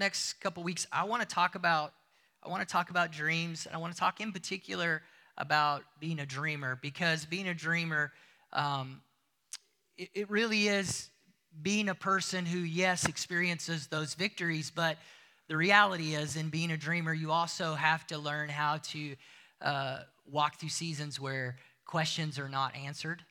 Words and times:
next 0.00 0.40
couple 0.40 0.62
weeks, 0.64 0.86
I 0.90 1.04
want 1.04 1.22
to 1.22 1.28
talk 1.28 1.54
about 1.54 1.92
I 2.42 2.48
want 2.48 2.66
to 2.66 2.72
talk 2.72 2.88
about 2.88 3.12
dreams, 3.12 3.66
and 3.66 3.76
I 3.76 3.78
want 3.78 3.92
to 3.92 4.00
talk 4.00 4.22
in 4.22 4.32
particular 4.32 5.02
about 5.36 5.82
being 6.00 6.20
a 6.20 6.26
dreamer 6.26 6.78
because 6.80 7.26
being 7.26 7.48
a 7.48 7.54
dreamer, 7.54 8.12
um, 8.54 9.02
it, 9.98 10.08
it 10.14 10.30
really 10.30 10.68
is 10.68 11.10
being 11.60 11.90
a 11.90 11.94
person 11.94 12.46
who, 12.46 12.60
yes, 12.60 13.04
experiences 13.04 13.88
those 13.88 14.14
victories, 14.14 14.72
but 14.74 14.96
the 15.48 15.56
reality 15.56 16.14
is, 16.14 16.36
in 16.36 16.48
being 16.48 16.70
a 16.70 16.78
dreamer, 16.78 17.12
you 17.12 17.30
also 17.30 17.74
have 17.74 18.06
to 18.06 18.16
learn 18.16 18.48
how 18.48 18.78
to 18.78 19.16
uh, 19.60 19.98
walk 20.24 20.58
through 20.58 20.70
seasons 20.70 21.20
where 21.20 21.56
questions 21.84 22.38
are 22.38 22.48
not 22.48 22.74
answered 22.74 23.22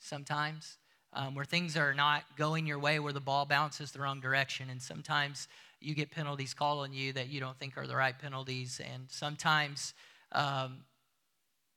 sometimes, 0.00 0.78
um, 1.12 1.34
where 1.36 1.44
things 1.44 1.76
are 1.76 1.94
not 1.94 2.24
going 2.36 2.66
your 2.66 2.78
way, 2.80 2.98
where 2.98 3.12
the 3.12 3.20
ball 3.20 3.46
bounces 3.46 3.92
the 3.92 4.00
wrong 4.00 4.20
direction. 4.20 4.70
And 4.70 4.82
sometimes 4.82 5.46
you 5.84 5.94
get 5.94 6.10
penalties 6.10 6.54
called 6.54 6.80
on 6.80 6.92
you 6.92 7.12
that 7.12 7.28
you 7.28 7.40
don't 7.40 7.58
think 7.58 7.76
are 7.76 7.86
the 7.86 7.96
right 7.96 8.18
penalties. 8.18 8.80
And 8.92 9.04
sometimes 9.08 9.94
um, 10.32 10.84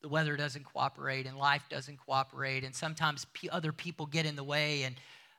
the 0.01 0.09
weather 0.09 0.37
doesn't 0.37 0.65
cooperate 0.65 1.25
and 1.25 1.37
life 1.37 1.63
doesn't 1.69 1.97
cooperate. 2.05 2.63
And 2.63 2.75
sometimes 2.75 3.25
p- 3.33 3.49
other 3.49 3.71
people 3.71 4.05
get 4.05 4.25
in 4.25 4.35
the 4.35 4.43
way 4.43 4.83
and 4.83 4.95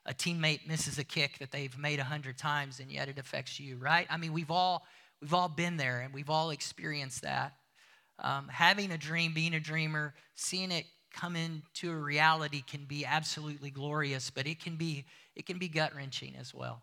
a 0.06 0.14
teammate 0.14 0.66
misses 0.66 0.98
a 0.98 1.04
kick 1.04 1.38
that 1.38 1.50
they've 1.50 1.76
made 1.78 1.98
a 1.98 2.04
hundred 2.04 2.38
times 2.38 2.80
and 2.80 2.90
yet 2.90 3.08
it 3.08 3.18
affects 3.18 3.60
you, 3.60 3.76
right? 3.76 4.06
I 4.08 4.16
mean, 4.16 4.32
we've 4.32 4.50
all, 4.50 4.86
we've 5.20 5.34
all 5.34 5.48
been 5.48 5.76
there 5.76 6.00
and 6.00 6.14
we've 6.14 6.30
all 6.30 6.50
experienced 6.50 7.22
that. 7.22 7.54
Um, 8.18 8.48
having 8.48 8.90
a 8.90 8.98
dream, 8.98 9.32
being 9.32 9.54
a 9.54 9.60
dreamer, 9.60 10.14
seeing 10.34 10.72
it 10.72 10.86
come 11.12 11.36
into 11.36 11.90
a 11.90 11.96
reality 11.96 12.62
can 12.62 12.84
be 12.84 13.04
absolutely 13.04 13.70
glorious, 13.70 14.30
but 14.30 14.46
it 14.46 14.60
can 14.60 14.76
be, 14.76 15.04
it 15.36 15.46
can 15.46 15.58
be 15.58 15.68
gut 15.68 15.94
wrenching 15.94 16.34
as 16.36 16.54
well. 16.54 16.82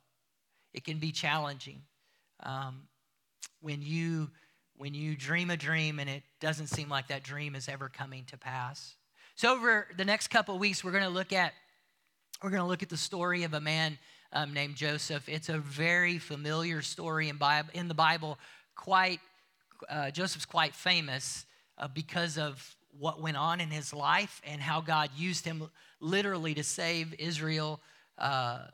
It 0.75 0.83
can 0.83 0.99
be 0.99 1.13
challenging. 1.13 1.83
Um, 2.43 2.89
when 3.61 3.81
you 3.81 4.29
when 4.75 4.93
you 4.93 5.15
dream 5.15 5.49
a 5.49 5.55
dream 5.55 5.99
and 5.99 6.09
it 6.09 6.21
doesn't 6.41 6.67
seem 6.67 6.89
like 6.89 7.07
that 7.07 7.23
dream 7.23 7.55
is 7.55 7.69
ever 7.69 7.87
coming 7.87 8.25
to 8.25 8.37
pass. 8.37 8.95
So 9.35 9.53
over 9.53 9.87
the 9.95 10.03
next 10.03 10.27
couple 10.27 10.59
weeks, 10.59 10.83
we're 10.83 10.91
going 10.91 11.05
to 11.05 11.09
look 11.09 11.31
at 11.31 11.53
we're 12.43 12.49
going 12.49 12.61
to 12.61 12.67
look 12.67 12.83
at 12.83 12.89
the 12.89 12.97
story 12.97 13.43
of 13.43 13.53
a 13.53 13.61
man 13.61 13.97
um, 14.33 14.53
named 14.53 14.75
Joseph. 14.75 15.29
It's 15.29 15.47
a 15.47 15.59
very 15.59 16.17
familiar 16.17 16.81
story 16.81 17.29
in, 17.29 17.37
Bible, 17.37 17.69
in 17.73 17.87
the 17.87 17.93
Bible. 17.93 18.37
Quite 18.75 19.21
uh, 19.89 20.11
Joseph's 20.11 20.45
quite 20.45 20.75
famous 20.75 21.45
uh, 21.77 21.87
because 21.87 22.37
of 22.37 22.75
what 22.99 23.21
went 23.21 23.37
on 23.37 23.61
in 23.61 23.69
his 23.69 23.93
life 23.93 24.41
and 24.45 24.59
how 24.59 24.81
God 24.81 25.09
used 25.15 25.45
him 25.45 25.69
literally 26.01 26.53
to 26.53 26.63
save 26.63 27.15
Israel 27.17 27.79
uh, 28.17 28.65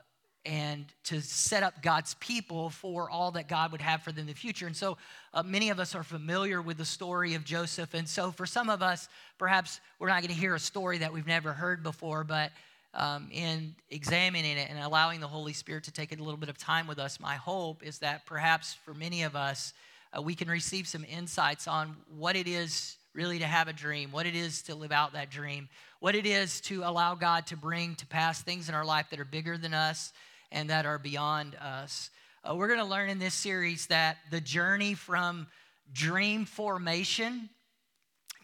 and 0.44 0.86
to 1.04 1.20
set 1.20 1.62
up 1.62 1.82
God's 1.82 2.14
people 2.14 2.70
for 2.70 3.08
all 3.08 3.30
that 3.32 3.48
God 3.48 3.70
would 3.70 3.80
have 3.80 4.02
for 4.02 4.10
them 4.10 4.22
in 4.22 4.26
the 4.26 4.34
future. 4.34 4.66
And 4.66 4.76
so 4.76 4.98
uh, 5.32 5.42
many 5.42 5.70
of 5.70 5.78
us 5.78 5.94
are 5.94 6.02
familiar 6.02 6.60
with 6.60 6.78
the 6.78 6.84
story 6.84 7.34
of 7.34 7.44
Joseph. 7.44 7.94
And 7.94 8.08
so 8.08 8.32
for 8.32 8.44
some 8.44 8.68
of 8.68 8.82
us, 8.82 9.08
perhaps 9.38 9.80
we're 9.98 10.08
not 10.08 10.20
going 10.20 10.34
to 10.34 10.40
hear 10.40 10.54
a 10.54 10.60
story 10.60 10.98
that 10.98 11.12
we've 11.12 11.26
never 11.26 11.52
heard 11.52 11.82
before, 11.82 12.24
but 12.24 12.50
um, 12.94 13.28
in 13.30 13.74
examining 13.90 14.58
it 14.58 14.68
and 14.68 14.78
allowing 14.80 15.20
the 15.20 15.28
Holy 15.28 15.52
Spirit 15.52 15.84
to 15.84 15.92
take 15.92 16.12
a 16.12 16.22
little 16.22 16.36
bit 16.36 16.48
of 16.48 16.58
time 16.58 16.86
with 16.86 16.98
us, 16.98 17.20
my 17.20 17.36
hope 17.36 17.82
is 17.82 17.98
that 18.00 18.26
perhaps 18.26 18.74
for 18.74 18.94
many 18.94 19.22
of 19.22 19.36
us, 19.36 19.72
uh, 20.16 20.20
we 20.20 20.34
can 20.34 20.48
receive 20.48 20.86
some 20.86 21.04
insights 21.08 21.68
on 21.68 21.96
what 22.18 22.36
it 22.36 22.48
is 22.48 22.96
really 23.14 23.38
to 23.38 23.46
have 23.46 23.68
a 23.68 23.72
dream, 23.72 24.10
what 24.10 24.26
it 24.26 24.34
is 24.34 24.62
to 24.62 24.74
live 24.74 24.92
out 24.92 25.12
that 25.12 25.30
dream, 25.30 25.68
what 26.00 26.14
it 26.14 26.26
is 26.26 26.60
to 26.62 26.82
allow 26.82 27.14
God 27.14 27.46
to 27.46 27.56
bring 27.56 27.94
to 27.94 28.06
pass 28.06 28.42
things 28.42 28.68
in 28.68 28.74
our 28.74 28.84
life 28.84 29.06
that 29.10 29.20
are 29.20 29.24
bigger 29.24 29.56
than 29.56 29.72
us 29.72 30.12
and 30.52 30.70
that 30.70 30.86
are 30.86 30.98
beyond 30.98 31.56
us. 31.56 32.10
Uh, 32.44 32.54
we're 32.54 32.68
going 32.68 32.78
to 32.78 32.84
learn 32.84 33.08
in 33.08 33.18
this 33.18 33.34
series 33.34 33.86
that 33.86 34.18
the 34.30 34.40
journey 34.40 34.94
from 34.94 35.46
dream 35.92 36.44
formation 36.44 37.48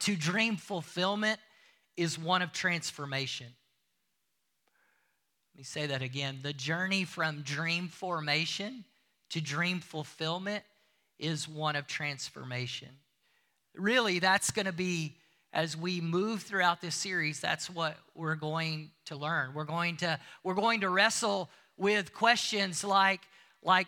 to 0.01 0.17
dream 0.17 0.57
fulfillment 0.57 1.39
is 1.97 2.19
one 2.19 2.43
of 2.43 2.53
transformation. 2.53 3.47
Let 5.55 5.59
me 5.59 5.65
say 5.65 5.87
that 5.87 6.03
again. 6.03 6.39
The 6.43 6.53
journey 6.53 7.05
from 7.05 7.43
dream 7.43 7.89
formation 7.89 8.85
to 9.31 9.41
dream 9.41 9.81
fulfillment 9.81 10.65
is 11.19 11.49
one 11.49 11.77
of 11.77 11.87
transformation. 11.87 12.89
Really, 13.75 14.21
that's 14.21 14.51
going 14.51 14.67
to 14.67 14.73
be 14.73 15.17
as 15.53 15.77
we 15.77 16.01
move 16.01 16.43
throughout 16.43 16.81
this 16.81 16.95
series 16.95 17.41
that's 17.41 17.71
what 17.71 17.97
we're 18.15 18.35
going 18.35 18.91
to 19.07 19.17
learn 19.17 19.55
we're 19.55 19.65
going 19.65 19.97
to 19.97 20.19
we're 20.45 20.55
going 20.55 20.81
to 20.81 20.91
wrestle 20.91 21.49
with 21.79 22.13
questions 22.13 22.85
like, 22.85 23.21
like 23.63 23.87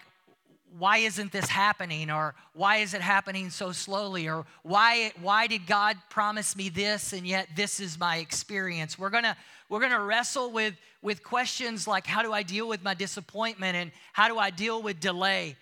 why 0.79 0.99
isn't 0.99 1.33
this 1.33 1.49
happening? 1.49 2.11
Or 2.11 2.35
why 2.55 2.77
is 2.77 2.95
it 2.95 3.01
happening 3.01 3.51
so 3.51 3.73
slowly? 3.73 4.29
Or 4.29 4.45
why 4.63 5.13
why 5.21 5.47
did 5.47 5.67
god 5.67 5.97
promise 6.09 6.57
me 6.57 6.69
this 6.69 7.13
and 7.13 7.27
yet 7.27 7.49
this 7.57 7.81
is 7.81 7.99
my 7.99 8.19
experience? 8.19 8.99
We're 8.99 9.11
gonna 9.11 9.37
we're 9.69 9.81
gonna 9.81 10.03
wrestle 10.03 10.53
with 10.53 10.75
with 11.03 11.23
questions 11.23 11.87
like 11.87 12.07
how 12.07 12.23
do 12.23 12.33
i 12.33 12.43
deal 12.43 12.69
with 12.69 12.83
my 12.83 12.95
disappointment 12.95 13.75
and 13.75 13.91
how 14.13 14.29
do 14.29 14.39
i 14.39 14.51
deal 14.51 14.83
with 14.83 15.01
delay? 15.01 15.57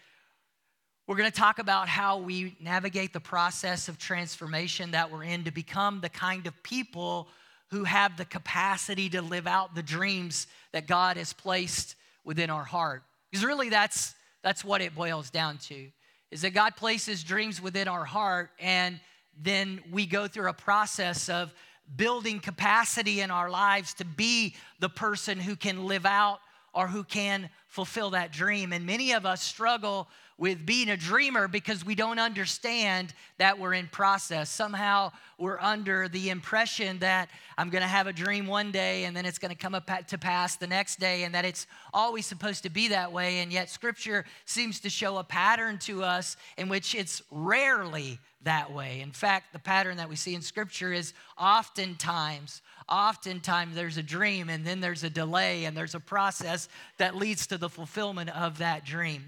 We're 1.06 1.16
to 1.16 1.30
talk 1.30 1.58
about 1.58 1.88
how 1.88 2.18
we 2.18 2.54
navigate 2.60 3.14
the 3.14 3.20
process 3.20 3.88
of 3.88 3.96
transformation 3.96 4.90
that 4.90 5.10
we're 5.10 5.24
in 5.24 5.44
to 5.44 5.50
become 5.50 6.02
the 6.02 6.10
kind 6.10 6.46
of 6.46 6.62
people 6.62 7.28
who 7.70 7.84
have 7.84 8.18
the 8.18 8.26
capacity 8.26 9.08
to 9.10 9.22
live 9.22 9.46
out 9.46 9.74
the 9.74 9.82
dreams 9.82 10.46
that 10.72 10.86
god 10.86 11.16
has 11.16 11.32
placed 11.32 11.94
within 12.28 12.50
our 12.50 12.62
heart. 12.62 13.02
Because 13.30 13.42
really 13.42 13.70
that's 13.70 14.14
that's 14.42 14.62
what 14.62 14.82
it 14.82 14.94
boils 14.94 15.30
down 15.30 15.56
to. 15.56 15.88
Is 16.30 16.42
that 16.42 16.50
God 16.50 16.76
places 16.76 17.24
dreams 17.24 17.60
within 17.60 17.88
our 17.88 18.04
heart 18.04 18.50
and 18.60 19.00
then 19.40 19.80
we 19.90 20.04
go 20.04 20.28
through 20.28 20.50
a 20.50 20.52
process 20.52 21.30
of 21.30 21.54
building 21.96 22.38
capacity 22.38 23.22
in 23.22 23.30
our 23.30 23.48
lives 23.48 23.94
to 23.94 24.04
be 24.04 24.54
the 24.78 24.90
person 24.90 25.40
who 25.40 25.56
can 25.56 25.86
live 25.86 26.04
out 26.04 26.40
or 26.74 26.86
who 26.86 27.02
can 27.02 27.48
fulfill 27.68 28.10
that 28.10 28.32
dream. 28.32 28.72
And 28.72 28.84
many 28.84 29.12
of 29.12 29.24
us 29.24 29.42
struggle 29.42 30.08
with 30.38 30.64
being 30.64 30.88
a 30.88 30.96
dreamer 30.96 31.48
because 31.48 31.84
we 31.84 31.96
don't 31.96 32.20
understand 32.20 33.12
that 33.38 33.58
we're 33.58 33.74
in 33.74 33.88
process. 33.88 34.48
Somehow 34.48 35.10
we're 35.36 35.58
under 35.60 36.08
the 36.08 36.30
impression 36.30 37.00
that 37.00 37.28
I'm 37.58 37.70
going 37.70 37.82
to 37.82 37.88
have 37.88 38.06
a 38.06 38.12
dream 38.12 38.46
one 38.46 38.70
day 38.70 39.04
and 39.04 39.16
then 39.16 39.26
it's 39.26 39.38
going 39.38 39.50
to 39.50 39.56
come 39.56 39.74
up 39.74 39.90
to 40.06 40.18
pass 40.18 40.56
the 40.56 40.66
next 40.66 41.00
day 41.00 41.24
and 41.24 41.34
that 41.34 41.44
it's 41.44 41.66
always 41.92 42.24
supposed 42.24 42.62
to 42.62 42.70
be 42.70 42.88
that 42.88 43.12
way. 43.12 43.40
And 43.40 43.52
yet 43.52 43.68
scripture 43.68 44.24
seems 44.44 44.80
to 44.80 44.90
show 44.90 45.18
a 45.18 45.24
pattern 45.24 45.78
to 45.80 46.04
us 46.04 46.36
in 46.56 46.68
which 46.68 46.94
it's 46.94 47.20
rarely 47.32 48.20
that 48.42 48.72
way. 48.72 49.00
In 49.00 49.10
fact, 49.10 49.52
the 49.52 49.58
pattern 49.58 49.96
that 49.96 50.08
we 50.08 50.14
see 50.14 50.36
in 50.36 50.42
scripture 50.42 50.92
is 50.92 51.12
oftentimes 51.36 52.62
oftentimes 52.88 53.74
there's 53.74 53.98
a 53.98 54.02
dream 54.02 54.48
and 54.48 54.64
then 54.64 54.80
there's 54.80 55.04
a 55.04 55.10
delay 55.10 55.66
and 55.66 55.76
there's 55.76 55.94
a 55.94 56.00
process 56.00 56.68
that 56.96 57.14
leads 57.14 57.46
to 57.46 57.58
the 57.58 57.67
fulfillment 57.68 58.30
of 58.30 58.58
that 58.58 58.84
dream. 58.84 59.22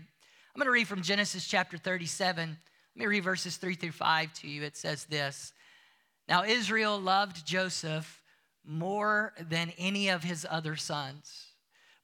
I'm 0.54 0.58
going 0.58 0.66
to 0.66 0.72
read 0.72 0.88
from 0.88 1.02
Genesis 1.02 1.46
chapter 1.46 1.76
37. 1.76 2.48
Let 2.48 3.00
me 3.00 3.06
read 3.06 3.24
verses 3.24 3.56
3 3.56 3.74
through 3.74 3.92
5 3.92 4.34
to 4.34 4.48
you. 4.48 4.62
It 4.62 4.76
says 4.76 5.04
this 5.04 5.52
Now 6.28 6.44
Israel 6.44 6.98
loved 6.98 7.46
Joseph 7.46 8.22
more 8.64 9.32
than 9.40 9.72
any 9.78 10.08
of 10.08 10.22
his 10.22 10.46
other 10.48 10.76
sons 10.76 11.46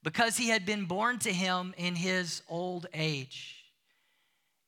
because 0.03 0.37
he 0.37 0.49
had 0.49 0.65
been 0.65 0.85
born 0.85 1.19
to 1.19 1.33
him 1.33 1.73
in 1.77 1.95
his 1.95 2.41
old 2.47 2.87
age. 2.93 3.55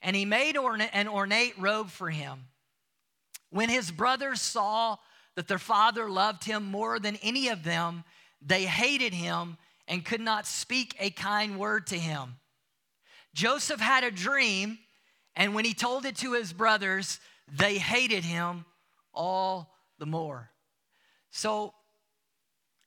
And 0.01 0.15
he 0.15 0.25
made 0.25 0.55
an 0.57 1.07
ornate 1.07 1.57
robe 1.57 1.89
for 1.89 2.09
him. 2.09 2.45
When 3.49 3.69
his 3.69 3.91
brothers 3.91 4.41
saw 4.41 4.97
that 5.35 5.47
their 5.47 5.57
father 5.57 6.09
loved 6.09 6.43
him 6.43 6.63
more 6.65 6.99
than 6.99 7.17
any 7.17 7.49
of 7.49 7.63
them, 7.63 8.03
they 8.41 8.65
hated 8.65 9.13
him 9.13 9.57
and 9.89 10.05
could 10.05 10.21
not 10.21 10.45
speak 10.45 10.95
a 10.99 11.09
kind 11.09 11.59
word 11.59 11.87
to 11.87 11.97
him. 11.97 12.35
Joseph 13.33 13.81
had 13.81 14.03
a 14.03 14.11
dream, 14.11 14.77
and 15.35 15.53
when 15.55 15.65
he 15.65 15.73
told 15.73 16.05
it 16.05 16.15
to 16.17 16.33
his 16.33 16.53
brothers, 16.53 17.19
they 17.51 17.77
hated 17.77 18.23
him 18.23 18.65
all 19.13 19.73
the 19.97 20.05
more. 20.05 20.51
So, 21.31 21.73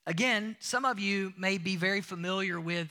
again, 0.06 0.56
some 0.60 0.84
of 0.84 1.00
you 1.00 1.34
may 1.36 1.58
be 1.58 1.76
very 1.76 2.00
familiar 2.00 2.60
with, 2.60 2.88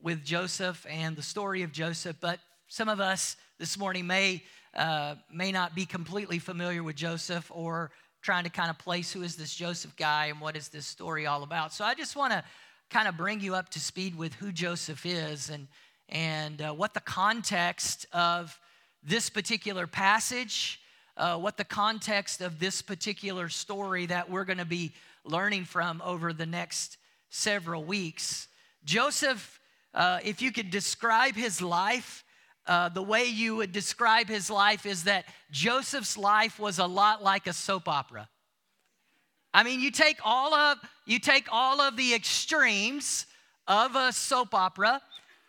with 0.00 0.24
Joseph 0.24 0.84
and 0.90 1.16
the 1.16 1.22
story 1.22 1.62
of 1.62 1.72
Joseph, 1.72 2.16
but 2.20 2.40
some 2.66 2.88
of 2.88 3.00
us 3.00 3.36
this 3.58 3.78
morning 3.78 4.06
may, 4.06 4.42
uh, 4.74 5.14
may 5.32 5.52
not 5.52 5.74
be 5.74 5.86
completely 5.86 6.40
familiar 6.40 6.82
with 6.82 6.96
Joseph 6.96 7.50
or 7.54 7.92
trying 8.22 8.44
to 8.44 8.50
kind 8.50 8.70
of 8.70 8.78
place 8.78 9.12
who 9.12 9.22
is 9.22 9.36
this 9.36 9.54
Joseph 9.54 9.94
guy 9.96 10.26
and 10.26 10.40
what 10.40 10.56
is 10.56 10.68
this 10.68 10.86
story 10.86 11.26
all 11.26 11.44
about. 11.44 11.72
So, 11.72 11.84
I 11.84 11.94
just 11.94 12.16
want 12.16 12.32
to 12.32 12.42
kind 12.92 13.08
of 13.08 13.16
bring 13.16 13.40
you 13.40 13.54
up 13.54 13.70
to 13.70 13.80
speed 13.80 14.14
with 14.14 14.34
who 14.34 14.52
Joseph 14.52 15.06
is 15.06 15.48
and 15.48 15.66
and 16.10 16.60
uh, 16.60 16.74
what 16.74 16.92
the 16.92 17.00
context 17.00 18.04
of 18.12 18.60
this 19.02 19.30
particular 19.30 19.86
passage, 19.86 20.78
uh, 21.16 21.38
what 21.38 21.56
the 21.56 21.64
context 21.64 22.42
of 22.42 22.58
this 22.58 22.82
particular 22.82 23.48
story 23.48 24.04
that 24.04 24.28
we're 24.28 24.44
going 24.44 24.58
to 24.58 24.66
be 24.66 24.92
learning 25.24 25.64
from 25.64 26.02
over 26.04 26.34
the 26.34 26.44
next 26.44 26.98
several 27.30 27.82
weeks. 27.82 28.46
Joseph, 28.84 29.58
uh, 29.94 30.18
if 30.22 30.42
you 30.42 30.52
could 30.52 30.70
describe 30.70 31.34
his 31.34 31.62
life, 31.62 32.24
uh, 32.66 32.90
the 32.90 33.02
way 33.02 33.24
you 33.24 33.56
would 33.56 33.72
describe 33.72 34.28
his 34.28 34.50
life 34.50 34.84
is 34.84 35.04
that 35.04 35.24
Joseph's 35.50 36.18
life 36.18 36.60
was 36.60 36.78
a 36.78 36.86
lot 36.86 37.24
like 37.24 37.46
a 37.46 37.54
soap 37.54 37.88
opera. 37.88 38.28
I 39.54 39.62
mean, 39.62 39.80
you 39.80 39.90
take 39.90 40.18
all 40.24 40.54
of 40.54 40.78
you 41.04 41.18
take 41.18 41.48
all 41.50 41.80
of 41.80 41.96
the 41.96 42.14
extremes 42.14 43.26
of 43.66 43.96
a 43.96 44.12
soap 44.12 44.54
opera, 44.54 45.00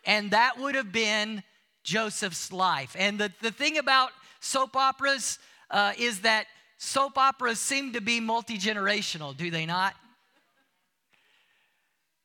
and 0.06 0.32
that 0.32 0.58
would 0.60 0.76
have 0.76 0.92
been 0.92 1.44
Joseph's 1.84 2.52
life. 2.52 2.96
And 2.98 3.20
the, 3.20 3.32
the 3.42 3.52
thing 3.52 3.78
about 3.78 4.12
soap 4.40 4.76
operas 4.76 5.40
uh, 5.70 5.94
is 5.98 6.22
that 6.22 6.48
soap 6.78 7.18
operas 7.18 7.60
seem 7.60 7.94
to 7.94 8.02
be 8.02 8.20
multi 8.20 8.58
generational, 8.58 9.36
do 9.36 9.52
they 9.52 9.66
not? 9.66 9.94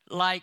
Like 0.09 0.43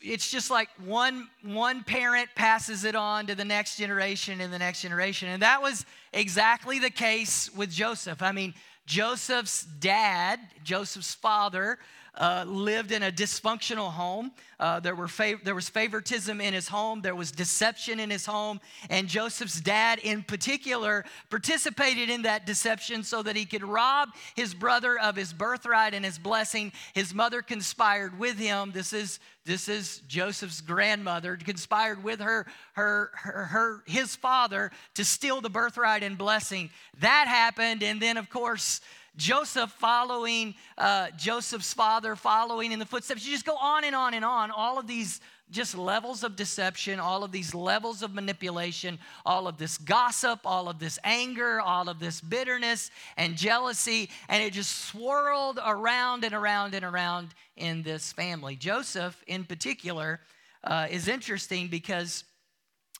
it's 0.00 0.30
just 0.30 0.50
like 0.50 0.68
one 0.84 1.28
one 1.42 1.84
parent 1.84 2.30
passes 2.34 2.84
it 2.84 2.94
on 2.94 3.26
to 3.26 3.34
the 3.34 3.44
next 3.44 3.76
generation 3.76 4.40
and 4.40 4.50
the 4.50 4.58
next 4.58 4.80
generation 4.80 5.28
and 5.28 5.42
that 5.42 5.60
was 5.60 5.84
exactly 6.14 6.78
the 6.78 6.88
case 6.88 7.50
with 7.54 7.70
joseph 7.70 8.22
i 8.22 8.32
mean 8.32 8.54
joseph's 8.86 9.64
dad 9.64 10.38
joseph's 10.64 11.14
father 11.14 11.78
uh, 12.16 12.44
lived 12.46 12.92
in 12.92 13.02
a 13.02 13.12
dysfunctional 13.12 13.90
home. 13.90 14.32
Uh, 14.58 14.80
there, 14.80 14.94
were 14.94 15.06
fav- 15.06 15.44
there 15.44 15.54
was 15.54 15.68
favoritism 15.68 16.40
in 16.40 16.54
his 16.54 16.68
home, 16.68 17.02
there 17.02 17.14
was 17.14 17.30
deception 17.30 18.00
in 18.00 18.08
his 18.08 18.24
home, 18.24 18.58
and 18.88 19.06
Joseph's 19.06 19.60
dad, 19.60 19.98
in 19.98 20.22
particular, 20.22 21.04
participated 21.28 22.08
in 22.08 22.22
that 22.22 22.46
deception 22.46 23.02
so 23.02 23.22
that 23.22 23.36
he 23.36 23.44
could 23.44 23.62
rob 23.62 24.08
his 24.34 24.54
brother 24.54 24.98
of 24.98 25.14
his 25.14 25.34
birthright 25.34 25.92
and 25.92 26.06
his 26.06 26.18
blessing. 26.18 26.72
His 26.94 27.12
mother 27.12 27.42
conspired 27.42 28.18
with 28.18 28.38
him. 28.38 28.72
This 28.72 28.94
is 28.94 29.20
this 29.44 29.68
is 29.68 30.02
Joseph's 30.08 30.60
grandmother 30.60 31.36
conspired 31.36 32.02
with 32.02 32.18
her, 32.18 32.46
her, 32.72 33.12
her, 33.14 33.44
her, 33.44 33.82
his 33.86 34.16
father 34.16 34.72
to 34.94 35.04
steal 35.04 35.40
the 35.40 35.48
birthright 35.48 36.02
and 36.02 36.18
blessing. 36.18 36.68
That 36.98 37.28
happened, 37.28 37.84
and 37.84 38.02
then 38.02 38.16
of 38.16 38.28
course 38.28 38.80
Joseph 39.16 39.70
following 39.72 40.54
uh, 40.76 41.08
Joseph's 41.16 41.72
father, 41.72 42.16
following 42.16 42.72
in 42.72 42.78
the 42.78 42.86
footsteps. 42.86 43.24
You 43.26 43.32
just 43.32 43.46
go 43.46 43.56
on 43.56 43.84
and 43.84 43.94
on 43.94 44.14
and 44.14 44.24
on. 44.24 44.50
All 44.50 44.78
of 44.78 44.86
these 44.86 45.20
just 45.50 45.76
levels 45.76 46.24
of 46.24 46.34
deception, 46.34 46.98
all 46.98 47.22
of 47.22 47.30
these 47.30 47.54
levels 47.54 48.02
of 48.02 48.12
manipulation, 48.12 48.98
all 49.24 49.46
of 49.46 49.58
this 49.58 49.78
gossip, 49.78 50.40
all 50.44 50.68
of 50.68 50.78
this 50.78 50.98
anger, 51.04 51.60
all 51.60 51.88
of 51.88 52.00
this 52.00 52.20
bitterness 52.20 52.90
and 53.16 53.36
jealousy, 53.36 54.10
and 54.28 54.42
it 54.42 54.52
just 54.52 54.86
swirled 54.86 55.60
around 55.64 56.24
and 56.24 56.34
around 56.34 56.74
and 56.74 56.84
around 56.84 57.28
in 57.56 57.82
this 57.82 58.12
family. 58.12 58.56
Joseph, 58.56 59.22
in 59.28 59.44
particular, 59.44 60.20
uh, 60.64 60.88
is 60.90 61.06
interesting 61.06 61.68
because 61.68 62.24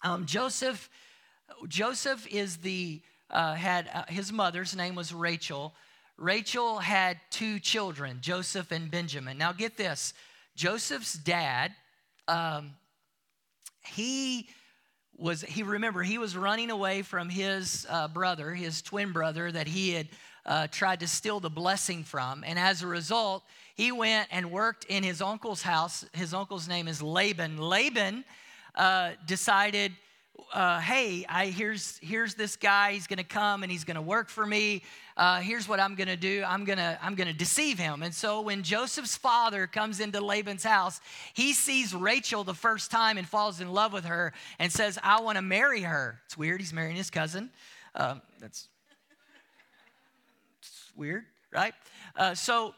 um, 0.04 0.24
Joseph, 0.24 0.88
Joseph 1.69 2.26
is 2.28 2.58
the 2.58 3.02
uh, 3.28 3.54
had 3.54 3.90
uh, 3.92 4.04
his 4.08 4.32
mother's 4.32 4.76
name 4.76 4.94
was 4.94 5.12
Rachel. 5.12 5.74
Rachel 6.18 6.78
had 6.78 7.18
two 7.30 7.58
children, 7.58 8.18
Joseph 8.22 8.72
and 8.72 8.90
Benjamin. 8.90 9.36
Now, 9.36 9.52
get 9.52 9.76
this 9.76 10.14
Joseph's 10.54 11.12
dad, 11.12 11.74
um, 12.26 12.72
he 13.84 14.48
was, 15.18 15.42
he 15.42 15.62
remember, 15.62 16.02
he 16.02 16.18
was 16.18 16.36
running 16.36 16.70
away 16.70 17.02
from 17.02 17.28
his 17.28 17.86
uh, 17.90 18.08
brother, 18.08 18.54
his 18.54 18.82
twin 18.82 19.12
brother, 19.12 19.52
that 19.52 19.66
he 19.66 19.92
had 19.92 20.08
uh, 20.46 20.66
tried 20.68 21.00
to 21.00 21.08
steal 21.08 21.40
the 21.40 21.50
blessing 21.50 22.02
from. 22.02 22.44
And 22.46 22.58
as 22.58 22.82
a 22.82 22.86
result, 22.86 23.42
he 23.74 23.92
went 23.92 24.28
and 24.30 24.50
worked 24.50 24.84
in 24.84 25.02
his 25.02 25.20
uncle's 25.20 25.62
house. 25.62 26.06
His 26.12 26.32
uncle's 26.32 26.69
name 26.69 26.88
is 26.88 27.02
Laban. 27.02 27.58
Laban 27.58 28.24
uh, 28.74 29.12
decided 29.26 29.92
uh, 30.52 30.80
hey, 30.80 31.24
I, 31.28 31.46
here's, 31.46 31.98
here's 32.02 32.34
this 32.34 32.56
guy. 32.56 32.92
He's 32.92 33.06
going 33.06 33.18
to 33.18 33.24
come 33.24 33.62
and 33.62 33.70
he's 33.70 33.84
going 33.84 33.96
to 33.96 34.02
work 34.02 34.28
for 34.28 34.44
me. 34.46 34.82
Uh, 35.16 35.40
here's 35.40 35.68
what 35.68 35.80
I'm 35.80 35.94
going 35.94 36.08
to 36.08 36.16
do. 36.16 36.44
I'm 36.46 36.64
going 36.64 36.78
to 36.78 36.98
I'm 37.02 37.14
going 37.14 37.28
to 37.28 37.34
deceive 37.34 37.78
him. 37.78 38.02
And 38.02 38.14
so 38.14 38.42
when 38.42 38.62
Joseph's 38.62 39.16
father 39.16 39.66
comes 39.66 40.00
into 40.00 40.20
Laban's 40.20 40.64
house, 40.64 41.00
he 41.34 41.52
sees 41.52 41.94
Rachel 41.94 42.44
the 42.44 42.54
first 42.54 42.90
time 42.90 43.16
and 43.16 43.26
falls 43.26 43.60
in 43.60 43.72
love 43.72 43.92
with 43.92 44.04
her 44.04 44.32
and 44.58 44.70
says, 44.70 44.98
I 45.02 45.20
want 45.20 45.36
to 45.36 45.42
marry 45.42 45.82
her. 45.82 46.20
It's 46.26 46.36
weird. 46.36 46.60
He's 46.60 46.72
marrying 46.72 46.96
his 46.96 47.10
cousin. 47.10 47.50
Um, 47.94 48.20
that's 48.40 48.68
weird, 50.96 51.24
right? 51.50 51.72
Uh, 52.14 52.34
so 52.34 52.74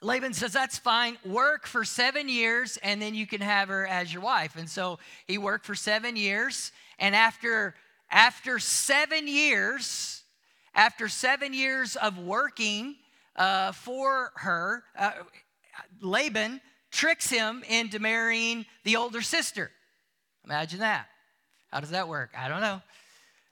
Laban 0.00 0.32
says, 0.32 0.52
That's 0.52 0.78
fine. 0.78 1.18
Work 1.24 1.66
for 1.66 1.84
seven 1.84 2.28
years, 2.28 2.78
and 2.82 3.02
then 3.02 3.14
you 3.14 3.26
can 3.26 3.40
have 3.40 3.68
her 3.68 3.86
as 3.86 4.12
your 4.12 4.22
wife. 4.22 4.56
And 4.56 4.68
so 4.68 4.98
he 5.26 5.38
worked 5.38 5.66
for 5.66 5.74
seven 5.74 6.16
years. 6.16 6.72
And 6.98 7.14
after, 7.14 7.74
after 8.10 8.58
seven 8.58 9.26
years, 9.26 10.22
after 10.74 11.08
seven 11.08 11.52
years 11.52 11.96
of 11.96 12.18
working 12.18 12.96
uh, 13.36 13.72
for 13.72 14.32
her, 14.36 14.84
uh, 14.96 15.12
Laban 16.00 16.60
tricks 16.90 17.28
him 17.28 17.64
into 17.68 17.98
marrying 17.98 18.66
the 18.84 18.96
older 18.96 19.20
sister. 19.20 19.70
Imagine 20.44 20.80
that. 20.80 21.06
How 21.70 21.80
does 21.80 21.90
that 21.90 22.08
work? 22.08 22.30
I 22.36 22.48
don't 22.48 22.60
know. 22.60 22.80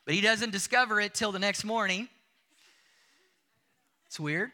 But 0.05 0.15
he 0.15 0.21
doesn't 0.21 0.51
discover 0.51 1.01
it 1.01 1.15
till 1.15 1.33
the 1.33 1.39
next 1.39 1.65
morning. 1.65 2.09
It's 4.07 4.21
weird. 4.21 4.53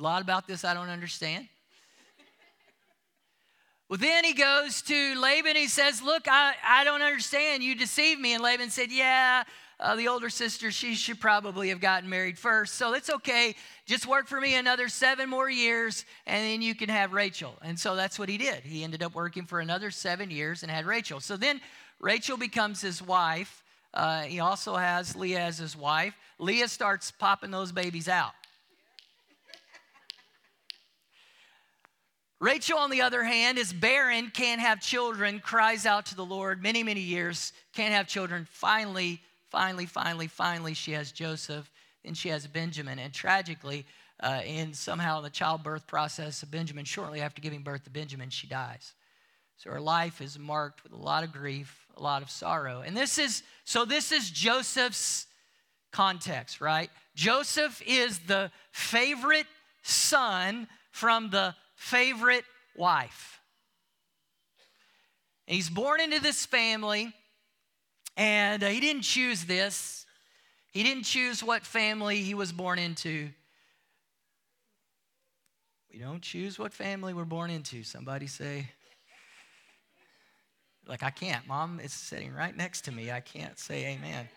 A 0.00 0.02
lot 0.02 0.22
about 0.22 0.46
this 0.48 0.64
I 0.64 0.74
don't 0.74 0.88
understand. 0.88 1.46
Well, 3.88 3.98
then 3.98 4.24
he 4.24 4.34
goes 4.34 4.82
to 4.82 5.20
Laban. 5.20 5.56
He 5.56 5.66
says, 5.66 6.00
Look, 6.00 6.28
I, 6.28 6.54
I 6.64 6.84
don't 6.84 7.02
understand. 7.02 7.62
You 7.62 7.74
deceived 7.74 8.20
me. 8.20 8.34
And 8.34 8.42
Laban 8.42 8.70
said, 8.70 8.90
Yeah, 8.90 9.42
uh, 9.80 9.96
the 9.96 10.08
older 10.08 10.30
sister, 10.30 10.70
she 10.70 10.94
should 10.94 11.20
probably 11.20 11.70
have 11.70 11.80
gotten 11.80 12.08
married 12.08 12.38
first. 12.38 12.74
So 12.74 12.94
it's 12.94 13.10
okay. 13.10 13.56
Just 13.86 14.06
work 14.06 14.28
for 14.28 14.40
me 14.40 14.54
another 14.54 14.88
seven 14.88 15.28
more 15.28 15.50
years, 15.50 16.04
and 16.26 16.44
then 16.44 16.62
you 16.62 16.74
can 16.74 16.88
have 16.88 17.12
Rachel. 17.12 17.54
And 17.62 17.78
so 17.78 17.96
that's 17.96 18.18
what 18.18 18.28
he 18.28 18.38
did. 18.38 18.62
He 18.62 18.84
ended 18.84 19.02
up 19.02 19.14
working 19.14 19.44
for 19.44 19.58
another 19.60 19.90
seven 19.90 20.30
years 20.30 20.62
and 20.62 20.70
had 20.70 20.86
Rachel. 20.86 21.18
So 21.18 21.36
then 21.36 21.60
Rachel 21.98 22.36
becomes 22.36 22.80
his 22.80 23.02
wife. 23.02 23.64
Uh, 23.92 24.22
he 24.22 24.38
also 24.38 24.76
has 24.76 25.16
Leah 25.16 25.40
as 25.40 25.58
his 25.58 25.76
wife. 25.76 26.14
Leah 26.38 26.68
starts 26.68 27.10
popping 27.10 27.50
those 27.50 27.72
babies 27.72 28.08
out. 28.08 28.32
Rachel, 32.40 32.78
on 32.78 32.88
the 32.88 33.02
other 33.02 33.22
hand, 33.22 33.58
is 33.58 33.70
barren, 33.70 34.30
can't 34.32 34.62
have 34.62 34.80
children, 34.80 35.40
cries 35.40 35.84
out 35.84 36.06
to 36.06 36.16
the 36.16 36.24
Lord 36.24 36.62
many, 36.62 36.82
many 36.82 37.00
years, 37.00 37.52
can't 37.74 37.92
have 37.92 38.08
children. 38.08 38.46
Finally, 38.50 39.20
finally, 39.50 39.84
finally, 39.84 40.26
finally, 40.26 40.72
she 40.72 40.92
has 40.92 41.12
Joseph, 41.12 41.70
and 42.02 42.16
she 42.16 42.30
has 42.30 42.46
Benjamin. 42.46 42.98
And 42.98 43.12
tragically, 43.12 43.84
uh, 44.20 44.40
in 44.46 44.72
somehow 44.72 45.18
in 45.18 45.24
the 45.24 45.30
childbirth 45.30 45.86
process 45.86 46.42
of 46.42 46.50
Benjamin, 46.50 46.86
shortly 46.86 47.20
after 47.20 47.42
giving 47.42 47.62
birth 47.62 47.84
to 47.84 47.90
Benjamin, 47.90 48.30
she 48.30 48.46
dies. 48.46 48.94
So 49.58 49.70
her 49.70 49.80
life 49.80 50.22
is 50.22 50.38
marked 50.38 50.82
with 50.82 50.92
a 50.92 50.96
lot 50.96 51.24
of 51.24 51.32
grief, 51.32 51.86
a 51.94 52.02
lot 52.02 52.22
of 52.22 52.30
sorrow. 52.30 52.80
And 52.80 52.96
this 52.96 53.18
is, 53.18 53.42
so 53.64 53.84
this 53.84 54.12
is 54.12 54.30
Joseph's 54.30 55.26
context, 55.92 56.62
right? 56.62 56.88
Joseph 57.14 57.82
is 57.86 58.20
the 58.20 58.50
favorite 58.72 59.46
son 59.82 60.66
from 60.90 61.28
the 61.28 61.54
favorite 61.80 62.44
wife. 62.76 63.40
And 65.48 65.56
he's 65.56 65.70
born 65.70 66.00
into 66.00 66.20
this 66.20 66.44
family, 66.44 67.12
and 68.18 68.62
uh, 68.62 68.68
he 68.68 68.80
didn't 68.80 69.02
choose 69.02 69.46
this. 69.46 70.04
He 70.72 70.82
didn't 70.82 71.04
choose 71.04 71.42
what 71.42 71.64
family 71.64 72.18
he 72.18 72.34
was 72.34 72.52
born 72.52 72.78
into. 72.78 73.30
We 75.90 75.98
don't 75.98 76.20
choose 76.20 76.58
what 76.58 76.74
family 76.74 77.14
we're 77.14 77.24
born 77.24 77.50
into. 77.50 77.82
Somebody 77.82 78.26
say, 78.26 78.68
like, 80.86 81.02
I 81.02 81.10
can't. 81.10 81.46
Mom 81.48 81.80
is 81.80 81.94
sitting 81.94 82.32
right 82.32 82.54
next 82.54 82.82
to 82.82 82.92
me. 82.92 83.10
I 83.10 83.20
can't 83.20 83.58
say 83.58 83.86
amen. 83.86 84.28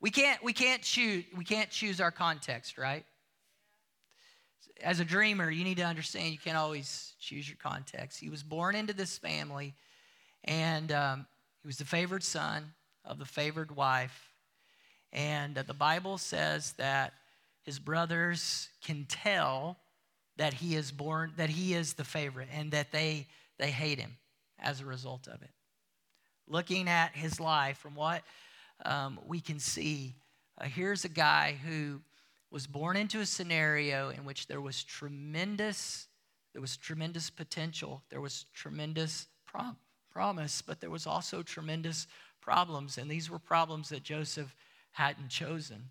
We 0.00 0.10
can't, 0.10 0.40
we 0.44 0.52
can't 0.52 0.82
choose, 0.82 1.24
we 1.34 1.44
can't 1.44 1.70
choose 1.70 1.98
our 2.00 2.10
context, 2.10 2.76
right? 2.76 3.06
As 4.82 5.00
a 5.00 5.04
dreamer, 5.04 5.50
you 5.50 5.64
need 5.64 5.78
to 5.78 5.84
understand 5.84 6.32
you 6.32 6.38
can't 6.38 6.56
always 6.56 7.14
choose 7.20 7.48
your 7.48 7.58
context. 7.62 8.20
He 8.20 8.28
was 8.28 8.42
born 8.42 8.74
into 8.74 8.92
this 8.92 9.18
family, 9.18 9.74
and 10.44 10.92
um, 10.92 11.26
he 11.62 11.66
was 11.66 11.78
the 11.78 11.84
favored 11.84 12.22
son 12.22 12.72
of 13.04 13.18
the 13.18 13.24
favored 13.24 13.74
wife. 13.74 14.32
And 15.12 15.56
uh, 15.56 15.62
the 15.62 15.74
Bible 15.74 16.18
says 16.18 16.72
that 16.72 17.14
his 17.62 17.78
brothers 17.78 18.68
can 18.84 19.06
tell 19.08 19.78
that 20.36 20.54
he 20.54 20.74
is 20.74 20.92
born, 20.92 21.32
that 21.36 21.48
he 21.50 21.74
is 21.74 21.94
the 21.94 22.04
favorite, 22.04 22.48
and 22.52 22.70
that 22.72 22.92
they 22.92 23.26
they 23.58 23.70
hate 23.70 23.98
him 23.98 24.16
as 24.58 24.80
a 24.80 24.84
result 24.84 25.26
of 25.26 25.42
it. 25.42 25.50
Looking 26.46 26.88
at 26.88 27.16
his 27.16 27.40
life, 27.40 27.78
from 27.78 27.94
what 27.94 28.22
um, 28.84 29.18
we 29.26 29.40
can 29.40 29.58
see, 29.58 30.14
uh, 30.60 30.64
here's 30.64 31.04
a 31.04 31.08
guy 31.08 31.58
who 31.66 32.00
was 32.50 32.66
born 32.66 32.96
into 32.96 33.20
a 33.20 33.26
scenario 33.26 34.10
in 34.10 34.24
which 34.24 34.46
there 34.46 34.60
was 34.60 34.84
tremendous 34.84 36.08
There 36.52 36.62
was 36.62 36.76
tremendous 36.78 37.28
potential. 37.28 38.02
There 38.08 38.22
was 38.22 38.46
tremendous 38.54 39.26
prom- 39.44 39.76
promise, 40.10 40.62
but 40.62 40.80
there 40.80 40.90
was 40.90 41.06
also 41.06 41.42
tremendous 41.42 42.06
problems. 42.40 42.96
And 42.96 43.10
these 43.10 43.28
were 43.28 43.38
problems 43.38 43.90
that 43.90 44.02
Joseph 44.02 44.54
hadn't 44.92 45.28
chosen. 45.28 45.90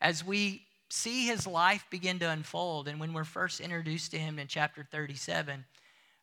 As 0.00 0.22
we 0.22 0.62
see 0.88 1.26
his 1.26 1.46
life 1.46 1.84
begin 1.90 2.20
to 2.20 2.30
unfold, 2.30 2.86
and 2.86 3.00
when 3.00 3.12
we're 3.12 3.24
first 3.24 3.60
introduced 3.60 4.12
to 4.12 4.18
him 4.18 4.38
in 4.38 4.46
chapter 4.46 4.86
37, 4.88 5.64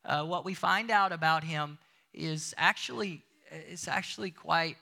uh, 0.06 0.24
what 0.24 0.46
we 0.46 0.54
find 0.54 0.90
out 0.90 1.12
about 1.12 1.44
him 1.44 1.78
is 2.14 2.54
actually 2.58 3.24
it's 3.52 3.88
actually 3.88 4.32
quite 4.32 4.78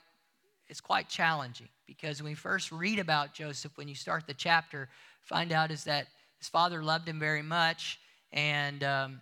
it's 0.72 0.80
quite 0.80 1.06
challenging 1.06 1.68
because 1.86 2.22
when 2.22 2.32
we 2.32 2.34
first 2.34 2.72
read 2.72 2.98
about 2.98 3.34
Joseph, 3.34 3.76
when 3.76 3.88
you 3.88 3.94
start 3.94 4.26
the 4.26 4.32
chapter, 4.32 4.88
find 5.20 5.52
out 5.52 5.70
is 5.70 5.84
that 5.84 6.06
his 6.38 6.48
father 6.48 6.82
loved 6.82 7.06
him 7.06 7.20
very 7.20 7.42
much, 7.42 8.00
and 8.32 8.82
um, 8.82 9.20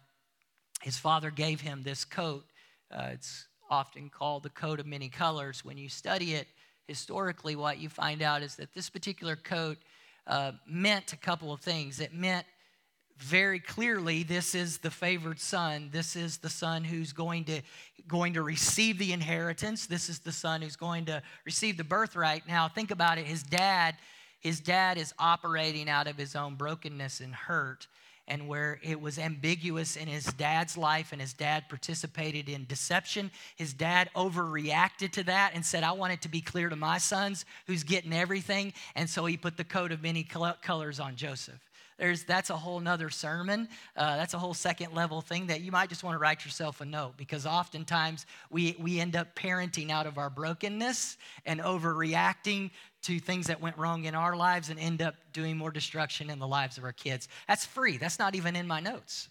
his 0.80 0.96
father 0.96 1.32
gave 1.32 1.60
him 1.60 1.82
this 1.82 2.04
coat. 2.04 2.44
Uh, 2.88 3.08
it's 3.14 3.48
often 3.68 4.08
called 4.08 4.44
the 4.44 4.50
coat 4.50 4.78
of 4.78 4.86
many 4.86 5.08
colors. 5.08 5.64
When 5.64 5.76
you 5.76 5.88
study 5.88 6.34
it 6.34 6.46
historically, 6.86 7.56
what 7.56 7.78
you 7.78 7.88
find 7.88 8.22
out 8.22 8.42
is 8.42 8.54
that 8.54 8.72
this 8.72 8.88
particular 8.88 9.34
coat 9.34 9.78
uh, 10.28 10.52
meant 10.68 11.12
a 11.12 11.16
couple 11.16 11.52
of 11.52 11.58
things. 11.58 11.98
It 11.98 12.14
meant 12.14 12.46
very 13.22 13.60
clearly 13.60 14.22
this 14.22 14.54
is 14.54 14.78
the 14.78 14.90
favored 14.90 15.40
son. 15.40 15.90
This 15.92 16.16
is 16.16 16.38
the 16.38 16.48
son 16.48 16.84
who's 16.84 17.12
going 17.12 17.44
to 17.44 17.60
going 18.08 18.34
to 18.34 18.42
receive 18.42 18.98
the 18.98 19.12
inheritance. 19.12 19.86
This 19.86 20.08
is 20.08 20.18
the 20.18 20.32
son 20.32 20.62
who's 20.62 20.76
going 20.76 21.04
to 21.04 21.22
receive 21.44 21.76
the 21.76 21.84
birthright. 21.84 22.48
Now 22.48 22.68
think 22.68 22.90
about 22.90 23.18
it. 23.18 23.26
His 23.26 23.42
dad 23.42 23.96
his 24.40 24.60
dad 24.60 24.96
is 24.96 25.12
operating 25.18 25.88
out 25.88 26.06
of 26.06 26.16
his 26.16 26.34
own 26.34 26.54
brokenness 26.54 27.20
and 27.20 27.34
hurt 27.34 27.86
and 28.26 28.48
where 28.48 28.78
it 28.82 28.98
was 28.98 29.18
ambiguous 29.18 29.96
in 29.96 30.08
his 30.08 30.24
dad's 30.24 30.78
life 30.78 31.12
and 31.12 31.20
his 31.20 31.34
dad 31.34 31.68
participated 31.68 32.48
in 32.48 32.64
deception. 32.64 33.30
His 33.56 33.74
dad 33.74 34.08
overreacted 34.16 35.10
to 35.12 35.24
that 35.24 35.52
and 35.54 35.64
said 35.64 35.82
i 35.82 35.92
want 35.92 36.12
it 36.12 36.22
to 36.22 36.28
be 36.28 36.40
clear 36.40 36.68
to 36.68 36.76
my 36.76 36.98
sons 36.98 37.44
who's 37.66 37.84
getting 37.84 38.12
everything 38.12 38.72
and 38.94 39.10
so 39.10 39.26
he 39.26 39.36
put 39.36 39.56
the 39.56 39.64
coat 39.64 39.92
of 39.92 40.02
many 40.02 40.22
colors 40.22 41.00
on 41.00 41.16
joseph 41.16 41.69
there's, 42.00 42.24
that's 42.24 42.48
a 42.48 42.56
whole 42.56 42.80
nother 42.80 43.10
sermon. 43.10 43.68
Uh, 43.94 44.16
that's 44.16 44.32
a 44.32 44.38
whole 44.38 44.54
second 44.54 44.94
level 44.94 45.20
thing 45.20 45.46
that 45.48 45.60
you 45.60 45.70
might 45.70 45.90
just 45.90 46.02
want 46.02 46.14
to 46.14 46.18
write 46.18 46.46
yourself 46.46 46.80
a 46.80 46.84
note 46.86 47.12
because 47.18 47.44
oftentimes 47.44 48.24
we, 48.48 48.74
we 48.80 48.98
end 48.98 49.16
up 49.16 49.36
parenting 49.36 49.90
out 49.90 50.06
of 50.06 50.16
our 50.16 50.30
brokenness 50.30 51.18
and 51.44 51.60
overreacting 51.60 52.70
to 53.02 53.18
things 53.18 53.46
that 53.48 53.60
went 53.60 53.76
wrong 53.76 54.06
in 54.06 54.14
our 54.14 54.34
lives 54.34 54.70
and 54.70 54.80
end 54.80 55.02
up 55.02 55.14
doing 55.34 55.58
more 55.58 55.70
destruction 55.70 56.30
in 56.30 56.38
the 56.38 56.48
lives 56.48 56.78
of 56.78 56.84
our 56.84 56.92
kids. 56.92 57.28
That's 57.46 57.66
free. 57.66 57.98
That's 57.98 58.18
not 58.18 58.34
even 58.34 58.56
in 58.56 58.66
my 58.66 58.80
notes. 58.80 59.28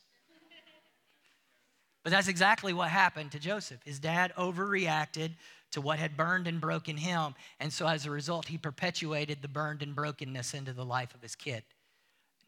But 2.03 2.11
that's 2.11 2.27
exactly 2.27 2.71
what 2.71 2.89
happened 2.89 3.31
to 3.31 3.39
Joseph. 3.39 3.81
His 3.83 3.97
dad 3.97 4.31
overreacted 4.38 5.31
to 5.71 5.81
what 5.81 5.97
had 5.97 6.15
burned 6.15 6.47
and 6.47 6.61
broken 6.61 6.97
him. 6.97 7.33
And 7.59 7.73
so 7.73 7.88
as 7.88 8.05
a 8.05 8.11
result, 8.11 8.47
he 8.47 8.59
perpetuated 8.59 9.41
the 9.41 9.47
burned 9.47 9.81
and 9.81 9.95
brokenness 9.95 10.53
into 10.53 10.71
the 10.71 10.85
life 10.85 11.15
of 11.15 11.21
his 11.23 11.35
kid. 11.35 11.63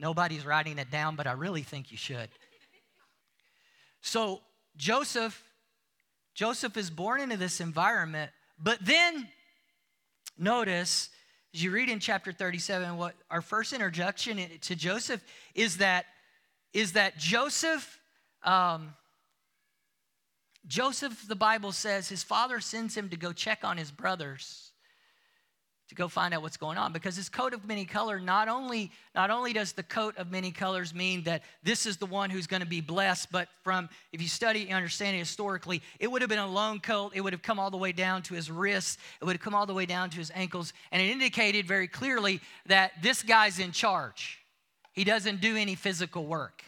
Nobody's 0.02 0.48
writing 0.48 0.80
it 0.80 0.90
down, 0.90 1.16
but 1.16 1.28
I 1.28 1.34
really 1.34 1.62
think 1.62 1.92
you 1.92 1.98
should. 1.98 2.28
So 4.02 4.42
Joseph, 4.76 5.44
Joseph 6.34 6.76
is 6.76 6.90
born 6.90 7.22
into 7.22 7.38
this 7.38 7.62
environment, 7.62 8.32
but 8.58 8.84
then 8.84 9.28
notice 10.40 11.10
as 11.54 11.64
you 11.64 11.70
read 11.70 11.88
in 11.88 12.00
chapter 12.00 12.32
37, 12.32 12.98
what 12.98 13.14
our 13.30 13.42
first 13.42 13.74
introduction 13.74 14.40
to 14.62 14.76
Joseph 14.76 15.24
is 15.54 15.78
that 15.78 16.06
is 16.74 16.94
that 16.94 17.18
Joseph, 17.18 18.00
um, 18.44 18.96
Joseph, 20.66 21.28
the 21.28 21.36
Bible 21.36 21.74
says, 21.74 22.10
his 22.10 22.24
father 22.24 22.60
sends 22.60 22.96
him 22.96 23.10
to 23.10 23.18
go 23.18 23.34
check 23.34 23.60
on 23.64 23.78
his 23.78 23.92
brothers 23.92 24.71
to 25.92 25.96
go 25.96 26.08
find 26.08 26.34
out 26.34 26.42
what's 26.42 26.56
going 26.56 26.78
on 26.78 26.94
because 26.94 27.18
this 27.18 27.28
coat 27.28 27.54
of 27.54 27.68
many 27.68 27.84
color 27.84 28.18
not 28.18 28.48
only 28.48 28.90
not 29.14 29.30
only 29.30 29.52
does 29.52 29.74
the 29.74 29.84
coat 29.84 30.18
of 30.18 30.32
many 30.32 30.50
colors 30.50 30.96
mean 30.96 31.22
that 31.24 31.44
this 31.64 31.86
is 31.86 31.98
the 31.98 32.06
one 32.06 32.30
who's 32.30 32.48
going 32.48 32.62
to 32.62 32.68
be 32.68 32.80
blessed 32.80 33.30
but 33.30 33.50
from 33.62 33.90
if 34.14 34.22
you 34.22 34.30
study 34.30 34.64
and 34.64 34.74
understand 34.74 35.18
it 35.18 35.20
historically 35.20 35.82
it 36.00 36.10
would 36.10 36.22
have 36.22 36.30
been 36.30 36.40
a 36.40 36.48
long 36.48 36.80
coat. 36.80 37.12
It 37.14 37.20
would 37.20 37.34
have 37.34 37.42
come 37.42 37.60
all 37.60 37.70
the 37.70 37.76
way 37.76 37.92
down 37.92 38.22
to 38.24 38.34
his 38.34 38.50
wrists. 38.50 38.98
It 39.22 39.26
would 39.26 39.34
have 39.34 39.42
come 39.42 39.54
all 39.54 39.66
the 39.66 39.74
way 39.74 39.86
down 39.86 40.10
to 40.12 40.18
his 40.18 40.32
ankles. 40.34 40.72
And 40.94 41.02
it 41.02 41.10
indicated 41.10 41.68
very 41.68 41.90
clearly 41.90 42.40
that 42.68 42.94
this 43.02 43.22
guy's 43.22 43.60
in 43.60 43.74
charge. 43.74 44.40
He 44.94 45.04
doesn't 45.04 45.42
do 45.42 45.58
any 45.58 45.76
physical 45.76 46.26
work. 46.26 46.64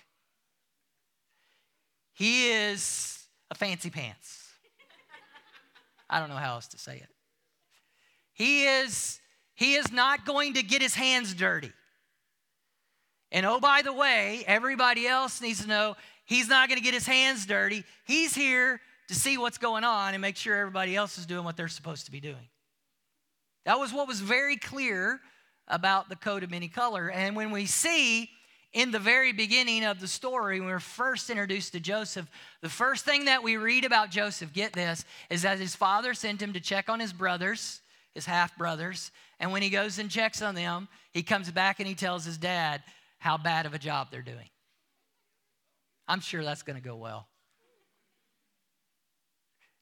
He 2.13 2.49
is 2.49 3.25
a 3.49 3.55
fancy 3.55 3.89
pants. 3.89 4.49
I 6.09 6.19
don't 6.19 6.27
know 6.27 6.35
how 6.35 6.55
else 6.55 6.67
to 6.67 6.77
say 6.77 6.97
it 6.97 7.12
he 8.33 8.65
is, 8.65 9.19
he 9.55 9.75
is 9.75 9.91
not 9.91 10.25
going 10.25 10.55
to 10.55 10.63
get 10.63 10.81
his 10.81 10.95
hands 10.95 11.33
dirty. 11.33 11.71
And 13.31 13.45
oh, 13.45 13.59
by 13.59 13.81
the 13.81 13.93
way, 13.93 14.43
everybody 14.45 15.07
else 15.07 15.41
needs 15.41 15.61
to 15.63 15.67
know 15.67 15.95
he's 16.25 16.47
not 16.47 16.69
going 16.69 16.77
to 16.77 16.83
get 16.83 16.93
his 16.93 17.07
hands 17.07 17.45
dirty. 17.45 17.83
He's 18.05 18.35
here 18.35 18.79
to 19.07 19.15
see 19.15 19.37
what's 19.37 19.57
going 19.57 19.83
on 19.83 20.13
and 20.13 20.21
make 20.21 20.37
sure 20.37 20.55
everybody 20.55 20.95
else 20.95 21.17
is 21.17 21.25
doing 21.25 21.43
what 21.43 21.57
they're 21.57 21.67
supposed 21.67 22.05
to 22.05 22.11
be 22.11 22.19
doing. 22.19 22.47
That 23.65 23.79
was 23.79 23.93
what 23.93 24.07
was 24.07 24.19
very 24.19 24.57
clear 24.57 25.19
about 25.67 26.09
the 26.09 26.15
coat 26.15 26.43
of 26.43 26.51
many 26.51 26.67
color. 26.67 27.09
And 27.09 27.35
when 27.35 27.51
we 27.51 27.65
see 27.65 28.29
in 28.73 28.91
the 28.91 28.99
very 28.99 29.31
beginning 29.31 29.85
of 29.85 29.99
the 29.99 30.07
story, 30.07 30.59
when 30.59 30.69
we're 30.69 30.79
first 30.79 31.29
introduced 31.29 31.73
to 31.73 31.79
Joseph, 31.79 32.29
the 32.61 32.69
first 32.69 33.05
thing 33.05 33.25
that 33.25 33.43
we 33.43 33.57
read 33.57 33.85
about 33.85 34.09
Joseph, 34.09 34.51
get 34.51 34.73
this, 34.73 35.05
is 35.29 35.43
that 35.43 35.59
his 35.59 35.75
father 35.75 36.13
sent 36.13 36.41
him 36.41 36.53
to 36.53 36.59
check 36.59 36.89
on 36.89 36.99
his 36.99 37.13
brothers 37.13 37.81
his 38.13 38.25
half 38.25 38.57
brothers. 38.57 39.11
And 39.39 39.51
when 39.51 39.61
he 39.61 39.69
goes 39.69 39.99
and 39.99 40.09
checks 40.09 40.41
on 40.41 40.55
them, 40.55 40.87
he 41.11 41.23
comes 41.23 41.51
back 41.51 41.79
and 41.79 41.87
he 41.87 41.95
tells 41.95 42.25
his 42.25 42.37
dad 42.37 42.81
how 43.19 43.37
bad 43.37 43.65
of 43.65 43.73
a 43.73 43.79
job 43.79 44.07
they're 44.11 44.21
doing. 44.21 44.49
I'm 46.07 46.19
sure 46.19 46.43
that's 46.43 46.63
going 46.63 46.75
to 46.75 46.83
go 46.83 46.95
well. 46.95 47.27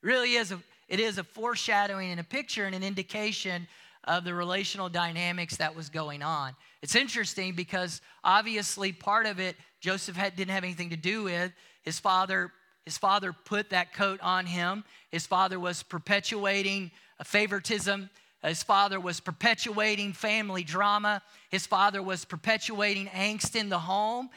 Really 0.04 0.34
is 0.34 0.52
a, 0.52 0.60
it 0.88 1.00
is 1.00 1.18
a 1.18 1.24
foreshadowing 1.24 2.12
and 2.12 2.20
a 2.20 2.24
picture 2.24 2.66
and 2.66 2.76
an 2.76 2.84
indication 2.84 3.68
of 4.06 4.24
the 4.24 4.34
relational 4.34 4.90
dynamics 4.90 5.58
that 5.58 5.76
was 5.76 5.90
going 5.90 6.24
on. 6.24 6.56
It's 6.82 6.96
interesting 6.96 7.54
because 7.54 8.02
obviously 8.24 8.92
part 8.92 9.26
of 9.26 9.40
it 9.40 9.56
Joseph 9.80 10.16
had, 10.16 10.36
didn't 10.36 10.52
have 10.52 10.64
anything 10.64 10.90
to 10.90 10.98
do 10.98 11.24
with. 11.24 11.52
His 11.84 12.00
father, 12.00 12.52
his 12.86 12.98
father 12.98 13.34
put 13.34 13.70
that 13.70 13.94
coat 13.94 14.20
on 14.22 14.46
him. 14.46 14.84
His 15.10 15.28
father 15.28 15.60
was 15.60 15.84
perpetuating 15.84 16.92
a 17.20 17.24
favoritism. 17.24 18.10
His 18.44 18.64
father 18.64 19.00
was 19.00 19.20
perpetuating 19.20 20.14
family 20.14 20.64
drama. 20.64 21.22
His 21.50 21.68
father 21.68 22.02
was 22.02 22.26
perpetuating 22.26 23.08
angst 23.08 23.56
in 23.56 23.70
the 23.70 23.80
home. 23.80 24.30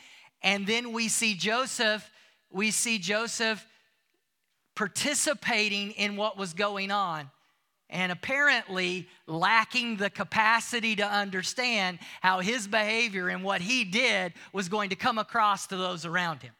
And 0.42 0.66
then 0.66 0.92
we 0.92 1.08
see 1.08 1.34
Joseph, 1.34 2.08
we 2.50 2.70
see 2.70 2.98
Joseph 2.98 3.66
participating 4.76 5.92
in 5.92 6.16
what 6.16 6.36
was 6.36 6.52
going 6.52 6.90
on 6.90 7.30
and 7.88 8.10
apparently 8.10 9.08
lacking 9.26 9.96
the 9.96 10.10
capacity 10.10 10.96
to 10.96 11.06
understand 11.06 11.98
how 12.20 12.40
his 12.40 12.66
behavior 12.66 13.28
and 13.28 13.44
what 13.44 13.60
he 13.60 13.84
did 13.84 14.32
was 14.52 14.68
going 14.68 14.90
to 14.90 14.96
come 14.96 15.16
across 15.16 15.66
to 15.68 15.76
those 15.76 16.04
around 16.04 16.42
him. 16.42 16.52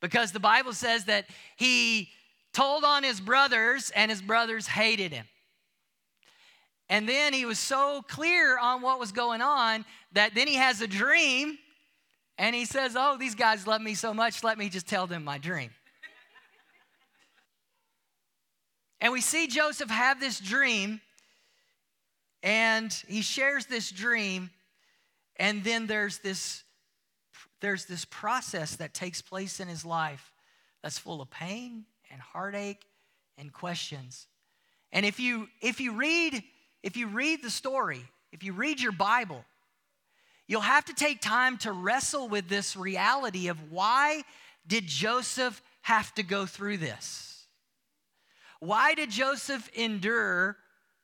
Because 0.00 0.32
the 0.32 0.40
Bible 0.40 0.72
says 0.72 1.04
that 1.04 1.26
he 1.56 2.08
told 2.52 2.84
on 2.84 3.02
his 3.02 3.20
brothers, 3.20 3.90
and 3.94 4.10
his 4.10 4.20
brothers 4.20 4.66
hated 4.66 5.12
him. 5.12 5.26
And 6.92 7.08
then 7.08 7.32
he 7.32 7.46
was 7.46 7.58
so 7.58 8.04
clear 8.06 8.58
on 8.58 8.82
what 8.82 9.00
was 9.00 9.12
going 9.12 9.40
on 9.40 9.86
that 10.12 10.34
then 10.34 10.46
he 10.46 10.56
has 10.56 10.82
a 10.82 10.86
dream 10.86 11.56
and 12.36 12.54
he 12.54 12.66
says, 12.66 12.96
Oh, 12.98 13.16
these 13.16 13.34
guys 13.34 13.66
love 13.66 13.80
me 13.80 13.94
so 13.94 14.12
much, 14.12 14.44
let 14.44 14.58
me 14.58 14.68
just 14.68 14.86
tell 14.86 15.06
them 15.06 15.24
my 15.24 15.38
dream. 15.38 15.70
and 19.00 19.10
we 19.10 19.22
see 19.22 19.46
Joseph 19.46 19.88
have 19.88 20.20
this 20.20 20.38
dream 20.38 21.00
and 22.42 22.92
he 23.08 23.22
shares 23.22 23.64
this 23.64 23.90
dream 23.90 24.50
and 25.36 25.64
then 25.64 25.86
there's 25.86 26.18
this 26.18 26.62
there's 27.62 27.86
this 27.86 28.04
process 28.04 28.76
that 28.76 28.92
takes 28.92 29.22
place 29.22 29.60
in 29.60 29.68
his 29.68 29.86
life 29.86 30.30
that's 30.82 30.98
full 30.98 31.22
of 31.22 31.30
pain 31.30 31.86
and 32.10 32.20
heartache 32.20 32.84
and 33.38 33.50
questions. 33.50 34.26
And 34.92 35.06
if 35.06 35.18
you 35.18 35.48
if 35.62 35.80
you 35.80 35.92
read 35.92 36.44
if 36.82 36.96
you 36.96 37.06
read 37.06 37.42
the 37.42 37.50
story, 37.50 38.04
if 38.32 38.42
you 38.42 38.52
read 38.52 38.80
your 38.80 38.92
Bible, 38.92 39.44
you'll 40.46 40.60
have 40.60 40.84
to 40.86 40.94
take 40.94 41.20
time 41.20 41.56
to 41.58 41.72
wrestle 41.72 42.28
with 42.28 42.48
this 42.48 42.76
reality 42.76 43.48
of 43.48 43.70
why 43.70 44.22
did 44.66 44.86
Joseph 44.86 45.62
have 45.82 46.14
to 46.14 46.22
go 46.22 46.46
through 46.46 46.78
this? 46.78 47.46
Why 48.60 48.94
did 48.94 49.10
Joseph 49.10 49.68
endure 49.74 50.56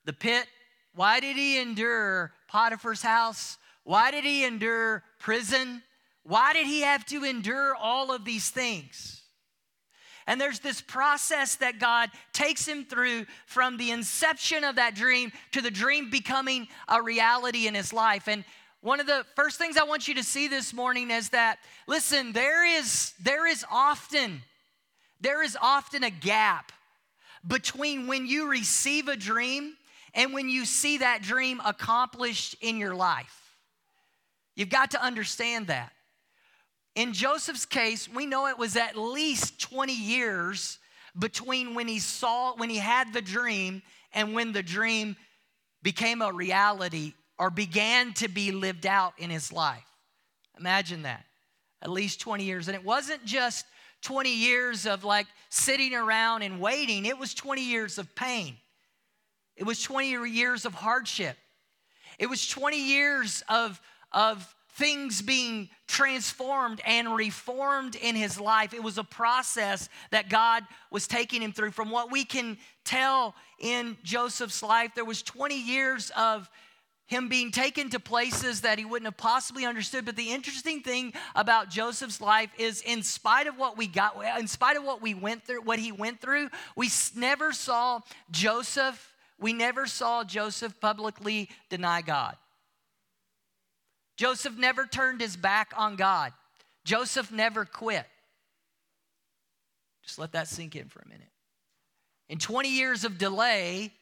the 0.04 0.12
pit? 0.12 0.46
Why 0.94 1.20
did 1.20 1.36
he 1.36 1.60
endure 1.60 2.32
Potiphar's 2.48 3.02
house? 3.02 3.58
Why 3.84 4.10
did 4.10 4.24
he 4.24 4.44
endure 4.44 5.02
prison? 5.18 5.82
Why 6.22 6.52
did 6.52 6.66
he 6.66 6.82
have 6.82 7.04
to 7.06 7.24
endure 7.24 7.74
all 7.74 8.12
of 8.12 8.24
these 8.24 8.50
things? 8.50 9.22
And 10.28 10.38
there's 10.38 10.58
this 10.58 10.82
process 10.82 11.56
that 11.56 11.78
God 11.78 12.10
takes 12.34 12.68
him 12.68 12.84
through 12.84 13.24
from 13.46 13.78
the 13.78 13.90
inception 13.90 14.62
of 14.62 14.76
that 14.76 14.94
dream 14.94 15.32
to 15.52 15.62
the 15.62 15.70
dream 15.70 16.10
becoming 16.10 16.68
a 16.86 17.02
reality 17.02 17.66
in 17.66 17.74
his 17.74 17.94
life. 17.94 18.28
And 18.28 18.44
one 18.82 19.00
of 19.00 19.06
the 19.06 19.24
first 19.36 19.56
things 19.56 19.78
I 19.78 19.84
want 19.84 20.06
you 20.06 20.14
to 20.16 20.22
see 20.22 20.46
this 20.46 20.74
morning 20.74 21.10
is 21.10 21.30
that 21.30 21.60
listen, 21.86 22.32
there 22.32 22.66
is 22.66 23.14
there 23.22 23.46
is 23.46 23.64
often 23.72 24.42
there 25.18 25.42
is 25.42 25.56
often 25.62 26.04
a 26.04 26.10
gap 26.10 26.72
between 27.46 28.06
when 28.06 28.26
you 28.26 28.50
receive 28.50 29.08
a 29.08 29.16
dream 29.16 29.78
and 30.12 30.34
when 30.34 30.50
you 30.50 30.66
see 30.66 30.98
that 30.98 31.22
dream 31.22 31.58
accomplished 31.64 32.54
in 32.60 32.76
your 32.76 32.94
life. 32.94 33.56
You've 34.54 34.68
got 34.68 34.90
to 34.90 35.02
understand 35.02 35.68
that. 35.68 35.90
In 36.98 37.12
Joseph's 37.12 37.64
case, 37.64 38.08
we 38.12 38.26
know 38.26 38.48
it 38.48 38.58
was 38.58 38.74
at 38.74 38.98
least 38.98 39.60
20 39.60 39.92
years 39.92 40.80
between 41.16 41.76
when 41.76 41.86
he 41.86 42.00
saw, 42.00 42.56
when 42.56 42.68
he 42.68 42.78
had 42.78 43.12
the 43.12 43.22
dream 43.22 43.82
and 44.12 44.34
when 44.34 44.50
the 44.50 44.64
dream 44.64 45.14
became 45.84 46.22
a 46.22 46.32
reality 46.32 47.12
or 47.38 47.50
began 47.50 48.14
to 48.14 48.26
be 48.26 48.50
lived 48.50 48.84
out 48.84 49.12
in 49.16 49.30
his 49.30 49.52
life. 49.52 49.86
Imagine 50.58 51.02
that. 51.02 51.24
At 51.82 51.88
least 51.88 52.18
20 52.18 52.42
years. 52.42 52.66
And 52.66 52.74
it 52.74 52.84
wasn't 52.84 53.24
just 53.24 53.64
20 54.02 54.34
years 54.34 54.84
of 54.84 55.04
like 55.04 55.28
sitting 55.50 55.94
around 55.94 56.42
and 56.42 56.60
waiting, 56.60 57.06
it 57.06 57.16
was 57.16 57.32
20 57.32 57.62
years 57.62 57.98
of 57.98 58.12
pain. 58.16 58.56
It 59.54 59.62
was 59.62 59.80
20 59.84 60.28
years 60.28 60.64
of 60.64 60.74
hardship. 60.74 61.36
It 62.18 62.28
was 62.28 62.48
20 62.48 62.76
years 62.76 63.44
of, 63.48 63.80
of 64.10 64.52
things 64.70 65.22
being 65.22 65.68
transformed 65.86 66.80
and 66.86 67.14
reformed 67.14 67.96
in 67.96 68.14
his 68.14 68.38
life. 68.38 68.72
It 68.74 68.82
was 68.82 68.98
a 68.98 69.04
process 69.04 69.88
that 70.10 70.28
God 70.28 70.64
was 70.90 71.06
taking 71.06 71.42
him 71.42 71.52
through. 71.52 71.72
From 71.72 71.90
what 71.90 72.12
we 72.12 72.24
can 72.24 72.58
tell 72.84 73.34
in 73.58 73.96
Joseph's 74.04 74.62
life, 74.62 74.92
there 74.94 75.04
was 75.04 75.22
20 75.22 75.60
years 75.60 76.12
of 76.16 76.48
him 77.06 77.28
being 77.30 77.50
taken 77.50 77.88
to 77.88 77.98
places 77.98 78.60
that 78.60 78.78
he 78.78 78.84
wouldn't 78.84 79.06
have 79.06 79.16
possibly 79.16 79.64
understood. 79.64 80.04
But 80.04 80.14
the 80.14 80.30
interesting 80.30 80.82
thing 80.82 81.14
about 81.34 81.70
Joseph's 81.70 82.20
life 82.20 82.50
is, 82.58 82.82
in 82.82 83.02
spite 83.02 83.46
of 83.46 83.56
what 83.58 83.78
we 83.78 83.86
got, 83.86 84.14
in 84.38 84.46
spite 84.46 84.76
of 84.76 84.84
what 84.84 85.00
we 85.00 85.14
went 85.14 85.44
through, 85.44 85.62
what 85.62 85.78
he 85.78 85.90
went 85.90 86.20
through, 86.20 86.50
we 86.76 86.90
never 87.16 87.52
saw 87.52 88.00
Joseph, 88.30 89.14
we 89.40 89.54
never 89.54 89.86
saw 89.86 90.22
Joseph 90.22 90.78
publicly 90.80 91.48
deny 91.70 92.02
God. 92.02 92.36
Joseph 94.18 94.58
never 94.58 94.84
turned 94.84 95.20
his 95.20 95.36
back 95.36 95.72
on 95.76 95.94
God. 95.94 96.32
Joseph 96.84 97.30
never 97.30 97.64
quit. 97.64 98.04
Just 100.02 100.18
let 100.18 100.32
that 100.32 100.48
sink 100.48 100.74
in 100.74 100.88
for 100.88 101.00
a 101.00 101.08
minute. 101.08 101.30
In 102.28 102.38
20 102.38 102.68
years 102.68 103.04
of 103.04 103.16
delay, 103.16 103.92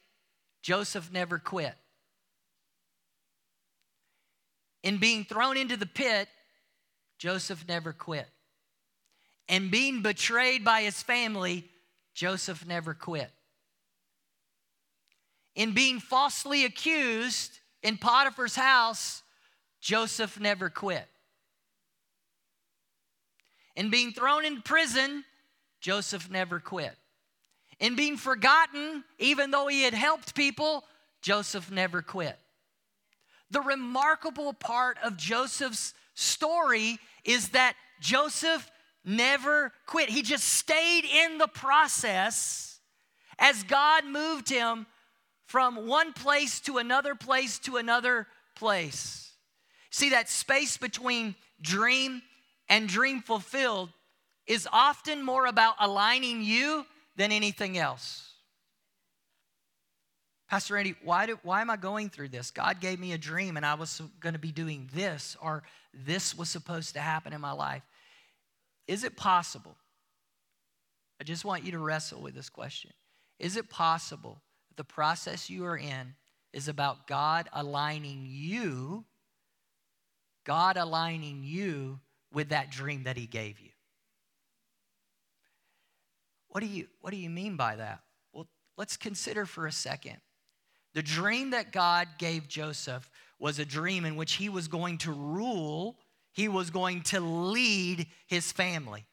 Joseph 0.63 1.11
never 1.13 1.37
quit. 1.37 1.75
In 4.83 4.97
being 4.97 5.23
thrown 5.23 5.55
into 5.55 5.77
the 5.77 5.85
pit, 5.85 6.27
Joseph 7.19 7.65
never 7.67 7.93
quit. 7.93 8.27
And 9.47 9.69
being 9.69 10.01
betrayed 10.01 10.65
by 10.65 10.81
his 10.81 11.01
family, 11.03 11.65
Joseph 12.15 12.65
never 12.65 12.95
quit. 12.95 13.29
In 15.55 15.73
being 15.73 15.99
falsely 15.99 16.65
accused 16.65 17.59
in 17.83 17.97
Potiphar's 17.97 18.55
house, 18.55 19.21
Joseph 19.87 20.37
never 20.37 20.69
quit. 20.69 21.07
In 23.77 23.89
being 23.89 24.11
thrown 24.11 24.43
in 24.43 24.61
prison, 24.61 25.23
Joseph 25.79 26.29
never 26.29 26.59
quit. 26.59 26.93
In 27.79 27.95
being 27.95 28.17
forgotten, 28.17 29.05
even 29.17 29.49
though 29.49 29.67
he 29.67 29.83
had 29.83 29.93
helped 29.93 30.35
people, 30.35 30.83
Joseph 31.21 31.71
never 31.71 32.01
quit. 32.01 32.37
The 33.49 33.61
remarkable 33.61 34.51
part 34.51 34.97
of 35.05 35.15
Joseph's 35.15 35.93
story 36.15 36.99
is 37.23 37.47
that 37.49 37.77
Joseph 38.01 38.69
never 39.05 39.71
quit. 39.85 40.09
He 40.09 40.21
just 40.21 40.43
stayed 40.43 41.05
in 41.05 41.37
the 41.37 41.47
process 41.47 42.81
as 43.39 43.63
God 43.63 44.03
moved 44.05 44.49
him 44.49 44.85
from 45.45 45.87
one 45.87 46.11
place 46.11 46.59
to 46.59 46.77
another 46.77 47.15
place 47.15 47.57
to 47.59 47.77
another 47.77 48.27
place. 48.53 49.27
See, 49.89 50.09
that 50.09 50.29
space 50.29 50.77
between 50.77 51.35
dream 51.61 52.21
and 52.69 52.87
dream 52.87 53.21
fulfilled 53.21 53.89
is 54.45 54.67
often 54.71 55.23
more 55.23 55.45
about 55.45 55.75
aligning 55.79 56.41
you 56.41 56.85
than 57.15 57.31
anything 57.31 57.77
else. 57.77 58.23
Pastor 60.49 60.75
Randy, 60.75 60.95
why, 61.03 61.25
do, 61.25 61.37
why 61.43 61.59
am 61.59 61.69
I 61.69 61.75
going 61.75 62.09
through 62.09 62.29
this? 62.29 62.51
God 62.51 62.79
gave 62.79 62.99
me 62.99 63.11
a 63.11 63.17
dream 63.17 63.57
and 63.57 63.65
I 63.65 63.73
was 63.73 64.01
going 64.21 64.33
to 64.33 64.39
be 64.39 64.53
doing 64.53 64.89
this, 64.93 65.35
or 65.41 65.63
this 65.93 66.37
was 66.37 66.49
supposed 66.49 66.93
to 66.93 67.01
happen 67.01 67.33
in 67.33 67.41
my 67.41 67.51
life. 67.51 67.83
Is 68.87 69.03
it 69.03 69.17
possible? 69.17 69.75
I 71.19 71.25
just 71.25 71.43
want 71.43 71.65
you 71.65 71.71
to 71.73 71.79
wrestle 71.79 72.21
with 72.21 72.33
this 72.33 72.49
question. 72.49 72.91
Is 73.39 73.57
it 73.57 73.69
possible 73.69 74.41
that 74.69 74.77
the 74.77 74.85
process 74.85 75.49
you 75.49 75.65
are 75.65 75.77
in 75.77 76.15
is 76.53 76.69
about 76.69 77.07
God 77.07 77.49
aligning 77.51 78.25
you 78.25 79.03
God 80.47 80.77
aligning 80.77 81.43
you 81.43 81.99
with 82.31 82.49
that 82.49 82.71
dream 82.71 83.03
that 83.03 83.17
He 83.17 83.27
gave 83.27 83.59
you. 83.59 83.69
What 86.47 86.61
do 86.61 86.67
you, 86.67 86.87
what 87.01 87.11
do 87.11 87.17
you 87.17 87.29
mean 87.29 87.57
by 87.57 87.75
that? 87.75 87.99
Well, 88.31 88.47
let's 88.77 88.95
consider 88.95 89.45
for 89.45 89.67
a 89.67 89.71
second. 89.73 90.17
The 90.93 91.03
dream 91.03 91.51
that 91.51 91.73
God 91.73 92.07
gave 92.17 92.47
Joseph 92.47 93.11
was 93.37 93.59
a 93.59 93.65
dream 93.65 94.05
in 94.05 94.15
which 94.15 94.33
he 94.33 94.47
was 94.47 94.69
going 94.69 94.99
to 94.99 95.11
rule, 95.11 95.97
he 96.31 96.47
was 96.47 96.69
going 96.69 97.01
to 97.03 97.19
lead 97.19 98.07
his 98.25 98.51
family. 98.51 99.05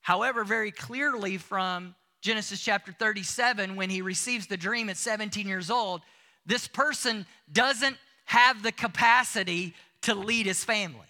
However, 0.00 0.44
very 0.44 0.70
clearly 0.70 1.36
from 1.36 1.94
Genesis 2.22 2.60
chapter 2.60 2.90
37, 2.90 3.76
when 3.76 3.90
he 3.90 4.00
receives 4.00 4.46
the 4.46 4.56
dream 4.56 4.88
at 4.88 4.96
17 4.96 5.46
years 5.46 5.70
old, 5.70 6.00
this 6.46 6.66
person 6.66 7.26
doesn't 7.52 7.98
have 8.28 8.62
the 8.62 8.72
capacity 8.72 9.74
to 10.02 10.14
lead 10.14 10.44
his 10.44 10.62
family. 10.62 11.06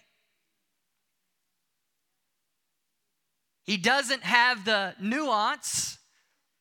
He 3.63 3.75
doesn't 3.75 4.23
have 4.23 4.63
the 4.63 4.95
nuance 5.01 5.97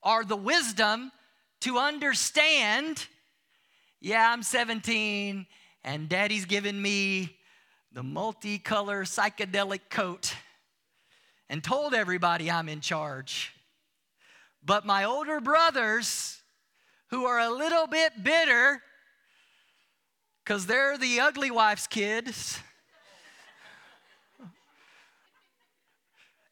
or 0.02 0.24
the 0.24 0.36
wisdom 0.36 1.12
to 1.60 1.78
understand, 1.78 3.06
yeah, 4.00 4.32
I'm 4.32 4.42
17 4.42 5.46
and 5.84 6.08
daddy's 6.08 6.44
given 6.44 6.82
me 6.82 7.36
the 7.92 8.02
multicolor 8.02 9.04
psychedelic 9.06 9.82
coat 9.90 10.34
and 11.48 11.62
told 11.62 11.94
everybody 11.94 12.50
I'm 12.50 12.68
in 12.68 12.80
charge. 12.80 13.52
But 14.64 14.84
my 14.84 15.04
older 15.04 15.40
brothers, 15.40 16.42
who 17.10 17.26
are 17.26 17.38
a 17.38 17.48
little 17.48 17.86
bit 17.86 18.24
bitter, 18.24 18.82
because 20.48 20.64
they're 20.64 20.96
the 20.96 21.20
ugly 21.20 21.50
wife's 21.50 21.86
kids. 21.86 22.58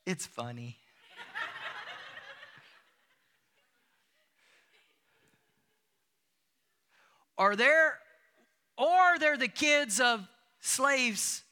It's 0.04 0.26
funny. 0.26 0.76
Are 7.38 7.56
there, 7.56 7.98
or 8.76 9.18
they're 9.18 9.38
the 9.38 9.48
kids 9.48 9.98
of 9.98 10.28
slaves. 10.60 11.42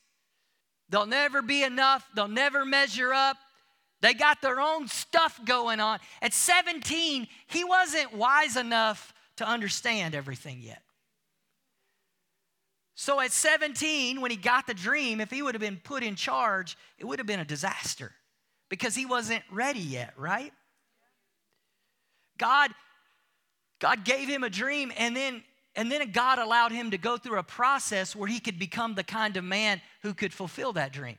They'll 0.91 1.07
never 1.07 1.41
be 1.41 1.63
enough, 1.63 2.07
they'll 2.15 2.29
never 2.29 2.67
measure 2.67 3.15
up. 3.15 3.39
They 4.03 4.13
got 4.13 4.43
their 4.43 4.61
own 4.61 4.87
stuff 4.89 5.41
going 5.47 5.81
on. 5.81 5.99
At 6.21 6.35
17, 6.35 7.27
he 7.47 7.65
wasn't 7.65 8.13
wise 8.13 8.59
enough 8.59 9.15
to 9.37 9.49
understand 9.49 10.15
everything 10.15 10.61
yet. 10.61 10.84
So 12.95 13.21
at 13.21 13.33
17, 13.33 14.21
when 14.21 14.31
he 14.31 14.37
got 14.37 14.67
the 14.67 14.75
dream, 14.75 15.21
if 15.21 15.31
he 15.31 15.43
would 15.43 15.55
have 15.55 15.61
been 15.61 15.81
put 15.83 16.03
in 16.03 16.15
charge, 16.15 16.77
it 16.99 17.05
would 17.05 17.19
have 17.19 17.27
been 17.27 17.41
a 17.41 17.45
disaster 17.45 18.13
because 18.69 18.95
he 18.95 19.05
wasn't 19.05 19.43
ready 19.51 19.81
yet, 19.81 20.15
right? 20.17 20.53
God 22.39 22.71
God 23.81 24.05
gave 24.05 24.29
him 24.29 24.45
a 24.45 24.51
dream 24.51 24.93
and 24.97 25.17
then 25.17 25.43
and 25.77 25.91
then 25.91 26.11
God 26.13 26.39
allowed 26.39 26.73
him 26.73 26.93
to 26.93 26.99
go 26.99 27.17
through 27.17 27.39
a 27.39 27.43
process 27.43 28.15
where 28.15 28.29
he 28.29 28.39
could 28.39 28.59
become 28.59 28.95
the 28.95 29.03
kind 29.03 29.37
of 29.37 29.45
man 29.45 29.81
who 30.03 30.15
could 30.15 30.33
fulfill 30.33 30.73
that 30.75 30.93
dream. 30.93 31.19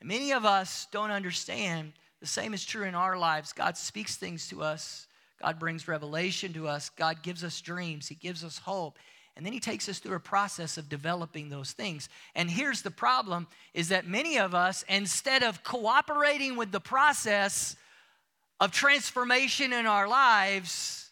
And 0.00 0.08
many 0.08 0.32
of 0.32 0.46
us 0.46 0.86
don't 0.90 1.10
understand 1.10 1.92
the 2.20 2.26
same 2.26 2.54
is 2.54 2.64
true 2.64 2.84
in 2.84 2.94
our 2.94 3.18
lives. 3.18 3.52
God 3.52 3.76
speaks 3.76 4.16
things 4.16 4.48
to 4.48 4.62
us. 4.62 5.06
God 5.42 5.58
brings 5.58 5.86
revelation 5.86 6.54
to 6.54 6.68
us. 6.68 6.88
God 6.88 7.22
gives 7.22 7.44
us 7.44 7.60
dreams. 7.60 8.08
He 8.08 8.14
gives 8.14 8.42
us 8.42 8.56
hope. 8.56 8.98
And 9.36 9.44
then 9.44 9.52
he 9.52 9.60
takes 9.60 9.88
us 9.88 9.98
through 9.98 10.16
a 10.16 10.20
process 10.20 10.78
of 10.78 10.88
developing 10.88 11.48
those 11.48 11.72
things. 11.72 12.08
And 12.34 12.48
here's 12.48 12.82
the 12.82 12.90
problem 12.90 13.48
is 13.72 13.88
that 13.88 14.06
many 14.06 14.38
of 14.38 14.54
us 14.54 14.84
instead 14.88 15.42
of 15.42 15.64
cooperating 15.64 16.56
with 16.56 16.70
the 16.70 16.80
process 16.80 17.74
of 18.60 18.70
transformation 18.70 19.72
in 19.72 19.86
our 19.86 20.06
lives, 20.06 21.10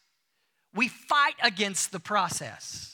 we 0.74 0.88
fight 0.88 1.34
against 1.42 1.90
the 1.90 1.98
process. 1.98 2.92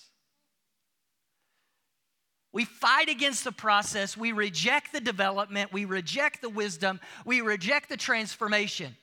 We 2.52 2.64
fight 2.64 3.10
against 3.10 3.44
the 3.44 3.52
process. 3.52 4.16
We 4.16 4.32
reject 4.32 4.92
the 4.92 5.00
development. 5.00 5.72
We 5.72 5.84
reject 5.84 6.40
the 6.40 6.48
wisdom. 6.48 6.98
We 7.26 7.42
reject 7.42 7.90
the 7.90 7.98
transformation. 7.98 8.96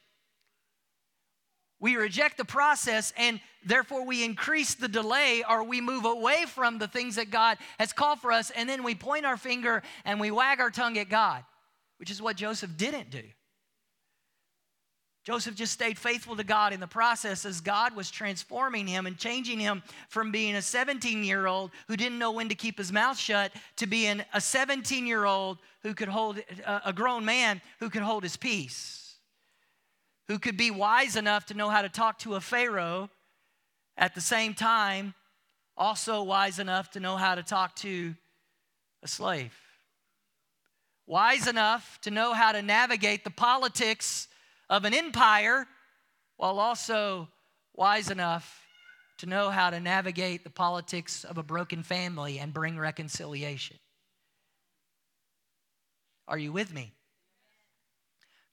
We 1.85 1.97
reject 1.97 2.37
the 2.37 2.45
process 2.45 3.13
and 3.15 3.39
therefore 3.63 4.07
we 4.07 4.23
increase 4.23 4.73
the 4.73 4.87
delay 4.87 5.43
or 5.47 5.63
we 5.63 5.81
move 5.81 6.05
away 6.05 6.45
from 6.47 6.79
the 6.79 6.87
things 6.87 7.17
that 7.17 7.29
God 7.29 7.59
has 7.77 7.93
called 7.93 8.19
for 8.19 8.31
us 8.31 8.49
and 8.49 8.67
then 8.67 8.81
we 8.81 8.95
point 8.95 9.23
our 9.23 9.37
finger 9.37 9.83
and 10.03 10.19
we 10.19 10.31
wag 10.31 10.59
our 10.59 10.71
tongue 10.71 10.97
at 10.97 11.09
God, 11.09 11.43
which 11.99 12.09
is 12.09 12.19
what 12.19 12.37
Joseph 12.37 12.75
didn't 12.75 13.11
do. 13.11 13.21
Joseph 15.25 15.53
just 15.53 15.73
stayed 15.73 15.99
faithful 15.99 16.35
to 16.35 16.43
God 16.43 16.73
in 16.73 16.79
the 16.79 16.87
process 16.87 17.45
as 17.45 17.61
God 17.61 17.95
was 17.95 18.09
transforming 18.09 18.87
him 18.87 19.05
and 19.05 19.15
changing 19.15 19.59
him 19.59 19.83
from 20.09 20.31
being 20.31 20.55
a 20.55 20.63
17 20.63 21.23
year 21.23 21.45
old 21.45 21.69
who 21.87 21.95
didn't 21.95 22.17
know 22.17 22.31
when 22.31 22.49
to 22.49 22.55
keep 22.55 22.79
his 22.79 22.91
mouth 22.91 23.19
shut 23.19 23.51
to 23.75 23.85
being 23.85 24.23
a 24.33 24.41
17 24.41 25.05
year 25.05 25.25
old 25.25 25.59
who 25.83 25.93
could 25.93 26.09
hold, 26.09 26.41
a 26.65 26.91
grown 26.91 27.25
man 27.25 27.61
who 27.79 27.91
could 27.91 28.01
hold 28.01 28.23
his 28.23 28.37
peace, 28.37 29.04
who 30.27 30.39
could 30.39 30.57
be 30.57 30.71
wise 30.71 31.15
enough 31.15 31.45
to 31.47 31.53
know 31.53 31.69
how 31.69 31.81
to 31.81 31.89
talk 31.89 32.19
to 32.19 32.35
a 32.35 32.41
Pharaoh 32.41 33.09
at 33.97 34.15
the 34.15 34.21
same 34.21 34.53
time, 34.53 35.13
also 35.77 36.23
wise 36.23 36.59
enough 36.59 36.91
to 36.91 36.99
know 36.99 37.15
how 37.15 37.35
to 37.35 37.43
talk 37.43 37.75
to 37.77 38.15
a 39.03 39.07
slave. 39.07 39.53
Wise 41.07 41.47
enough 41.47 41.99
to 42.01 42.11
know 42.11 42.33
how 42.33 42.51
to 42.51 42.61
navigate 42.61 43.23
the 43.23 43.29
politics 43.29 44.27
of 44.69 44.85
an 44.85 44.93
empire 44.93 45.67
while 46.37 46.59
also 46.59 47.29
wise 47.75 48.09
enough 48.09 48.63
to 49.19 49.25
know 49.27 49.49
how 49.49 49.69
to 49.69 49.79
navigate 49.79 50.43
the 50.43 50.49
politics 50.49 51.23
of 51.23 51.37
a 51.37 51.43
broken 51.43 51.83
family 51.83 52.39
and 52.39 52.53
bring 52.53 52.77
reconciliation. 52.77 53.77
Are 56.27 56.37
you 56.37 56.51
with 56.51 56.73
me? 56.73 56.91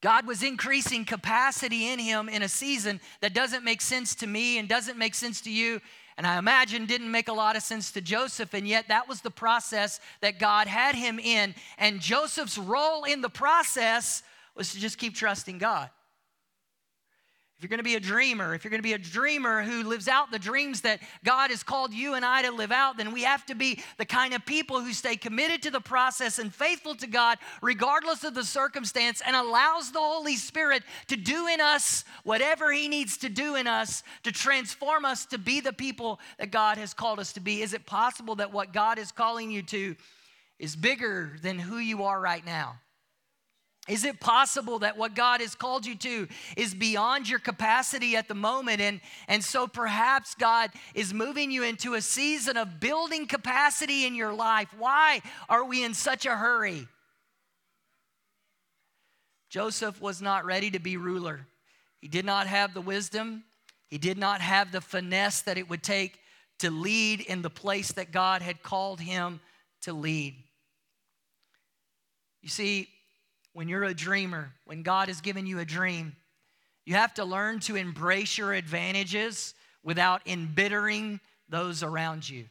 God 0.03 0.27
was 0.27 0.43
increasing 0.43 1.05
capacity 1.05 1.88
in 1.88 1.99
him 1.99 2.29
in 2.29 2.43
a 2.43 2.49
season 2.49 3.01
that 3.21 3.33
doesn't 3.33 3.65
make 3.65 3.81
sense 3.81 4.17
to 4.17 4.27
me 4.27 4.59
and 4.59 4.69
doesn't 4.69 4.99
make 4.99 5.15
sense 5.15 5.41
to 5.43 5.51
you. 5.51 5.81
And 6.19 6.27
I 6.27 6.38
imagine 6.38 6.87
didn't 6.87 7.11
make 7.11 7.29
a 7.29 7.33
lot 7.33 7.57
of 7.57 7.62
sense 7.62 7.93
to 7.93 8.01
Joseph, 8.01 8.53
and 8.53 8.67
yet 8.69 8.88
that 8.88 9.09
was 9.09 9.23
the 9.23 9.31
process 9.31 10.01
that 10.21 10.38
God 10.38 10.67
had 10.67 10.95
him 10.95 11.19
in. 11.19 11.55
And 11.79 12.01
Joseph's 12.01 12.59
role 12.59 13.05
in 13.05 13.23
the 13.23 13.31
process 13.31 14.23
was 14.55 14.73
to 14.73 14.81
just 14.81 14.99
keep 14.99 15.15
trusting 15.15 15.59
God. 15.59 15.88
If 17.62 17.70
you're 17.70 17.77
going 17.77 17.79
to 17.79 17.85
be 17.85 17.94
a 17.94 18.01
dreamer, 18.01 18.57
if 18.57 18.64
you're 18.64 18.72
going 18.72 18.81
to 18.81 18.83
be 18.83 18.94
a 18.94 18.98
dreamer 18.98 19.62
who 19.62 19.85
lives 19.85 20.09
out 20.09 20.33
the 20.33 20.38
dreams 20.40 20.81
that 20.81 20.98
God 21.22 21.51
has 21.51 21.62
called 21.62 21.94
you 21.94 22.14
and 22.14 22.25
I 22.25 22.42
to 22.42 22.51
live 22.51 22.72
out, 22.72 22.96
then 22.96 23.12
we 23.12 23.22
have 23.22 23.46
to 23.46 23.55
be 23.55 23.81
the 23.98 24.05
kind 24.05 24.35
of 24.35 24.44
people 24.44 24.81
who 24.81 24.92
stay 24.92 25.14
committed 25.14 25.62
to 25.62 25.70
the 25.70 25.79
process 25.79 26.40
and 26.40 26.53
faithful 26.53 26.96
to 26.96 27.07
God 27.07 27.38
regardless 27.62 28.25
of 28.25 28.35
the 28.35 28.42
circumstance 28.42 29.22
and 29.25 29.37
allows 29.37 29.92
the 29.92 30.01
Holy 30.01 30.35
Spirit 30.35 30.83
to 31.07 31.16
do 31.16 31.46
in 31.46 31.61
us 31.61 32.05
whatever 32.25 32.72
He 32.72 32.88
needs 32.88 33.16
to 33.18 33.29
do 33.29 33.55
in 33.55 33.68
us 33.68 34.03
to 34.25 34.33
transform 34.33 35.05
us 35.05 35.25
to 35.27 35.38
be 35.38 35.61
the 35.61 35.72
people 35.72 36.18
that 36.40 36.51
God 36.51 36.79
has 36.79 36.92
called 36.92 37.20
us 37.20 37.33
to 37.35 37.40
be. 37.40 37.62
Is 37.62 37.75
it 37.75 37.87
possible 37.87 38.35
that 38.35 38.53
what 38.53 38.72
God 38.72 38.98
is 38.98 39.12
calling 39.12 39.53
you 39.53 39.62
to 39.62 39.94
is 40.59 40.75
bigger 40.75 41.37
than 41.40 41.61
who 41.61 41.77
you 41.77 42.03
are 42.03 42.20
right 42.20 42.44
now? 42.44 42.81
Is 43.88 44.05
it 44.05 44.21
possible 44.21 44.79
that 44.81 44.97
what 44.97 45.16
God 45.16 45.40
has 45.40 45.57
called 45.57 45.85
you 45.85 45.97
to 45.97 46.29
is 46.57 46.73
beyond 46.73 47.29
your 47.29 47.40
capacity 47.40 48.14
at 48.14 48.29
the 48.29 48.35
moment? 48.35 48.81
And, 48.81 49.01
and 49.27 49.42
so 49.42 49.66
perhaps 49.66 50.37
God 50.37 50.71
is 50.95 51.12
moving 51.12 51.51
you 51.51 51.64
into 51.64 51.95
a 51.95 52.01
season 52.01 52.57
of 52.57 52.79
building 52.79 53.27
capacity 53.27 54.07
in 54.07 54.14
your 54.14 54.33
life. 54.33 54.68
Why 54.79 55.21
are 55.49 55.64
we 55.64 55.83
in 55.83 55.95
such 55.95 56.27
a 56.27 56.37
hurry? 56.37 56.87
Joseph 59.51 60.01
was 60.01 60.23
not 60.23 60.45
ready 60.45 60.71
to 60.71 60.79
be 60.79 60.97
ruler. 60.97 61.47
He 62.01 62.09
did 62.09 62.25
not 62.25 62.47
have 62.47 62.75
the 62.75 62.81
wisdom, 62.81 63.45
he 63.88 63.99
did 63.99 64.16
not 64.16 64.40
have 64.40 64.73
the 64.73 64.81
finesse 64.81 65.42
that 65.42 65.59
it 65.59 65.68
would 65.68 65.83
take 65.83 66.18
to 66.61 66.71
lead 66.71 67.21
in 67.21 67.42
the 67.42 67.51
place 67.51 67.92
that 67.92 68.12
God 68.12 68.42
had 68.42 68.62
called 68.62 69.01
him 69.01 69.40
to 69.83 69.92
lead. 69.92 70.37
You 72.40 72.49
see, 72.49 72.88
when 73.53 73.69
you're 73.69 73.85
a 73.85 73.95
dreamer, 73.95 74.53
when 74.65 74.83
God 74.83 75.09
has 75.09 75.21
given 75.21 75.47
you 75.47 75.59
a 75.59 75.65
dream, 75.65 76.17
you 76.85 76.95
have 76.95 77.15
to 77.15 77.25
learn 77.25 77.61
to 77.61 77.77
embrace 77.77 78.37
your 78.38 78.53
advantages 78.53 79.55
without 79.83 80.23
embittering 80.27 81.21
those 81.49 81.83
around 81.83 82.29
you. 82.29 82.47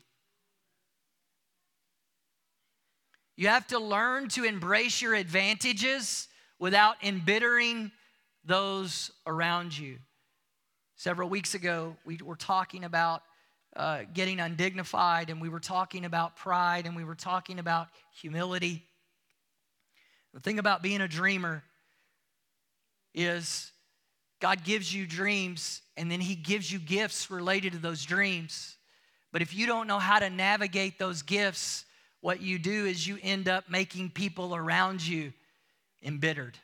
You 3.36 3.48
have 3.48 3.68
to 3.68 3.80
learn 3.80 4.30
to 4.30 4.44
embrace 4.44 5.02
your 5.02 5.16
advantages 5.16 6.28
without 6.60 6.98
embittering 7.02 7.92
those 8.46 9.12
around 9.26 9.78
you. 9.78 9.98
Several 10.96 11.28
weeks 11.28 11.56
ago, 11.56 11.96
we 12.06 12.20
were 12.24 12.36
talking 12.36 12.84
about 12.84 13.24
uh, 13.76 14.02
getting 14.14 14.40
undignified, 14.40 15.30
and 15.30 15.42
we 15.42 15.50
were 15.50 15.60
talking 15.60 16.06
about 16.06 16.36
pride, 16.36 16.86
and 16.86 16.96
we 16.96 17.04
were 17.04 17.16
talking 17.16 17.58
about 17.58 17.88
humility. 18.12 18.86
The 20.34 20.40
thing 20.40 20.60
about 20.60 20.82
being 20.82 21.02
a 21.02 21.08
dreamer 21.08 21.64
is 23.14 23.72
God 24.40 24.64
gives 24.64 24.94
you 24.94 25.06
dreams 25.06 25.82
and 25.98 26.10
then 26.10 26.22
He 26.22 26.36
gives 26.36 26.72
you 26.72 26.80
gifts 26.80 27.30
related 27.30 27.74
to 27.74 27.80
those 27.80 28.06
dreams. 28.06 28.78
But 29.32 29.42
if 29.42 29.54
you 29.54 29.66
don't 29.68 29.88
know 29.88 30.00
how 30.00 30.20
to 30.20 30.30
navigate 30.30 30.98
those 31.00 31.22
gifts, 31.22 31.86
what 32.22 32.42
you 32.42 32.60
do 32.60 32.86
is 32.86 33.08
you 33.08 33.18
end 33.22 33.48
up 33.48 33.70
making 33.70 34.12
people 34.12 34.56
around 34.56 35.06
you 35.06 35.34
embittered. 36.04 36.58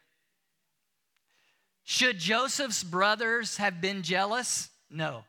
Should 1.84 2.20
Joseph's 2.20 2.84
brothers 2.84 3.58
have 3.58 3.80
been 3.80 4.02
jealous? 4.02 4.70
No. 4.90 5.24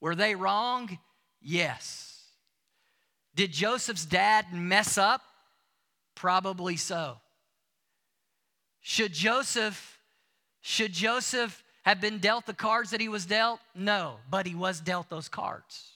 Were 0.00 0.14
they 0.14 0.34
wrong? 0.34 0.98
Yes. 1.40 2.22
Did 3.34 3.52
Joseph's 3.52 4.04
dad 4.04 4.52
mess 4.52 4.96
up? 4.96 5.22
Probably 6.14 6.76
so. 6.76 7.18
Should 8.88 9.14
Joseph, 9.14 9.98
should 10.60 10.92
Joseph 10.92 11.64
have 11.82 12.00
been 12.00 12.18
dealt 12.18 12.46
the 12.46 12.54
cards 12.54 12.90
that 12.90 13.00
he 13.00 13.08
was 13.08 13.26
dealt? 13.26 13.58
No, 13.74 14.18
but 14.30 14.46
he 14.46 14.54
was 14.54 14.78
dealt 14.78 15.10
those 15.10 15.28
cards. 15.28 15.90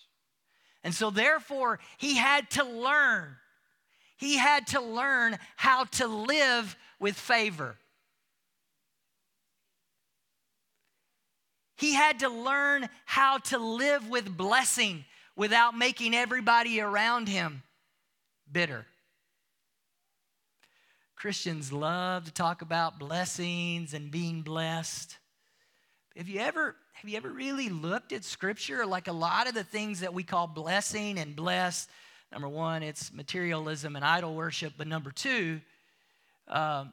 And 0.83 0.92
so 0.92 1.11
therefore, 1.11 1.79
he 1.98 2.16
had 2.16 2.50
to 2.50 2.64
learn. 2.64 3.37
He 4.16 4.37
had 4.37 4.66
to 4.68 4.81
learn 4.81 5.38
how 5.55 5.85
to 5.85 6.09
live 6.09 6.76
with 6.98 7.14
favor. 7.14 7.76
He 11.76 11.94
had 11.94 12.18
to 12.18 12.29
learn 12.29 12.88
how 13.05 13.38
to 13.38 13.59
live 13.59 14.09
with 14.09 14.37
blessing 14.37 15.05
without 15.37 15.79
making 15.79 16.12
everybody 16.12 16.81
around 16.81 17.29
him 17.29 17.62
bitter. 18.50 18.85
Christians 21.20 21.70
love 21.70 22.24
to 22.24 22.33
talk 22.33 22.62
about 22.62 22.98
blessings 22.98 23.92
and 23.92 24.11
being 24.11 24.40
blessed. 24.40 25.18
Have 26.16 26.30
you 26.30 26.40
ever 26.40 26.76
have 26.94 27.11
you 27.11 27.18
ever 27.18 27.28
really 27.28 27.68
looked 27.68 28.14
at 28.14 28.24
scripture 28.24 28.87
like 28.87 29.06
a 29.06 29.12
lot 29.12 29.46
of 29.46 29.52
the 29.52 29.62
things 29.62 30.00
that 30.00 30.14
we 30.14 30.22
call 30.22 30.46
blessing 30.46 31.18
and 31.18 31.37
blessed? 31.37 31.90
Number 32.33 32.48
one, 32.48 32.83
it's 32.83 33.12
materialism 33.12 33.96
and 33.96 34.04
idol 34.04 34.35
worship. 34.35 34.72
But 34.78 34.87
number 34.87 35.11
two, 35.11 35.61
um, 36.48 36.90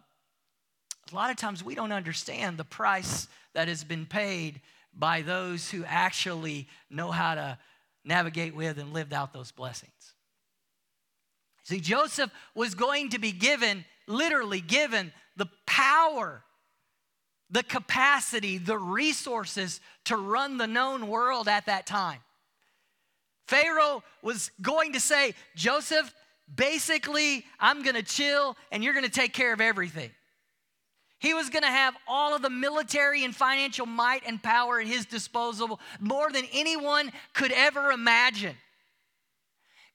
a 1.10 1.16
lot 1.16 1.32
of 1.32 1.38
times 1.38 1.64
we 1.64 1.74
don't 1.74 1.94
understand 1.94 2.58
the 2.58 2.66
price 2.66 3.30
that 3.54 3.70
has 3.70 3.86
been 3.86 4.06
paid 4.06 4.60
by 4.94 5.22
those 5.22 5.72
who 5.72 5.86
actually 5.86 6.68
know 6.90 7.12
how 7.12 7.36
to 7.36 7.58
navigate 8.04 8.54
with 8.54 8.78
and 8.78 8.92
lived 8.92 9.14
out 9.14 9.32
those 9.32 9.54
blessings. 9.54 10.16
See, 11.68 11.82
Joseph 11.82 12.32
was 12.56 12.76
going 12.76 13.10
to 13.10 13.20
be 13.20 13.34
given 13.34 13.84
literally 14.08 14.62
given 14.62 15.12
the 15.36 15.50
power, 15.66 16.42
the 17.50 17.62
capacity, 17.62 18.58
the 18.58 18.78
resources 18.78 19.82
to 20.06 20.16
run 20.16 20.58
the 20.58 20.66
known 20.66 21.10
world 21.10 21.50
at 21.50 21.66
that 21.66 21.86
time. 21.86 22.22
Pharaoh 23.50 24.02
was 24.22 24.50
going 24.62 24.94
to 24.94 25.02
say, 25.02 25.34
Joseph, 25.58 26.14
basically, 26.54 27.44
I'm 27.60 27.84
gonna 27.84 28.02
chill 28.02 28.56
and 28.72 28.82
you're 28.82 28.94
gonna 28.94 29.10
take 29.10 29.34
care 29.34 29.52
of 29.52 29.60
everything. 29.60 30.12
He 31.20 31.34
was 31.34 31.50
gonna 31.50 31.68
have 31.68 31.98
all 32.08 32.34
of 32.34 32.42
the 32.42 32.50
military 32.50 33.26
and 33.26 33.36
financial 33.36 33.86
might 33.86 34.24
and 34.26 34.42
power 34.42 34.80
at 34.80 34.88
his 34.88 35.06
disposal, 35.06 35.82
more 36.00 36.32
than 36.32 36.46
anyone 36.54 37.12
could 37.34 37.52
ever 37.52 37.92
imagine. 37.92 38.56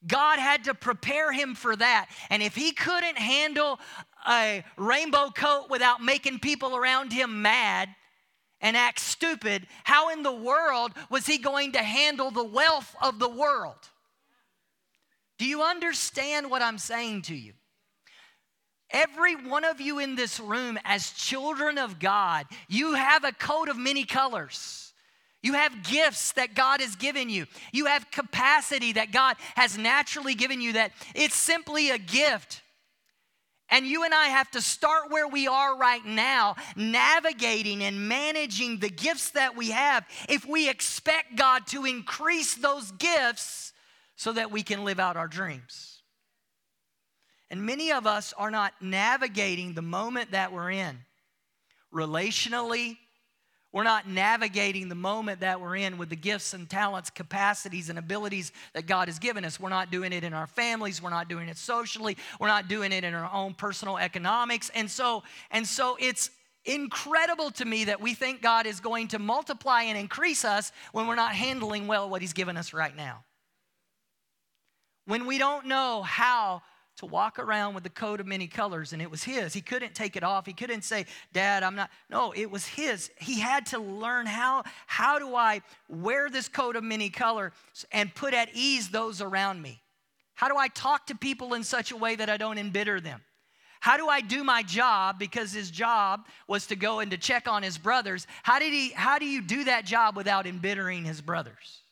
God 0.05 0.39
had 0.39 0.65
to 0.65 0.73
prepare 0.73 1.31
him 1.31 1.55
for 1.55 1.75
that. 1.75 2.09
And 2.29 2.43
if 2.43 2.55
he 2.55 2.71
couldn't 2.71 3.17
handle 3.17 3.79
a 4.27 4.63
rainbow 4.77 5.29
coat 5.29 5.67
without 5.69 6.01
making 6.01 6.39
people 6.39 6.75
around 6.75 7.11
him 7.11 7.41
mad 7.41 7.89
and 8.61 8.77
act 8.77 8.99
stupid, 8.99 9.67
how 9.83 10.09
in 10.09 10.23
the 10.23 10.33
world 10.33 10.91
was 11.09 11.25
he 11.25 11.37
going 11.37 11.73
to 11.73 11.83
handle 11.83 12.31
the 12.31 12.43
wealth 12.43 12.95
of 13.01 13.19
the 13.19 13.29
world? 13.29 13.89
Do 15.37 15.45
you 15.45 15.63
understand 15.63 16.49
what 16.49 16.61
I'm 16.61 16.77
saying 16.77 17.23
to 17.23 17.35
you? 17.35 17.53
Every 18.91 19.35
one 19.35 19.65
of 19.65 19.81
you 19.81 19.99
in 19.99 20.15
this 20.15 20.39
room, 20.39 20.77
as 20.83 21.11
children 21.11 21.77
of 21.77 21.97
God, 21.99 22.45
you 22.67 22.93
have 22.93 23.23
a 23.23 23.31
coat 23.31 23.67
of 23.67 23.75
many 23.75 24.03
colors. 24.03 24.82
You 25.43 25.53
have 25.53 25.83
gifts 25.83 26.31
that 26.31 26.55
God 26.55 26.81
has 26.81 26.95
given 26.95 27.29
you. 27.29 27.45
You 27.73 27.85
have 27.85 28.09
capacity 28.09 28.93
that 28.93 29.11
God 29.11 29.35
has 29.55 29.77
naturally 29.77 30.35
given 30.35 30.61
you, 30.61 30.73
that 30.73 30.93
it's 31.13 31.35
simply 31.35 31.89
a 31.89 31.97
gift. 31.97 32.61
And 33.69 33.85
you 33.85 34.03
and 34.03 34.13
I 34.13 34.27
have 34.27 34.49
to 34.51 34.61
start 34.61 35.11
where 35.11 35.27
we 35.27 35.47
are 35.47 35.75
right 35.75 36.05
now, 36.05 36.55
navigating 36.75 37.83
and 37.83 38.07
managing 38.07 38.79
the 38.79 38.89
gifts 38.89 39.31
that 39.31 39.57
we 39.57 39.71
have 39.71 40.05
if 40.29 40.45
we 40.45 40.69
expect 40.69 41.35
God 41.35 41.67
to 41.67 41.85
increase 41.85 42.55
those 42.55 42.91
gifts 42.93 43.73
so 44.15 44.31
that 44.31 44.51
we 44.51 44.63
can 44.63 44.85
live 44.85 44.99
out 44.99 45.17
our 45.17 45.27
dreams. 45.27 46.03
And 47.49 47.65
many 47.65 47.91
of 47.91 48.07
us 48.07 48.33
are 48.37 48.51
not 48.51 48.73
navigating 48.79 49.73
the 49.73 49.81
moment 49.81 50.31
that 50.31 50.53
we're 50.53 50.71
in 50.71 50.99
relationally, 51.93 52.97
we're 53.73 53.83
not 53.83 54.07
navigating 54.07 54.87
the 54.87 54.95
moment 54.95 55.39
that 55.39 55.59
we're 55.59 55.75
in 55.75 55.97
with 55.97 56.09
the 56.09 56.15
gifts 56.15 56.53
and 56.53 56.69
talents, 56.69 57.09
capacities, 57.09 57.89
and 57.89 57.97
abilities 57.97 58.51
that 58.73 58.85
God 58.85 59.07
has 59.07 59.17
given 59.17 59.43
us. 59.43 59.59
We're 59.59 59.69
not 59.69 59.89
doing 59.89 60.13
it 60.13 60.23
in 60.23 60.31
our 60.31 60.45
families. 60.45 61.01
We're 61.01 61.09
not 61.09 61.27
doing 61.27 61.49
it 61.49 61.57
socially. 61.57 62.15
We're 62.39 62.47
not 62.47 62.67
doing 62.67 62.91
it 62.91 63.03
in 63.03 63.15
our 63.15 63.29
own 63.33 63.55
personal 63.55 63.97
economics. 63.97 64.69
And 64.75 64.89
so, 64.89 65.23
and 65.49 65.65
so 65.65 65.97
it's 65.99 66.29
incredible 66.65 67.49
to 67.51 67.65
me 67.65 67.85
that 67.85 67.99
we 67.99 68.13
think 68.13 68.43
God 68.43 68.67
is 68.67 68.79
going 68.79 69.07
to 69.09 69.19
multiply 69.19 69.81
and 69.81 69.97
increase 69.97 70.45
us 70.45 70.71
when 70.91 71.07
we're 71.07 71.15
not 71.15 71.33
handling 71.33 71.87
well 71.87 72.07
what 72.09 72.21
He's 72.21 72.33
given 72.33 72.55
us 72.55 72.73
right 72.73 72.95
now. 72.95 73.23
When 75.05 75.25
we 75.25 75.39
don't 75.39 75.65
know 75.65 76.03
how 76.03 76.61
to 76.97 77.05
walk 77.05 77.39
around 77.39 77.73
with 77.73 77.83
the 77.83 77.89
coat 77.89 78.19
of 78.19 78.27
many 78.27 78.47
colors 78.47 78.93
and 78.93 79.01
it 79.01 79.09
was 79.09 79.23
his. 79.23 79.53
He 79.53 79.61
couldn't 79.61 79.95
take 79.95 80.15
it 80.15 80.23
off. 80.23 80.45
He 80.45 80.53
couldn't 80.53 80.83
say, 80.83 81.05
"Dad, 81.31 81.63
I'm 81.63 81.75
not." 81.75 81.89
No, 82.09 82.31
it 82.31 82.49
was 82.49 82.65
his. 82.65 83.11
He 83.17 83.39
had 83.39 83.65
to 83.67 83.79
learn 83.79 84.25
how 84.25 84.63
how 84.85 85.19
do 85.19 85.35
I 85.35 85.61
wear 85.87 86.29
this 86.29 86.47
coat 86.47 86.75
of 86.75 86.83
many 86.83 87.09
colors 87.09 87.51
and 87.91 88.13
put 88.13 88.33
at 88.33 88.49
ease 88.53 88.89
those 88.89 89.21
around 89.21 89.61
me? 89.61 89.81
How 90.35 90.47
do 90.47 90.57
I 90.57 90.67
talk 90.67 91.07
to 91.07 91.15
people 91.15 91.53
in 91.53 91.63
such 91.63 91.91
a 91.91 91.97
way 91.97 92.15
that 92.15 92.29
I 92.29 92.37
don't 92.37 92.57
embitter 92.57 92.99
them? 92.99 93.21
How 93.79 93.97
do 93.97 94.07
I 94.07 94.21
do 94.21 94.45
my 94.45 94.63
job 94.63 95.19
because 95.19 95.51
his 95.51 95.69
job 95.69 96.27
was 96.47 96.67
to 96.67 96.75
go 96.75 96.99
and 96.99 97.11
to 97.11 97.17
check 97.17 97.49
on 97.49 97.63
his 97.63 97.77
brothers? 97.77 98.27
How 98.43 98.57
did 98.57 98.71
he 98.71 98.89
how 98.89 99.19
do 99.19 99.25
you 99.25 99.41
do 99.41 99.65
that 99.65 99.85
job 99.85 100.15
without 100.15 100.47
embittering 100.47 101.03
his 101.03 101.21
brothers? 101.21 101.82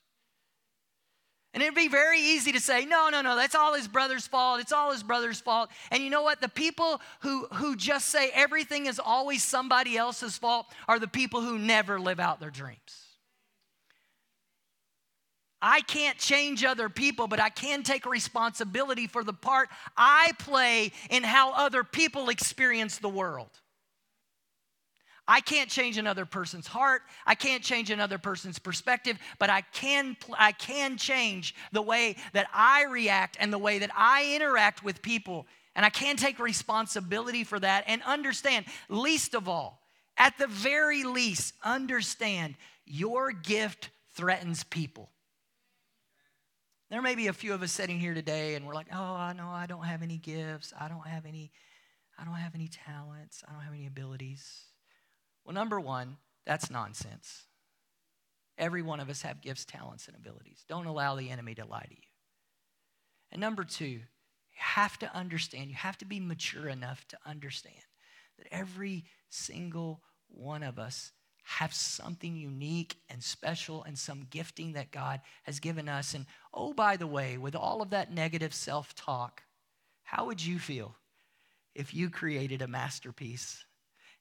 And 1.53 1.61
it'd 1.61 1.75
be 1.75 1.89
very 1.89 2.21
easy 2.21 2.53
to 2.53 2.61
say, 2.61 2.85
no, 2.85 3.09
no, 3.09 3.21
no, 3.21 3.35
that's 3.35 3.55
all 3.55 3.73
his 3.73 3.87
brother's 3.87 4.25
fault. 4.25 4.61
It's 4.61 4.71
all 4.71 4.91
his 4.91 5.03
brother's 5.03 5.41
fault. 5.41 5.69
And 5.91 6.01
you 6.01 6.09
know 6.09 6.23
what? 6.23 6.39
The 6.39 6.47
people 6.47 7.01
who, 7.21 7.45
who 7.53 7.75
just 7.75 8.07
say 8.07 8.31
everything 8.33 8.85
is 8.85 8.99
always 9.03 9.43
somebody 9.43 9.97
else's 9.97 10.37
fault 10.37 10.67
are 10.87 10.97
the 10.97 11.09
people 11.09 11.41
who 11.41 11.59
never 11.59 11.99
live 11.99 12.21
out 12.21 12.39
their 12.39 12.51
dreams. 12.51 13.07
I 15.61 15.81
can't 15.81 16.17
change 16.17 16.63
other 16.63 16.89
people, 16.89 17.27
but 17.27 17.39
I 17.39 17.49
can 17.49 17.83
take 17.83 18.05
responsibility 18.05 19.05
for 19.05 19.23
the 19.23 19.33
part 19.33 19.69
I 19.95 20.31
play 20.39 20.91
in 21.09 21.23
how 21.23 21.53
other 21.53 21.83
people 21.83 22.29
experience 22.29 22.97
the 22.97 23.09
world. 23.09 23.49
I 25.27 25.39
can't 25.39 25.69
change 25.69 25.97
another 25.97 26.25
person's 26.25 26.67
heart. 26.67 27.03
I 27.25 27.36
can't 27.36 27.63
change 27.63 27.89
another 27.89 28.17
person's 28.17 28.60
perspective, 28.60 29.17
but 29.39 29.49
I 29.49 29.62
can, 29.62 30.17
I 30.38 30.51
can 30.51 30.97
change 30.97 31.55
the 31.71 31.81
way 31.81 32.15
that 32.34 32.47
I 32.53 32.86
react 32.86 33.38
and 33.39 33.53
the 33.53 33.57
way 33.57 33.79
that 33.79 33.91
I 33.95 34.34
interact 34.36 34.84
with 34.84 35.01
people. 35.01 35.47
And 35.75 35.86
I 35.86 35.89
can 35.89 36.17
take 36.17 36.39
responsibility 36.39 37.43
for 37.43 37.60
that 37.60 37.86
and 37.88 38.01
understand, 38.03 38.65
least 38.89 39.34
of 39.36 39.47
all, 39.47 39.81
at 40.17 40.38
the 40.38 40.47
very 40.47 41.03
least, 41.03 41.53
understand 41.63 42.55
your 42.86 43.31
gift 43.31 43.89
threatens 44.15 44.63
people. 44.63 45.12
There 46.89 47.01
may 47.01 47.15
be 47.15 47.27
a 47.27 47.34
few 47.34 47.53
of 47.53 47.62
us 47.62 47.71
sitting 47.71 47.99
here 47.99 48.13
today 48.13 48.55
and 48.55 48.67
we're 48.67 48.73
like, 48.73 48.88
oh, 48.91 49.15
I 49.15 49.31
know 49.31 49.47
I 49.47 49.65
don't 49.65 49.86
have 49.86 50.01
any 50.01 50.17
gifts. 50.17 50.73
I 50.77 50.89
don't 50.89 51.07
have 51.07 51.25
any, 51.25 51.51
I 52.19 52.25
don't 52.25 52.34
have 52.34 52.53
any 52.53 52.67
talents. 52.67 53.43
I 53.47 53.53
don't 53.53 53.62
have 53.62 53.73
any 53.73 53.88
abilities. 53.88 54.65
Well, 55.43 55.54
number 55.54 55.80
one, 55.80 56.17
that's 56.45 56.69
nonsense. 56.69 57.45
Every 58.58 58.82
one 58.82 58.99
of 58.99 59.10
us 59.10 59.21
have 59.23 59.41
gifts, 59.41 59.65
talents, 59.65 60.08
and 60.08 60.15
abilities. 60.15 60.65
Don't 60.67 60.86
allow 60.86 61.15
the 61.15 61.30
enemy 61.30 61.56
to 61.56 61.65
lie 61.65 61.86
to 61.88 61.95
you. 61.95 62.04
And 63.32 63.41
number 63.41 63.63
two, 63.63 63.86
you 63.86 64.01
have 64.51 64.99
to 64.99 65.15
understand, 65.15 65.69
you 65.69 65.75
have 65.75 65.97
to 65.99 66.06
be 66.06 66.19
mature 66.19 66.67
enough 66.67 67.08
to 67.10 67.17
understand 67.25 67.84
that 68.38 68.47
every 68.51 69.06
single 69.30 70.01
one 70.27 70.63
of 70.63 70.77
us 70.77 71.12
have 71.43 71.73
something 71.73 72.36
unique 72.36 72.95
and 73.10 73.23
special 73.23 73.84
and 73.84 73.97
some 73.97 74.27
gifting 74.30 74.73
that 74.73 74.91
God 74.91 75.21
has 75.43 75.60
given 75.60 75.89
us. 75.89 76.13
And 76.13 76.25
oh, 76.54 76.73
by 76.73 76.97
the 76.97 77.08
way, 77.08 77.38
with 77.38 77.56
all 77.56 77.82
of 77.82 77.89
that 77.91 78.13
negative 78.13 78.54
self 78.54 78.93
talk, 78.93 79.43
how 80.04 80.25
would 80.25 80.43
you 80.43 80.60
feel 80.60 80.95
if 81.73 81.93
you 81.93 82.10
created 82.10 82.62
a 82.62 82.67
masterpiece 82.67 83.65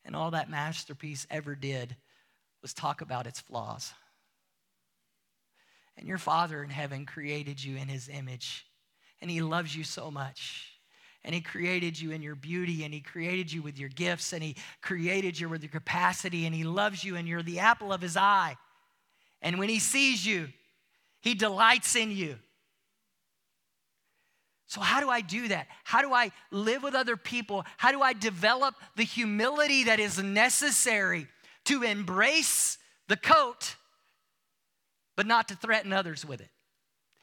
and 0.04 0.16
all 0.16 0.30
that 0.32 0.50
masterpiece 0.50 1.26
ever 1.30 1.54
did 1.54 1.96
was 2.62 2.74
talk 2.74 3.00
about 3.00 3.26
its 3.26 3.40
flaws. 3.40 3.92
And 5.96 6.08
your 6.08 6.18
Father 6.18 6.62
in 6.62 6.70
heaven 6.70 7.06
created 7.06 7.62
you 7.62 7.76
in 7.76 7.88
His 7.88 8.08
image, 8.08 8.64
and 9.20 9.30
He 9.30 9.42
loves 9.42 9.74
you 9.76 9.84
so 9.84 10.10
much. 10.10 10.66
And 11.22 11.34
He 11.34 11.42
created 11.42 12.00
you 12.00 12.12
in 12.12 12.22
your 12.22 12.34
beauty, 12.34 12.84
and 12.84 12.94
He 12.94 13.00
created 13.00 13.52
you 13.52 13.60
with 13.60 13.78
your 13.78 13.90
gifts, 13.90 14.32
and 14.32 14.42
He 14.42 14.56
created 14.80 15.38
you 15.38 15.48
with 15.48 15.62
your 15.62 15.70
capacity, 15.70 16.46
and 16.46 16.54
He 16.54 16.64
loves 16.64 17.04
you, 17.04 17.16
and 17.16 17.28
you're 17.28 17.42
the 17.42 17.58
apple 17.58 17.92
of 17.92 18.00
His 18.00 18.16
eye. 18.16 18.56
And 19.42 19.58
when 19.58 19.68
He 19.68 19.78
sees 19.78 20.24
you, 20.24 20.48
He 21.20 21.34
delights 21.34 21.96
in 21.96 22.10
you. 22.10 22.38
So, 24.70 24.80
how 24.80 25.00
do 25.00 25.10
I 25.10 25.20
do 25.20 25.48
that? 25.48 25.66
How 25.82 26.00
do 26.00 26.14
I 26.14 26.30
live 26.52 26.84
with 26.84 26.94
other 26.94 27.16
people? 27.16 27.64
How 27.76 27.90
do 27.90 28.02
I 28.02 28.12
develop 28.12 28.76
the 28.94 29.02
humility 29.02 29.82
that 29.84 29.98
is 29.98 30.22
necessary 30.22 31.26
to 31.64 31.82
embrace 31.82 32.78
the 33.08 33.16
coat, 33.16 33.74
but 35.16 35.26
not 35.26 35.48
to 35.48 35.56
threaten 35.56 35.92
others 35.92 36.24
with 36.24 36.40
it? 36.40 36.50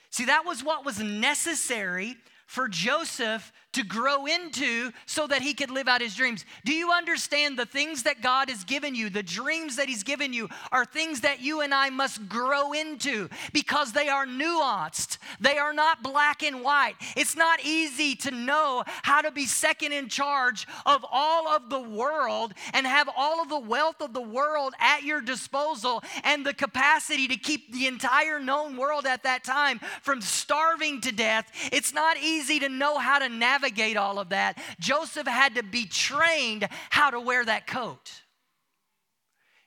See, 0.09 0.25
that 0.25 0.43
was 0.45 0.61
what 0.61 0.83
was 0.83 0.99
necessary 0.99 2.17
for 2.47 2.69
Joseph 2.69 3.51
to 3.73 3.83
grow 3.83 4.25
into 4.25 4.91
so 5.05 5.27
that 5.27 5.43
he 5.43 5.53
could 5.53 5.69
live 5.69 5.87
out 5.87 6.01
his 6.01 6.15
dreams. 6.15 6.45
Do 6.65 6.73
you 6.73 6.91
understand 6.91 7.59
the 7.59 7.65
things 7.65 8.03
that 8.03 8.23
God 8.23 8.49
has 8.49 8.63
given 8.63 8.95
you, 8.95 9.09
the 9.09 9.21
dreams 9.21 9.75
that 9.75 9.87
he's 9.87 10.01
given 10.01 10.33
you, 10.33 10.49
are 10.71 10.85
things 10.85 11.21
that 11.21 11.41
you 11.41 11.61
and 11.61 11.73
I 11.73 11.91
must 11.91 12.27
grow 12.27 12.71
into 12.71 13.29
because 13.53 13.91
they 13.91 14.09
are 14.09 14.25
nuanced. 14.25 15.19
They 15.39 15.57
are 15.57 15.73
not 15.73 16.01
black 16.01 16.41
and 16.41 16.63
white. 16.63 16.95
It's 17.15 17.35
not 17.35 17.63
easy 17.63 18.15
to 18.15 18.31
know 18.31 18.83
how 19.03 19.21
to 19.21 19.29
be 19.29 19.45
second 19.45 19.91
in 19.91 20.09
charge 20.09 20.65
of 20.85 21.05
all 21.11 21.47
of 21.49 21.69
the 21.69 21.81
world 21.81 22.53
and 22.73 22.87
have 22.87 23.09
all 23.15 23.41
of 23.41 23.49
the 23.49 23.59
wealth 23.59 24.01
of 24.01 24.13
the 24.13 24.21
world 24.21 24.73
at 24.79 25.03
your 25.03 25.21
disposal 25.21 26.03
and 26.23 26.43
the 26.43 26.53
capacity 26.53 27.27
to 27.27 27.37
keep 27.37 27.71
the 27.73 27.85
entire 27.85 28.39
known 28.39 28.75
world 28.75 29.05
at 29.05 29.23
that 29.23 29.43
time 29.43 29.79
from 30.01 30.21
starving 30.21 31.01
to 31.01 31.11
death. 31.11 31.51
It's 31.71 31.93
not 31.93 32.17
easy 32.17 32.36
to 32.45 32.69
know 32.69 32.97
how 32.97 33.19
to 33.19 33.29
navigate 33.29 33.97
all 33.97 34.19
of 34.19 34.29
that, 34.29 34.57
Joseph 34.79 35.27
had 35.27 35.55
to 35.55 35.63
be 35.63 35.85
trained 35.85 36.67
how 36.89 37.09
to 37.09 37.19
wear 37.19 37.43
that 37.43 37.67
coat. 37.67 38.11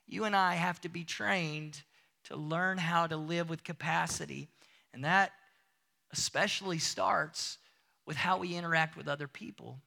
You 0.07 0.25
and 0.25 0.35
I 0.35 0.55
have 0.55 0.81
to 0.83 0.89
be 0.89 1.05
trained 1.05 1.83
to 2.25 2.37
learn 2.37 2.79
how 2.79 3.07
to 3.07 3.17
live 3.17 3.49
with 3.49 3.65
capacity. 3.65 4.49
And 4.93 5.05
that 5.05 5.33
especially 6.13 6.79
starts 6.79 7.59
with 8.07 8.17
how 8.17 8.39
we 8.39 8.57
interact 8.57 8.97
with 8.97 9.09
other 9.09 9.29
people. 9.29 9.79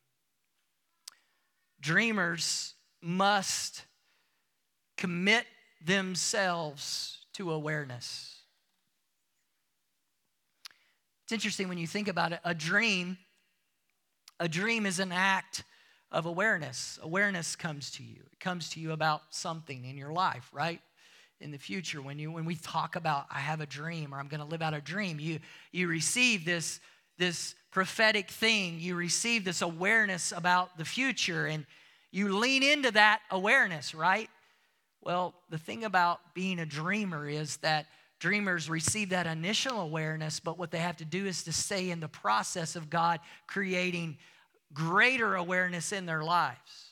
Dreamers 1.81 2.75
must 3.01 3.83
commit 4.95 5.45
themselves 5.83 7.25
to 7.33 7.51
awareness. 7.51 8.32
It's 11.33 11.43
interesting 11.43 11.67
when 11.67 11.79
you 11.79 11.87
think 11.87 12.09
about 12.09 12.31
it. 12.31 12.41
A 12.43 12.53
dream 12.53 13.17
a 14.39 14.47
dream 14.47 14.85
is 14.85 14.99
an 14.99 15.11
act 15.11 15.63
of 16.11 16.27
awareness. 16.27 16.99
Awareness 17.01 17.55
comes 17.55 17.89
to 17.93 18.03
you. 18.03 18.21
It 18.31 18.39
comes 18.39 18.69
to 18.69 18.79
you 18.79 18.91
about 18.91 19.23
something 19.31 19.83
in 19.83 19.97
your 19.97 20.11
life, 20.11 20.47
right? 20.53 20.79
In 21.39 21.49
the 21.49 21.57
future, 21.57 22.03
when 22.03 22.19
you 22.19 22.31
when 22.31 22.45
we 22.45 22.53
talk 22.53 22.95
about 22.95 23.25
I 23.31 23.39
have 23.39 23.61
a 23.61 23.65
dream 23.65 24.13
or 24.13 24.19
I'm 24.19 24.29
to 24.29 24.43
live 24.43 24.61
out 24.61 24.75
a 24.75 24.81
dream, 24.81 25.19
you 25.19 25.39
you 25.71 25.87
receive 25.87 26.45
this 26.45 26.79
this 27.17 27.55
prophetic 27.71 28.29
thing, 28.29 28.79
you 28.79 28.93
receive 28.93 29.43
this 29.43 29.63
awareness 29.63 30.33
about 30.33 30.77
the 30.77 30.85
future, 30.85 31.47
and 31.47 31.65
you 32.11 32.37
lean 32.37 32.61
into 32.61 32.91
that 32.91 33.21
awareness, 33.31 33.95
right? 33.95 34.29
Well, 35.01 35.33
the 35.49 35.57
thing 35.57 35.83
about 35.83 36.19
being 36.35 36.59
a 36.59 36.65
dreamer 36.67 37.27
is 37.27 37.57
that 37.57 37.87
dreamers 38.23 38.69
receive 38.69 39.09
that 39.09 39.27
initial 39.27 39.81
awareness, 39.81 40.39
but 40.39 40.57
what 40.57 40.71
they 40.71 40.77
have 40.77 40.95
to 40.95 41.03
do 41.03 41.25
is 41.25 41.43
to 41.43 41.51
stay 41.51 41.89
in 41.89 41.99
the 41.99 42.07
process 42.07 42.77
of 42.77 42.89
God 42.89 43.19
creating 43.47 44.17
greater 44.73 45.35
awareness 45.35 45.91
in 45.91 46.05
their 46.05 46.23
lives. 46.23 46.87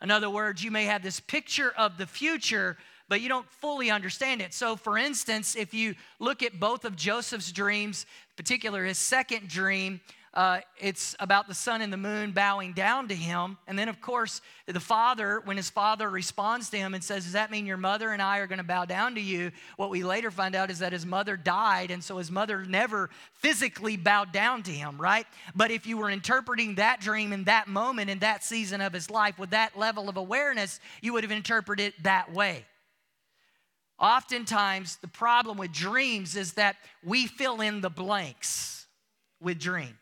In 0.00 0.10
other 0.10 0.30
words, 0.30 0.64
you 0.64 0.70
may 0.70 0.86
have 0.86 1.02
this 1.02 1.20
picture 1.20 1.74
of 1.76 1.98
the 1.98 2.06
future, 2.06 2.78
but 3.06 3.20
you 3.20 3.28
don't 3.28 3.46
fully 3.50 3.90
understand 3.90 4.40
it. 4.40 4.54
So, 4.54 4.76
for 4.76 4.96
instance, 4.96 5.56
if 5.56 5.74
you 5.74 5.94
look 6.18 6.42
at 6.42 6.58
both 6.58 6.86
of 6.86 6.96
Joseph's 6.96 7.52
dreams, 7.52 8.06
particular 8.38 8.86
his 8.86 8.96
second 8.96 9.46
dream, 9.46 10.00
uh, 10.32 10.60
it's 10.78 11.16
about 11.18 11.48
the 11.48 11.54
sun 11.54 11.82
and 11.82 11.92
the 11.92 11.96
moon 11.96 12.30
bowing 12.30 12.72
down 12.72 13.08
to 13.08 13.14
him. 13.16 13.58
And 13.66 13.76
then, 13.76 13.88
of 13.88 14.00
course, 14.00 14.40
the 14.66 14.78
father, 14.78 15.40
when 15.44 15.56
his 15.56 15.70
father 15.70 16.08
responds 16.08 16.70
to 16.70 16.76
him 16.76 16.94
and 16.94 17.02
says, 17.02 17.24
Does 17.24 17.32
that 17.32 17.50
mean 17.50 17.66
your 17.66 17.76
mother 17.76 18.10
and 18.10 18.22
I 18.22 18.38
are 18.38 18.46
going 18.46 18.58
to 18.58 18.64
bow 18.64 18.84
down 18.84 19.16
to 19.16 19.20
you? 19.20 19.50
What 19.76 19.90
we 19.90 20.04
later 20.04 20.30
find 20.30 20.54
out 20.54 20.70
is 20.70 20.78
that 20.78 20.92
his 20.92 21.04
mother 21.04 21.36
died, 21.36 21.90
and 21.90 22.02
so 22.02 22.18
his 22.18 22.30
mother 22.30 22.64
never 22.64 23.10
physically 23.34 23.96
bowed 23.96 24.30
down 24.30 24.62
to 24.64 24.70
him, 24.70 25.00
right? 25.00 25.26
But 25.56 25.72
if 25.72 25.84
you 25.84 25.96
were 25.96 26.10
interpreting 26.10 26.76
that 26.76 27.00
dream 27.00 27.32
in 27.32 27.44
that 27.44 27.66
moment, 27.66 28.08
in 28.08 28.20
that 28.20 28.44
season 28.44 28.80
of 28.80 28.92
his 28.92 29.10
life, 29.10 29.36
with 29.36 29.50
that 29.50 29.76
level 29.76 30.08
of 30.08 30.16
awareness, 30.16 30.78
you 31.02 31.12
would 31.12 31.24
have 31.24 31.32
interpreted 31.32 31.86
it 31.86 32.02
that 32.04 32.32
way. 32.32 32.64
Oftentimes, 33.98 34.96
the 34.96 35.08
problem 35.08 35.58
with 35.58 35.72
dreams 35.72 36.36
is 36.36 36.52
that 36.52 36.76
we 37.04 37.26
fill 37.26 37.60
in 37.60 37.80
the 37.80 37.90
blanks 37.90 38.86
with 39.40 39.58
dreams. 39.58 39.96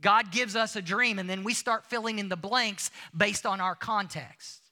God 0.00 0.30
gives 0.30 0.54
us 0.54 0.76
a 0.76 0.82
dream, 0.82 1.18
and 1.18 1.28
then 1.28 1.42
we 1.42 1.54
start 1.54 1.86
filling 1.86 2.18
in 2.18 2.28
the 2.28 2.36
blanks 2.36 2.90
based 3.16 3.44
on 3.44 3.60
our 3.60 3.74
context. 3.74 4.62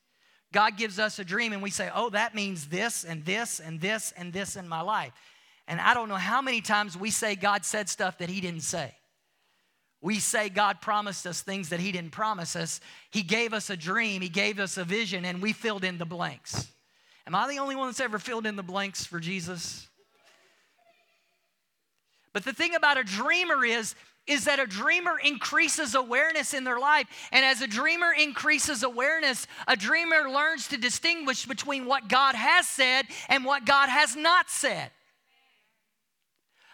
God 0.52 0.76
gives 0.76 0.98
us 0.98 1.18
a 1.18 1.24
dream, 1.24 1.52
and 1.52 1.62
we 1.62 1.70
say, 1.70 1.90
Oh, 1.94 2.10
that 2.10 2.34
means 2.34 2.68
this 2.68 3.04
and 3.04 3.24
this 3.24 3.60
and 3.60 3.80
this 3.80 4.12
and 4.16 4.32
this 4.32 4.56
in 4.56 4.68
my 4.68 4.80
life. 4.80 5.12
And 5.68 5.80
I 5.80 5.94
don't 5.94 6.08
know 6.08 6.14
how 6.14 6.40
many 6.40 6.60
times 6.60 6.96
we 6.96 7.10
say 7.10 7.34
God 7.34 7.64
said 7.64 7.88
stuff 7.88 8.18
that 8.18 8.30
He 8.30 8.40
didn't 8.40 8.60
say. 8.60 8.94
We 10.00 10.20
say 10.20 10.48
God 10.48 10.80
promised 10.80 11.26
us 11.26 11.42
things 11.42 11.70
that 11.70 11.80
He 11.80 11.90
didn't 11.90 12.12
promise 12.12 12.54
us. 12.54 12.80
He 13.10 13.22
gave 13.22 13.52
us 13.52 13.68
a 13.70 13.76
dream, 13.76 14.22
He 14.22 14.28
gave 14.28 14.60
us 14.60 14.76
a 14.76 14.84
vision, 14.84 15.24
and 15.24 15.42
we 15.42 15.52
filled 15.52 15.84
in 15.84 15.98
the 15.98 16.06
blanks. 16.06 16.68
Am 17.26 17.34
I 17.34 17.48
the 17.48 17.58
only 17.58 17.74
one 17.74 17.88
that's 17.88 18.00
ever 18.00 18.20
filled 18.20 18.46
in 18.46 18.54
the 18.54 18.62
blanks 18.62 19.04
for 19.04 19.18
Jesus? 19.18 19.88
But 22.32 22.44
the 22.44 22.52
thing 22.52 22.76
about 22.76 22.98
a 22.98 23.02
dreamer 23.02 23.64
is 23.64 23.96
is 24.26 24.44
that 24.44 24.58
a 24.58 24.66
dreamer 24.66 25.18
increases 25.22 25.94
awareness 25.94 26.54
in 26.54 26.64
their 26.64 26.78
life. 26.78 27.06
And 27.32 27.44
as 27.44 27.60
a 27.60 27.68
dreamer 27.68 28.12
increases 28.12 28.82
awareness, 28.82 29.46
a 29.68 29.76
dreamer 29.76 30.28
learns 30.30 30.68
to 30.68 30.76
distinguish 30.76 31.46
between 31.46 31.86
what 31.86 32.08
God 32.08 32.34
has 32.34 32.66
said 32.66 33.06
and 33.28 33.44
what 33.44 33.64
God 33.64 33.88
has 33.88 34.16
not 34.16 34.50
said. 34.50 34.90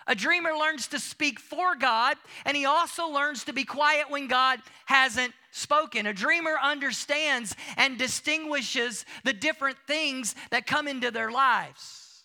A 0.07 0.15
dreamer 0.15 0.51
learns 0.53 0.89
to 0.89 0.99
speak 0.99 1.39
for 1.39 1.77
God, 1.77 2.17
and 2.45 2.57
he 2.57 2.65
also 2.65 3.07
learns 3.09 3.45
to 3.45 3.53
be 3.53 3.65
quiet 3.65 4.11
when 4.11 4.27
God 4.27 4.59
hasn't 4.87 5.33
spoken. 5.53 6.07
A 6.07 6.13
dreamer 6.13 6.57
understands 6.61 7.55
and 7.77 7.99
distinguishes 7.99 9.05
the 9.23 9.33
different 9.33 9.77
things 9.87 10.35
that 10.51 10.67
come 10.67 10.89
into 10.89 11.11
their 11.13 11.31
lives. 11.31 12.25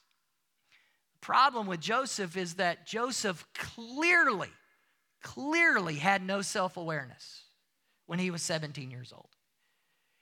The 1.22 1.26
problem 1.26 1.68
with 1.68 1.80
Joseph 1.80 2.36
is 2.36 2.56
that 2.56 2.88
Joseph 2.88 3.46
clearly 3.54 4.50
clearly 5.28 5.96
had 5.96 6.22
no 6.22 6.42
self 6.42 6.78
awareness 6.78 7.44
when 8.06 8.18
he 8.18 8.32
was 8.32 8.42
17 8.42 8.90
years 8.90 9.12
old. 9.14 9.28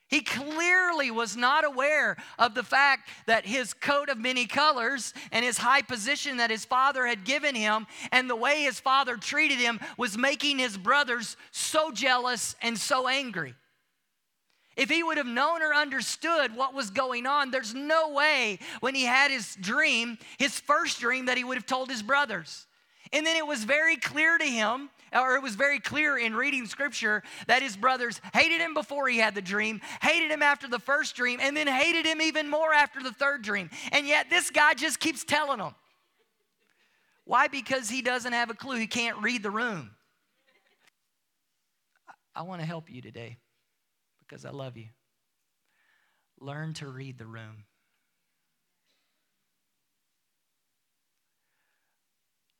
He 0.08 0.22
clearly 0.22 1.12
was 1.12 1.36
not 1.36 1.64
aware 1.64 2.18
of 2.38 2.54
the 2.54 2.64
fact 2.64 3.10
that 3.26 3.46
his 3.46 3.74
coat 3.74 4.10
of 4.10 4.18
many 4.18 4.46
colors 4.46 5.14
and 5.32 5.44
his 5.44 5.58
high 5.58 5.82
position 5.82 6.38
that 6.38 6.52
his 6.52 6.66
father 6.66 7.06
had 7.06 7.24
given 7.24 7.56
him 7.56 7.88
and 8.12 8.30
the 8.30 8.36
way 8.36 8.64
his 8.64 8.80
father 8.80 9.18
treated 9.18 9.58
him 9.58 9.80
was 9.98 10.18
making 10.18 10.60
his 10.60 10.78
brothers 10.78 11.38
so 11.52 11.92
jealous 11.92 12.56
and 12.62 12.78
so 12.78 13.08
angry. 13.08 13.56
If 14.76 14.90
he 14.90 15.04
would 15.04 15.18
have 15.18 15.28
known 15.28 15.62
or 15.62 15.74
understood 15.74 16.56
what 16.56 16.74
was 16.74 16.90
going 16.90 17.26
on, 17.26 17.50
there's 17.50 17.74
no 17.74 18.10
way 18.10 18.60
when 18.80 18.94
he 18.94 19.04
had 19.04 19.32
his 19.32 19.56
dream, 19.56 20.18
his 20.38 20.60
first 20.60 21.00
dream, 21.00 21.26
that 21.28 21.38
he 21.38 21.44
would 21.44 21.58
have 21.58 21.66
told 21.66 21.90
his 21.90 22.04
brothers. 22.04 22.68
And 23.14 23.26
then 23.26 23.38
it 23.38 23.48
was 23.48 23.64
very 23.64 23.98
clear 23.98 24.38
to 24.38 24.46
him, 24.46 24.90
or 25.16 25.36
it 25.36 25.42
was 25.42 25.56
very 25.56 25.80
clear 25.80 26.18
in 26.18 26.36
reading 26.36 26.66
scripture, 26.66 27.24
that 27.48 27.62
his 27.62 27.78
brothers 27.78 28.22
hated 28.34 28.62
him 28.62 28.74
before 28.74 29.08
he 29.08 29.18
had 29.18 29.36
the 29.36 29.42
dream, 29.42 29.82
hated 30.02 30.30
him 30.30 30.44
after 30.44 30.68
the 30.68 30.80
first 30.80 31.16
dream, 31.16 31.40
and 31.42 31.56
then 31.56 31.68
hated 31.68 32.06
him 32.06 32.22
even 32.22 32.50
more 32.50 32.74
after 32.74 33.02
the 33.02 33.12
third 33.12 33.42
dream. 33.42 33.70
And 33.92 34.08
yet 34.08 34.30
this 34.30 34.50
guy 34.50 34.74
just 34.74 35.00
keeps 35.00 35.24
telling 35.24 35.60
them. 35.60 35.74
Why? 37.24 37.48
Because 37.48 37.90
he 37.90 38.02
doesn't 38.02 38.34
have 38.34 38.50
a 38.50 38.54
clue. 38.54 38.78
He 38.78 38.88
can't 38.88 39.18
read 39.22 39.42
the 39.42 39.52
room. 39.52 39.92
I 42.36 42.44
want 42.44 42.62
to 42.62 42.68
help 42.68 42.92
you 42.92 43.02
today 43.02 43.38
because 44.20 44.46
I 44.46 44.52
love 44.52 44.78
you. 44.78 44.88
Learn 46.40 46.74
to 46.76 46.88
read 46.88 47.18
the 47.18 47.26
room. 47.26 47.64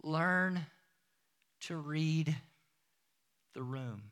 learn 0.06 0.66
to 1.66 1.78
read 1.78 2.36
the 3.56 3.64
room. 3.64 4.12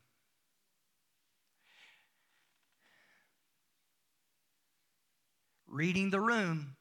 Reading 5.68 6.10
the 6.10 6.20
room 6.20 6.76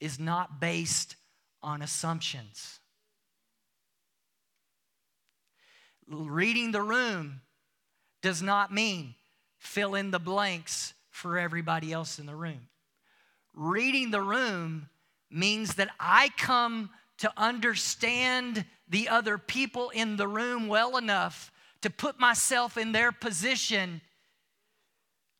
is 0.00 0.20
not 0.20 0.60
based 0.60 1.16
on 1.62 1.82
assumptions. 1.82 2.78
Reading 6.08 6.70
the 6.70 6.82
room 6.82 7.40
does 8.22 8.40
not 8.40 8.72
mean 8.72 9.14
fill 9.58 9.94
in 9.96 10.12
the 10.12 10.20
blanks 10.20 10.94
for 11.10 11.38
everybody 11.38 11.92
else 11.92 12.20
in 12.20 12.26
the 12.26 12.36
room. 12.36 12.68
Reading 13.54 14.12
the 14.12 14.20
room 14.20 14.88
means 15.28 15.74
that 15.74 15.88
I 15.98 16.30
come 16.36 16.90
to 17.18 17.32
understand 17.36 18.64
the 18.88 19.08
other 19.08 19.38
people 19.38 19.90
in 19.90 20.16
the 20.16 20.28
room 20.28 20.68
well 20.68 20.96
enough 20.96 21.50
to 21.82 21.90
put 21.90 22.18
myself 22.18 22.76
in 22.76 22.92
their 22.92 23.12
position 23.12 24.00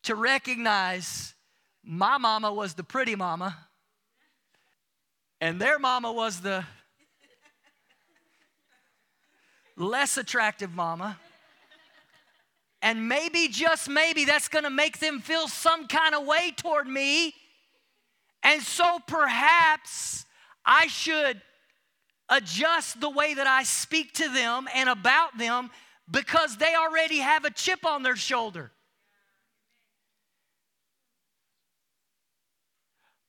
to 0.04 0.14
recognize 0.14 1.34
my 1.84 2.18
mama 2.18 2.52
was 2.52 2.74
the 2.74 2.84
pretty 2.84 3.14
mama 3.14 3.56
and 5.42 5.60
their 5.60 5.78
mama 5.80 6.12
was 6.12 6.40
the 6.40 6.64
less 9.76 10.16
attractive 10.16 10.72
mama. 10.72 11.18
And 12.80 13.08
maybe, 13.08 13.48
just 13.48 13.88
maybe, 13.88 14.24
that's 14.24 14.46
gonna 14.46 14.70
make 14.70 15.00
them 15.00 15.20
feel 15.20 15.48
some 15.48 15.88
kind 15.88 16.14
of 16.14 16.26
way 16.26 16.52
toward 16.56 16.86
me. 16.86 17.34
And 18.44 18.62
so 18.62 19.00
perhaps 19.06 20.26
I 20.64 20.86
should 20.86 21.42
adjust 22.32 23.00
the 23.00 23.10
way 23.10 23.34
that 23.34 23.46
I 23.46 23.62
speak 23.62 24.14
to 24.14 24.28
them 24.28 24.66
and 24.74 24.88
about 24.88 25.36
them 25.38 25.70
because 26.10 26.56
they 26.56 26.74
already 26.74 27.18
have 27.18 27.44
a 27.44 27.50
chip 27.50 27.84
on 27.84 28.02
their 28.02 28.16
shoulder. 28.16 28.72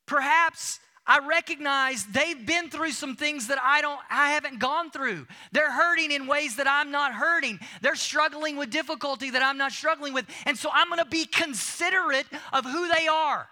Perhaps 0.05 0.79
I 1.05 1.19
recognize 1.19 2.05
they've 2.05 2.45
been 2.45 2.69
through 2.69 2.91
some 2.91 3.15
things 3.15 3.47
that 3.47 3.59
I 3.61 3.81
don't 3.81 3.99
I 4.09 4.31
haven't 4.31 4.59
gone 4.59 4.89
through. 4.89 5.27
They're 5.51 5.71
hurting 5.71 6.11
in 6.11 6.27
ways 6.27 6.55
that 6.55 6.67
I'm 6.67 6.91
not 6.91 7.13
hurting. 7.13 7.59
They're 7.81 7.95
struggling 7.95 8.55
with 8.55 8.69
difficulty 8.69 9.31
that 9.31 9.43
I'm 9.43 9.57
not 9.57 9.73
struggling 9.73 10.13
with. 10.13 10.25
And 10.45 10.57
so 10.57 10.69
I'm 10.71 10.87
going 10.87 10.99
to 10.99 11.05
be 11.05 11.25
considerate 11.25 12.27
of 12.53 12.63
who 12.63 12.87
they 12.87 13.07
are. 13.07 13.47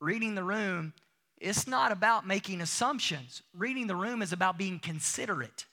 Reading 0.00 0.34
the 0.34 0.44
room 0.44 0.94
it's 1.40 1.66
not 1.66 1.90
about 1.90 2.26
making 2.26 2.60
assumptions. 2.60 3.42
Reading 3.54 3.86
the 3.86 3.96
room 3.96 4.20
is 4.20 4.32
about 4.32 4.58
being 4.58 4.78
considerate. 4.78 5.64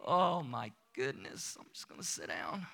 Oh 0.00 0.42
my 0.42 0.70
goodness, 0.94 1.56
I'm 1.58 1.66
just 1.74 1.88
going 1.88 2.00
to 2.00 2.06
sit 2.06 2.28
down. 2.28 2.66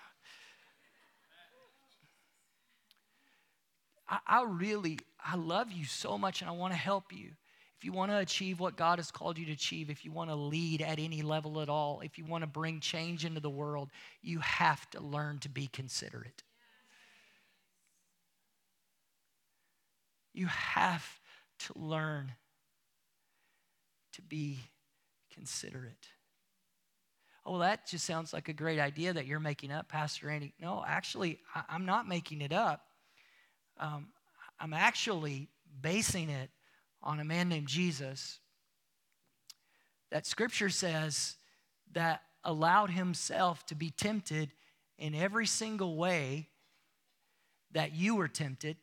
I, 4.06 4.18
I, 4.26 4.44
really, 4.44 4.98
I 5.24 5.36
love 5.36 5.72
you 5.72 5.84
so 5.84 6.18
much 6.18 6.42
and 6.42 6.50
I 6.50 6.52
want 6.52 6.72
to 6.72 6.78
help 6.78 7.12
you. 7.12 7.30
If 7.78 7.84
you 7.84 7.92
want 7.92 8.10
to 8.10 8.18
achieve 8.18 8.58
what 8.58 8.76
God 8.76 8.98
has 8.98 9.10
called 9.10 9.38
you 9.38 9.46
to 9.46 9.52
achieve, 9.52 9.88
if 9.88 10.04
you 10.04 10.10
want 10.10 10.30
to 10.30 10.36
lead 10.36 10.82
at 10.82 10.98
any 10.98 11.22
level 11.22 11.60
at 11.60 11.68
all, 11.68 12.00
if 12.00 12.18
you 12.18 12.24
want 12.24 12.42
to 12.42 12.48
bring 12.48 12.80
change 12.80 13.24
into 13.24 13.40
the 13.40 13.48
world, 13.48 13.90
you 14.20 14.40
have 14.40 14.90
to 14.90 15.00
learn 15.00 15.38
to 15.40 15.48
be 15.48 15.68
considerate. 15.68 16.42
You 20.34 20.46
have 20.46 21.06
to 21.60 21.72
learn 21.76 22.32
to 24.12 24.22
be 24.22 24.58
considerate. 25.32 26.08
Oh, 27.44 27.52
well, 27.52 27.60
that 27.60 27.86
just 27.86 28.04
sounds 28.04 28.32
like 28.32 28.48
a 28.48 28.52
great 28.52 28.78
idea 28.78 29.12
that 29.12 29.26
you're 29.26 29.40
making 29.40 29.72
up, 29.72 29.88
Pastor 29.88 30.26
Randy. 30.26 30.52
No, 30.60 30.84
actually, 30.86 31.38
I'm 31.68 31.86
not 31.86 32.06
making 32.08 32.40
it 32.42 32.52
up. 32.52 32.82
Um, 33.78 34.08
I'm 34.60 34.74
actually 34.74 35.48
basing 35.80 36.28
it 36.30 36.50
on 37.02 37.20
a 37.20 37.24
man 37.24 37.48
named 37.48 37.68
Jesus 37.68 38.40
that 40.10 40.26
scripture 40.26 40.70
says 40.70 41.36
that 41.92 42.22
allowed 42.44 42.90
himself 42.90 43.64
to 43.66 43.74
be 43.74 43.90
tempted 43.90 44.52
in 44.98 45.14
every 45.14 45.46
single 45.46 45.96
way 45.96 46.48
that 47.72 47.94
you 47.94 48.14
were 48.14 48.28
tempted. 48.28 48.76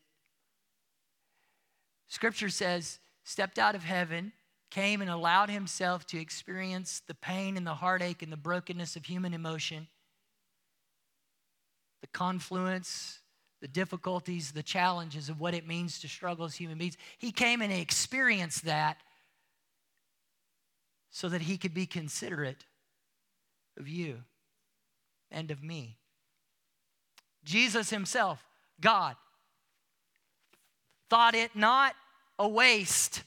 Scripture 2.08 2.50
says, 2.50 3.00
stepped 3.24 3.60
out 3.60 3.76
of 3.76 3.84
heaven, 3.84 4.32
came 4.70 5.02
and 5.02 5.10
allowed 5.10 5.50
himself 5.50 6.06
to 6.08 6.20
experience 6.20 7.02
the 7.08 7.16
pain 7.16 7.58
and 7.58 7.66
the 7.66 7.76
heartache 7.76 8.22
and 8.22 8.32
the 8.32 8.38
brokenness 8.38 8.96
of 8.96 9.06
human 9.06 9.34
emotion, 9.34 9.88
the 12.02 12.08
confluence, 12.08 13.20
the 13.62 13.68
difficulties, 13.68 14.52
the 14.52 14.64
challenges 14.64 15.30
of 15.30 15.40
what 15.40 15.54
it 15.54 15.68
means 15.68 16.00
to 16.00 16.08
struggle 16.08 16.46
as 16.46 16.56
human 16.56 16.78
beings. 16.78 16.98
He 17.18 17.32
came 17.32 17.62
and 17.62 17.72
experienced 17.72 18.66
that 18.66 18.98
so 21.10 21.30
that 21.30 21.42
he 21.42 21.58
could 21.58 21.74
be 21.74 21.86
considerate 21.86 22.66
of 23.78 23.88
you 23.88 24.18
and 25.32 25.50
of 25.52 25.64
me. 25.64 25.98
Jesus 27.44 27.90
himself, 27.90 28.46
God, 28.82 29.16
thought 31.10 31.36
it 31.36 31.56
not 31.56 31.96
a 32.40 32.48
waste 32.48 33.24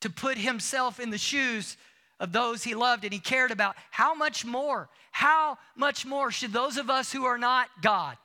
to 0.00 0.10
put 0.10 0.38
himself 0.38 1.00
in 1.00 1.10
the 1.10 1.18
shoes 1.18 1.76
of 2.20 2.32
those 2.32 2.64
he 2.64 2.74
loved 2.74 3.04
and 3.04 3.12
he 3.12 3.18
cared 3.18 3.50
about. 3.50 3.76
How 3.90 4.14
much 4.14 4.44
more? 4.44 4.88
How 5.10 5.58
much 5.74 6.06
more 6.06 6.30
should 6.30 6.52
those 6.52 6.76
of 6.76 6.90
us 6.90 7.12
who 7.12 7.24
are 7.24 7.38
not 7.38 7.68
God? 7.82 8.16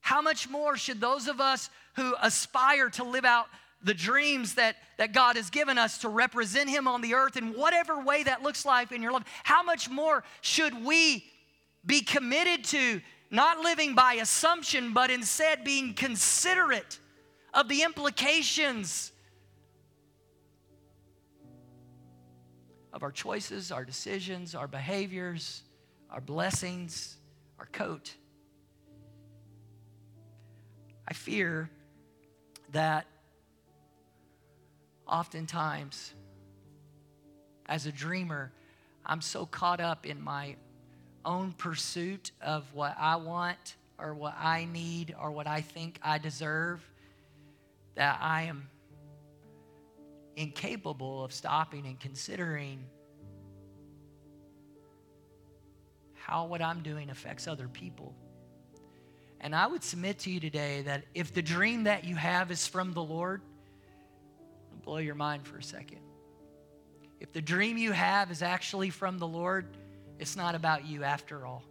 How 0.00 0.20
much 0.20 0.48
more 0.48 0.76
should 0.76 1.00
those 1.00 1.28
of 1.28 1.40
us 1.40 1.70
who 1.96 2.14
aspire 2.20 2.90
to 2.90 3.04
live 3.04 3.24
out 3.24 3.46
the 3.82 3.94
dreams 3.94 4.54
that, 4.54 4.76
that 4.98 5.12
God 5.12 5.36
has 5.36 5.50
given 5.50 5.78
us 5.78 5.98
to 5.98 6.08
represent 6.08 6.68
Him 6.68 6.88
on 6.88 7.00
the 7.00 7.14
earth 7.14 7.36
in 7.36 7.52
whatever 7.52 8.02
way 8.02 8.22
that 8.22 8.42
looks 8.42 8.64
like 8.64 8.92
in 8.92 9.02
your 9.02 9.12
life, 9.12 9.24
how 9.44 9.62
much 9.62 9.88
more 9.88 10.24
should 10.40 10.84
we 10.84 11.24
be 11.86 12.00
committed 12.00 12.64
to 12.64 13.00
not 13.34 13.58
living 13.58 13.94
by 13.94 14.14
assumption, 14.14 14.92
but 14.92 15.10
instead 15.10 15.64
being 15.64 15.92
considerate 15.92 16.98
of 17.52 17.68
the 17.68 17.82
implications 17.82 19.12
of 22.92 23.02
our 23.02 23.10
choices, 23.10 23.72
our 23.72 23.84
decisions, 23.84 24.54
our 24.54 24.68
behaviors, 24.68 25.62
our 26.10 26.20
blessings, 26.20 27.16
our 27.58 27.66
coat. 27.66 28.14
I 31.08 31.12
fear 31.12 31.68
that 32.70 33.06
oftentimes, 35.08 36.14
as 37.66 37.86
a 37.86 37.92
dreamer, 37.92 38.52
I'm 39.04 39.20
so 39.20 39.44
caught 39.44 39.80
up 39.80 40.06
in 40.06 40.22
my 40.22 40.54
own 41.24 41.52
pursuit 41.52 42.32
of 42.40 42.64
what 42.74 42.96
I 42.98 43.16
want 43.16 43.76
or 43.98 44.14
what 44.14 44.34
I 44.38 44.66
need 44.70 45.14
or 45.20 45.30
what 45.30 45.46
I 45.46 45.60
think 45.60 45.98
I 46.02 46.18
deserve 46.18 46.80
that 47.94 48.18
I 48.20 48.42
am 48.42 48.68
incapable 50.36 51.24
of 51.24 51.32
stopping 51.32 51.86
and 51.86 51.98
considering 51.98 52.84
how 56.14 56.46
what 56.46 56.62
I'm 56.62 56.82
doing 56.82 57.10
affects 57.10 57.46
other 57.46 57.68
people. 57.68 58.14
And 59.40 59.54
I 59.54 59.66
would 59.66 59.84
submit 59.84 60.20
to 60.20 60.30
you 60.30 60.40
today 60.40 60.82
that 60.82 61.04
if 61.14 61.34
the 61.34 61.42
dream 61.42 61.84
that 61.84 62.04
you 62.04 62.16
have 62.16 62.50
is 62.50 62.66
from 62.66 62.92
the 62.92 63.02
Lord, 63.02 63.42
blow 64.84 64.98
your 64.98 65.14
mind 65.14 65.46
for 65.46 65.58
a 65.58 65.62
second. 65.62 66.00
If 67.20 67.32
the 67.32 67.42
dream 67.42 67.76
you 67.78 67.92
have 67.92 68.30
is 68.30 68.42
actually 68.42 68.90
from 68.90 69.18
the 69.18 69.26
Lord, 69.26 69.66
it's 70.18 70.36
not 70.36 70.54
about 70.54 70.86
you 70.86 71.04
after 71.04 71.44
all. 71.44 71.62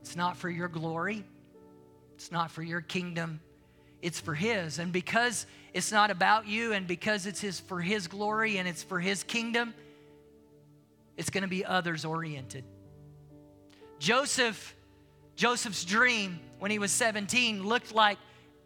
It's 0.00 0.16
not 0.16 0.36
for 0.36 0.50
your 0.50 0.68
glory, 0.68 1.24
it's 2.14 2.32
not 2.32 2.50
for 2.50 2.62
your 2.62 2.80
kingdom, 2.80 3.40
it's 4.00 4.20
for 4.20 4.34
His. 4.34 4.78
And 4.78 4.92
because 4.92 5.46
it's 5.72 5.92
not 5.92 6.10
about 6.10 6.46
you 6.46 6.72
and 6.72 6.86
because 6.86 7.26
it's 7.26 7.40
his, 7.40 7.60
for 7.60 7.80
His 7.80 8.08
glory 8.08 8.58
and 8.58 8.68
it's 8.68 8.82
for 8.82 9.00
His 9.00 9.22
kingdom, 9.22 9.74
it's 11.16 11.30
going 11.30 11.42
to 11.42 11.48
be 11.48 11.64
others 11.64 12.04
oriented. 12.04 12.64
Joseph, 13.98 14.74
Joseph's 15.36 15.84
dream 15.84 16.40
when 16.58 16.70
he 16.70 16.78
was 16.78 16.90
17 16.90 17.64
looked 17.64 17.94
like 17.94 18.18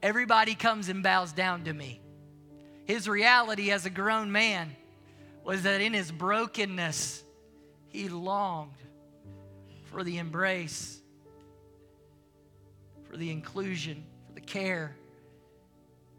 everybody 0.02 0.54
comes 0.54 0.88
and 0.88 1.02
bows 1.02 1.32
down 1.32 1.64
to 1.64 1.72
me. 1.72 2.00
His 2.84 3.08
reality 3.08 3.70
as 3.70 3.84
a 3.84 3.90
grown 3.90 4.32
man 4.32 4.74
was 5.44 5.64
that 5.64 5.80
in 5.80 5.92
his 5.92 6.10
brokenness, 6.10 7.22
he 7.96 8.10
longed 8.10 8.74
for 9.84 10.04
the 10.04 10.18
embrace, 10.18 11.00
for 13.08 13.16
the 13.16 13.30
inclusion, 13.30 14.04
for 14.26 14.34
the 14.34 14.40
care 14.40 14.94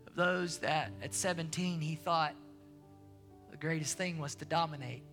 of 0.08 0.16
those 0.16 0.58
that 0.58 0.92
at 1.04 1.14
17 1.14 1.80
he 1.80 1.94
thought 1.94 2.34
the 3.52 3.58
greatest 3.58 3.96
thing 3.96 4.18
was 4.18 4.34
to 4.36 4.46
dominate. 4.46 5.04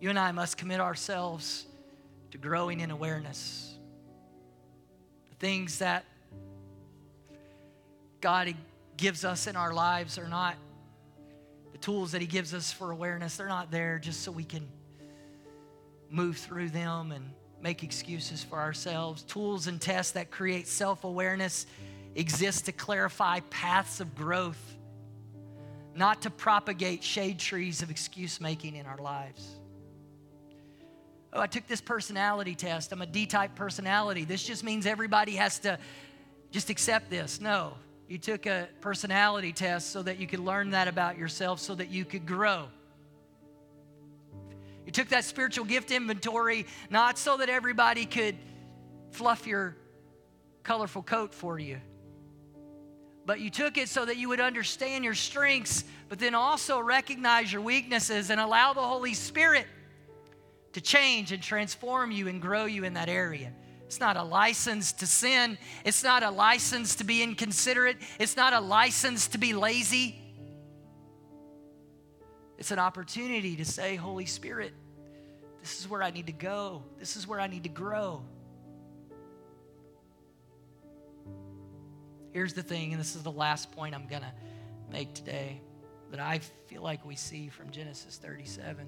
You 0.00 0.10
and 0.10 0.18
I 0.20 0.30
must 0.30 0.56
commit 0.56 0.78
ourselves 0.78 1.66
to 2.30 2.38
growing 2.38 2.78
in 2.78 2.92
awareness. 2.92 3.76
The 5.30 5.36
things 5.36 5.80
that 5.80 6.04
God 8.20 8.54
gives 8.96 9.24
us 9.24 9.48
in 9.48 9.56
our 9.56 9.74
lives 9.74 10.16
are 10.16 10.28
not 10.28 10.54
the 11.78 11.84
tools 11.84 12.12
that 12.12 12.20
He 12.20 12.26
gives 12.26 12.54
us 12.54 12.72
for 12.72 12.90
awareness, 12.90 13.36
they're 13.36 13.48
not 13.48 13.70
there 13.70 13.98
just 13.98 14.22
so 14.22 14.32
we 14.32 14.44
can 14.44 14.66
move 16.10 16.36
through 16.36 16.70
them 16.70 17.12
and 17.12 17.30
make 17.62 17.82
excuses 17.82 18.42
for 18.42 18.58
ourselves. 18.58 19.22
Tools 19.22 19.66
and 19.66 19.80
tests 19.80 20.12
that 20.12 20.30
create 20.30 20.66
self 20.66 21.04
awareness 21.04 21.66
exist 22.14 22.66
to 22.66 22.72
clarify 22.72 23.40
paths 23.50 24.00
of 24.00 24.14
growth, 24.14 24.76
not 25.94 26.22
to 26.22 26.30
propagate 26.30 27.04
shade 27.04 27.38
trees 27.38 27.82
of 27.82 27.90
excuse 27.90 28.40
making 28.40 28.74
in 28.74 28.86
our 28.86 28.98
lives. 28.98 29.46
Oh, 31.32 31.40
I 31.40 31.46
took 31.46 31.66
this 31.66 31.80
personality 31.80 32.54
test. 32.54 32.90
I'm 32.92 33.02
a 33.02 33.06
D 33.06 33.26
type 33.26 33.54
personality. 33.54 34.24
This 34.24 34.42
just 34.42 34.64
means 34.64 34.86
everybody 34.86 35.36
has 35.36 35.58
to 35.60 35.78
just 36.50 36.70
accept 36.70 37.10
this. 37.10 37.40
No, 37.40 37.74
you 38.08 38.18
took 38.18 38.46
a 38.46 38.68
personality 38.80 39.52
test 39.52 39.90
so 39.90 40.02
that 40.02 40.18
you 40.18 40.26
could 40.26 40.40
learn 40.40 40.70
that 40.70 40.88
about 40.88 41.18
yourself 41.18 41.60
so 41.60 41.74
that 41.74 41.90
you 41.90 42.04
could 42.04 42.26
grow. 42.26 42.68
You 44.86 44.92
took 44.92 45.08
that 45.08 45.24
spiritual 45.24 45.66
gift 45.66 45.90
inventory 45.90 46.64
not 46.88 47.18
so 47.18 47.36
that 47.36 47.50
everybody 47.50 48.06
could 48.06 48.36
fluff 49.10 49.46
your 49.46 49.76
colorful 50.62 51.02
coat 51.02 51.34
for 51.34 51.58
you, 51.58 51.78
but 53.26 53.40
you 53.40 53.50
took 53.50 53.76
it 53.76 53.90
so 53.90 54.06
that 54.06 54.16
you 54.16 54.30
would 54.30 54.40
understand 54.40 55.04
your 55.04 55.14
strengths, 55.14 55.84
but 56.08 56.18
then 56.18 56.34
also 56.34 56.80
recognize 56.80 57.52
your 57.52 57.60
weaknesses 57.60 58.30
and 58.30 58.40
allow 58.40 58.72
the 58.72 58.80
Holy 58.80 59.12
Spirit 59.12 59.66
to 60.72 60.80
change 60.80 61.32
and 61.32 61.42
transform 61.42 62.10
you 62.10 62.28
and 62.28 62.40
grow 62.40 62.64
you 62.64 62.84
in 62.84 62.94
that 62.94 63.10
area. 63.10 63.52
It's 63.88 64.00
not 64.00 64.18
a 64.18 64.22
license 64.22 64.92
to 64.92 65.06
sin. 65.06 65.56
It's 65.82 66.04
not 66.04 66.22
a 66.22 66.30
license 66.30 66.96
to 66.96 67.04
be 67.04 67.22
inconsiderate. 67.22 67.96
It's 68.18 68.36
not 68.36 68.52
a 68.52 68.60
license 68.60 69.28
to 69.28 69.38
be 69.38 69.54
lazy. 69.54 70.20
It's 72.58 72.70
an 72.70 72.78
opportunity 72.78 73.56
to 73.56 73.64
say, 73.64 73.96
Holy 73.96 74.26
Spirit, 74.26 74.74
this 75.62 75.80
is 75.80 75.88
where 75.88 76.02
I 76.02 76.10
need 76.10 76.26
to 76.26 76.34
go. 76.34 76.82
This 76.98 77.16
is 77.16 77.26
where 77.26 77.40
I 77.40 77.46
need 77.46 77.62
to 77.62 77.70
grow. 77.70 78.20
Here's 82.32 82.52
the 82.52 82.62
thing, 82.62 82.92
and 82.92 83.00
this 83.00 83.16
is 83.16 83.22
the 83.22 83.32
last 83.32 83.72
point 83.72 83.94
I'm 83.94 84.06
going 84.06 84.20
to 84.20 84.32
make 84.92 85.14
today 85.14 85.62
that 86.10 86.20
I 86.20 86.40
feel 86.66 86.82
like 86.82 87.06
we 87.06 87.16
see 87.16 87.48
from 87.48 87.70
Genesis 87.70 88.18
37. 88.18 88.86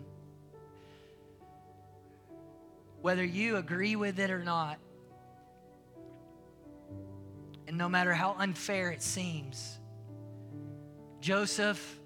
Whether 3.01 3.25
you 3.25 3.57
agree 3.57 3.97
with 3.97 4.19
it 4.19 4.31
or 4.31 4.45
not, 4.45 4.79
and 7.71 7.79
no 7.79 7.89
matter 7.89 8.13
how 8.13 8.35
unfair 8.37 8.91
it 8.91 9.01
seems, 9.01 9.79
Joseph, 11.21 12.01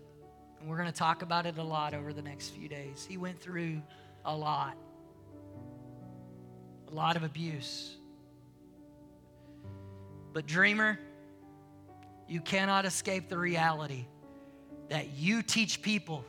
and 0.60 0.68
we're 0.68 0.76
going 0.76 0.92
to 0.92 0.94
talk 0.94 1.22
about 1.22 1.46
it 1.46 1.56
a 1.56 1.62
lot 1.62 1.94
over 1.94 2.12
the 2.12 2.20
next 2.20 2.50
few 2.50 2.68
days, 2.68 3.06
he 3.08 3.16
went 3.16 3.40
through 3.40 3.80
a 4.26 4.36
lot, 4.36 4.76
a 6.86 6.94
lot 6.94 7.16
of 7.16 7.22
abuse. 7.22 7.96
But, 10.34 10.44
dreamer, 10.44 10.98
you 12.28 12.42
cannot 12.42 12.84
escape 12.84 13.30
the 13.30 13.38
reality 13.38 14.04
that 14.90 15.14
you 15.16 15.42
teach 15.42 15.80
people 15.80 16.26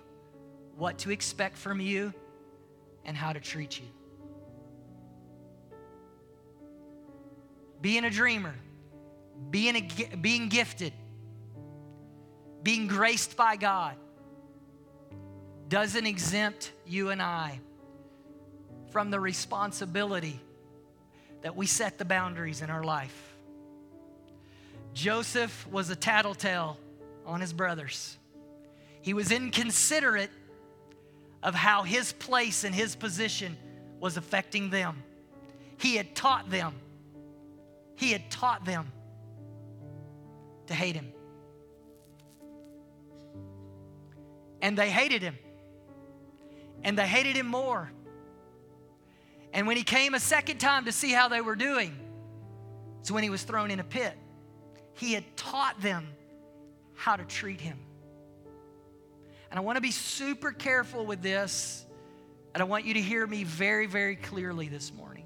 what 0.78 0.98
to 1.00 1.12
expect 1.12 1.58
from 1.58 1.82
you 1.82 2.14
and 3.04 3.18
how 3.18 3.34
to 3.34 3.42
treat 3.42 3.82
you. 3.82 3.88
Being 7.82 8.06
a 8.06 8.10
dreamer, 8.10 8.56
being, 9.50 9.76
a, 9.76 10.16
being 10.16 10.50
gifted, 10.50 10.94
being 12.64 12.88
graced 12.88 13.38
by 13.38 13.56
God 13.56 13.96
doesn't 15.68 16.06
exempt 16.06 16.72
you 16.86 17.10
and 17.10 17.22
I 17.22 17.60
from 18.92 19.12
the 19.12 19.20
responsibility 19.20 20.40
that 21.42 21.56
we 21.56 21.66
set 21.68 21.98
the 21.98 22.06
boundaries 22.06 22.62
in 22.62 22.70
our 22.70 22.84
life. 22.84 23.36
Joseph 24.94 25.68
was 25.70 25.90
a 25.90 25.96
tattletale 25.96 26.78
on 27.26 27.42
his 27.42 27.52
brothers. 27.52 28.18
He 29.02 29.14
was 29.14 29.32
inconsiderate 29.32 30.32
of 31.44 31.54
how 31.54 31.84
his 31.84 32.14
place 32.14 32.64
and 32.64 32.74
his 32.74 32.96
position 32.96 33.58
was 34.00 34.18
affecting 34.18 34.70
them. 34.70 35.04
He 35.78 35.96
had 35.96 36.16
taught 36.16 36.50
them, 36.50 36.74
he 37.96 38.12
had 38.12 38.32
taught 38.32 38.66
them 38.66 38.92
to 40.68 40.74
hate 40.74 40.96
him. 40.96 41.12
And 44.62 44.78
they 44.78 44.90
hated 44.90 45.22
him. 45.22 45.38
And 46.84 46.98
they 46.98 47.08
hated 47.08 47.36
him 47.36 47.48
more. 47.48 47.92
And 49.54 49.68
when 49.68 49.78
he 49.78 49.84
came 49.84 50.14
a 50.14 50.20
second 50.20 50.58
time 50.58 50.86
to 50.86 50.92
see 50.92 51.12
how 51.12 51.30
they 51.30 51.42
were 51.42 51.56
doing, 51.56 51.98
it's 53.00 53.12
when 53.12 53.24
he 53.24 53.30
was 53.30 53.44
thrown 53.44 53.72
in 53.72 53.80
a 53.80 53.84
pit. 53.84 54.14
He 54.94 55.14
had 55.14 55.24
taught 55.38 55.80
them 55.82 56.08
how 56.96 57.16
to 57.16 57.24
treat 57.24 57.62
him. 57.62 57.80
And 59.50 59.60
I 59.60 59.62
want 59.62 59.78
to 59.78 59.82
be 59.82 59.92
super 59.92 60.52
careful 60.52 61.06
with 61.06 61.22
this, 61.22 61.86
and 62.54 62.62
I 62.62 62.66
want 62.66 62.86
you 62.86 62.96
to 62.96 63.02
hear 63.02 63.26
me 63.26 63.44
very, 63.44 63.86
very 63.86 64.16
clearly 64.16 64.68
this 64.68 64.92
morning. 64.94 65.26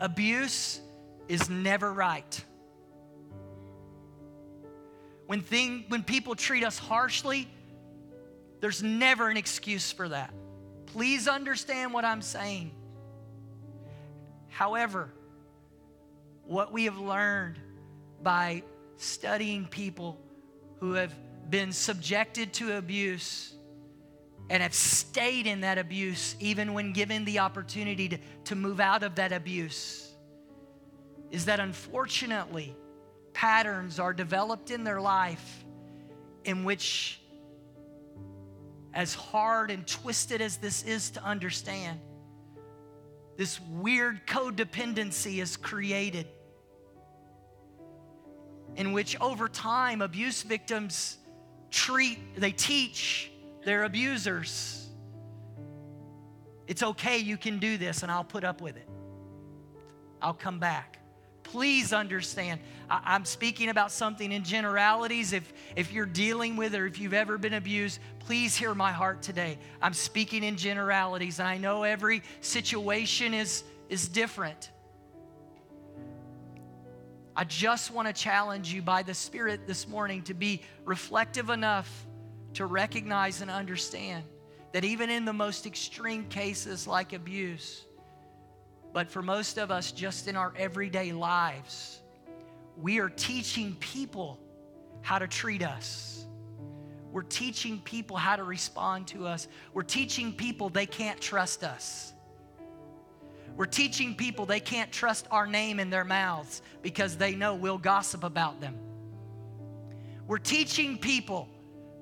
Abuse 0.00 0.80
is 1.28 1.48
never 1.48 1.92
right. 1.92 2.44
When, 5.34 5.42
thing, 5.42 5.84
when 5.88 6.04
people 6.04 6.36
treat 6.36 6.62
us 6.62 6.78
harshly, 6.78 7.48
there's 8.60 8.84
never 8.84 9.28
an 9.28 9.36
excuse 9.36 9.90
for 9.90 10.08
that. 10.08 10.32
Please 10.86 11.26
understand 11.26 11.92
what 11.92 12.04
I'm 12.04 12.22
saying. 12.22 12.70
However, 14.48 15.12
what 16.44 16.72
we 16.72 16.84
have 16.84 16.98
learned 16.98 17.58
by 18.22 18.62
studying 18.96 19.66
people 19.66 20.20
who 20.78 20.92
have 20.92 21.12
been 21.50 21.72
subjected 21.72 22.52
to 22.52 22.76
abuse 22.76 23.54
and 24.50 24.62
have 24.62 24.72
stayed 24.72 25.48
in 25.48 25.62
that 25.62 25.78
abuse 25.78 26.36
even 26.38 26.74
when 26.74 26.92
given 26.92 27.24
the 27.24 27.40
opportunity 27.40 28.08
to, 28.08 28.18
to 28.44 28.54
move 28.54 28.78
out 28.78 29.02
of 29.02 29.16
that 29.16 29.32
abuse 29.32 30.12
is 31.32 31.46
that 31.46 31.58
unfortunately 31.58 32.76
patterns 33.34 33.98
are 33.98 34.14
developed 34.14 34.70
in 34.70 34.84
their 34.84 35.00
life 35.00 35.64
in 36.44 36.64
which, 36.64 37.20
as 38.94 39.12
hard 39.14 39.70
and 39.70 39.86
twisted 39.86 40.40
as 40.40 40.56
this 40.56 40.82
is 40.84 41.10
to 41.10 41.22
understand, 41.22 42.00
this 43.36 43.60
weird 43.60 44.26
codependency 44.26 45.42
is 45.42 45.56
created 45.56 46.26
in 48.76 48.92
which 48.92 49.20
over 49.20 49.48
time 49.48 50.00
abuse 50.00 50.42
victims 50.42 51.18
treat 51.70 52.18
they 52.36 52.52
teach 52.52 53.30
their 53.64 53.84
abusers 53.84 54.88
it's 56.66 56.82
okay 56.82 57.18
you 57.18 57.36
can 57.36 57.58
do 57.58 57.76
this 57.76 58.02
and 58.02 58.10
i'll 58.10 58.24
put 58.24 58.42
up 58.42 58.60
with 58.60 58.76
it. 58.76 58.88
I'll 60.22 60.34
come 60.34 60.58
back 60.58 60.98
please 61.44 61.92
understand 61.92 62.60
I, 62.90 63.14
am 63.14 63.24
speaking 63.24 63.68
about 63.68 63.90
something 63.90 64.30
in 64.30 64.44
generalities. 64.44 65.32
If 65.32 65.52
if 65.76 65.92
you're 65.92 66.06
dealing 66.06 66.56
with 66.56 66.74
or 66.74 66.86
if 66.86 66.98
you've 66.98 67.14
ever 67.14 67.38
been 67.38 67.54
abused 67.54 68.00
please 68.20 68.56
hear 68.56 68.74
my 68.74 68.90
heart 68.90 69.22
today. 69.22 69.58
I'm 69.82 69.94
speaking 69.94 70.42
in 70.42 70.56
generalities 70.56 71.38
and 71.38 71.48
i 71.48 71.58
know 71.58 71.82
every 71.82 72.22
situation 72.40 73.34
is 73.34 73.64
is 73.88 74.08
different. 74.08 74.70
I 77.36 77.44
just 77.44 77.90
want 77.90 78.06
to 78.06 78.14
challenge 78.14 78.72
you 78.72 78.80
by 78.80 79.02
the 79.02 79.14
spirit 79.14 79.66
this 79.66 79.88
morning 79.88 80.22
to 80.22 80.34
be 80.34 80.62
reflective 80.84 81.50
enough 81.50 82.06
to 82.54 82.66
recognize 82.66 83.40
and 83.40 83.50
understand 83.50 84.24
that 84.72 84.84
even 84.84 85.10
in 85.10 85.24
the 85.24 85.32
most 85.32 85.66
extreme 85.66 86.24
cases 86.26 86.86
like 86.86 87.12
abuse 87.12 87.84
but 88.94 89.10
for 89.10 89.22
most 89.22 89.58
of 89.58 89.72
us, 89.72 89.90
just 89.90 90.28
in 90.28 90.36
our 90.36 90.54
everyday 90.56 91.12
lives, 91.12 92.00
we 92.80 93.00
are 93.00 93.08
teaching 93.08 93.76
people 93.80 94.38
how 95.02 95.18
to 95.18 95.26
treat 95.26 95.64
us. 95.64 96.24
We're 97.10 97.22
teaching 97.22 97.80
people 97.80 98.16
how 98.16 98.36
to 98.36 98.44
respond 98.44 99.08
to 99.08 99.26
us. 99.26 99.48
We're 99.72 99.82
teaching 99.82 100.32
people 100.32 100.68
they 100.68 100.86
can't 100.86 101.20
trust 101.20 101.64
us. 101.64 102.12
We're 103.56 103.66
teaching 103.66 104.14
people 104.14 104.46
they 104.46 104.60
can't 104.60 104.92
trust 104.92 105.26
our 105.32 105.46
name 105.46 105.80
in 105.80 105.90
their 105.90 106.04
mouths 106.04 106.62
because 106.80 107.16
they 107.16 107.34
know 107.34 107.56
we'll 107.56 107.78
gossip 107.78 108.22
about 108.22 108.60
them. 108.60 108.78
We're 110.28 110.38
teaching 110.38 110.98
people 110.98 111.48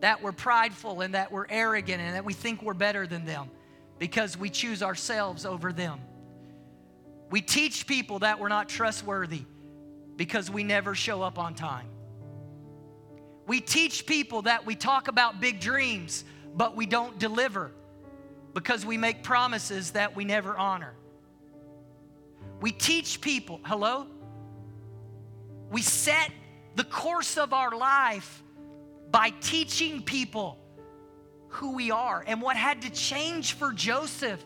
that 0.00 0.22
we're 0.22 0.32
prideful 0.32 1.00
and 1.00 1.14
that 1.14 1.32
we're 1.32 1.46
arrogant 1.48 2.02
and 2.02 2.14
that 2.16 2.24
we 2.24 2.34
think 2.34 2.62
we're 2.62 2.74
better 2.74 3.06
than 3.06 3.24
them 3.24 3.50
because 3.98 4.36
we 4.36 4.50
choose 4.50 4.82
ourselves 4.82 5.46
over 5.46 5.72
them. 5.72 5.98
We 7.32 7.40
teach 7.40 7.86
people 7.86 8.18
that 8.18 8.38
we're 8.38 8.50
not 8.50 8.68
trustworthy 8.68 9.44
because 10.16 10.50
we 10.50 10.64
never 10.64 10.94
show 10.94 11.22
up 11.22 11.38
on 11.38 11.54
time. 11.54 11.86
We 13.46 13.58
teach 13.58 14.04
people 14.04 14.42
that 14.42 14.66
we 14.66 14.74
talk 14.74 15.08
about 15.08 15.40
big 15.40 15.58
dreams, 15.58 16.26
but 16.54 16.76
we 16.76 16.84
don't 16.84 17.18
deliver 17.18 17.72
because 18.52 18.84
we 18.84 18.98
make 18.98 19.22
promises 19.22 19.92
that 19.92 20.14
we 20.14 20.26
never 20.26 20.58
honor. 20.58 20.92
We 22.60 22.70
teach 22.70 23.22
people, 23.22 23.60
hello? 23.64 24.06
We 25.70 25.80
set 25.80 26.30
the 26.76 26.84
course 26.84 27.38
of 27.38 27.54
our 27.54 27.74
life 27.74 28.42
by 29.10 29.30
teaching 29.40 30.02
people 30.02 30.58
who 31.48 31.76
we 31.76 31.90
are. 31.90 32.22
And 32.26 32.42
what 32.42 32.56
had 32.56 32.82
to 32.82 32.90
change 32.90 33.54
for 33.54 33.72
Joseph 33.72 34.44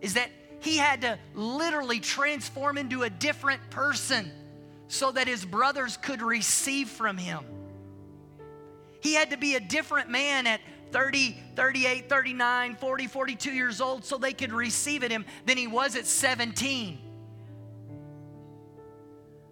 is 0.00 0.14
that 0.14 0.28
he 0.62 0.76
had 0.76 1.02
to 1.02 1.18
literally 1.34 1.98
transform 1.98 2.78
into 2.78 3.02
a 3.02 3.10
different 3.10 3.60
person 3.70 4.30
so 4.86 5.10
that 5.10 5.26
his 5.26 5.44
brothers 5.44 5.96
could 5.96 6.22
receive 6.22 6.88
from 6.88 7.18
him. 7.18 7.44
He 9.00 9.14
had 9.14 9.30
to 9.30 9.36
be 9.36 9.56
a 9.56 9.60
different 9.60 10.08
man 10.08 10.46
at 10.46 10.60
30, 10.92 11.36
38, 11.56 12.08
39, 12.08 12.76
40, 12.76 13.06
42 13.08 13.50
years 13.50 13.80
old 13.80 14.04
so 14.04 14.18
they 14.18 14.32
could 14.32 14.52
receive 14.52 15.02
at 15.02 15.10
him 15.10 15.24
than 15.46 15.56
he 15.56 15.66
was 15.66 15.96
at 15.96 16.06
17. 16.06 16.98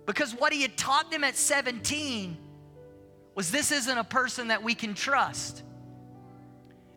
Because 0.07 0.33
what 0.33 0.53
he 0.53 0.63
had 0.63 0.77
taught 0.77 1.11
them 1.11 1.25
at 1.25 1.37
17 1.37 2.37
was 3.35 3.51
this 3.51 3.73
isn't 3.73 3.99
a 3.99 4.05
person 4.05 4.49
that 4.49 4.63
we 4.63 4.77
can 4.77 4.95
trust. 4.95 5.65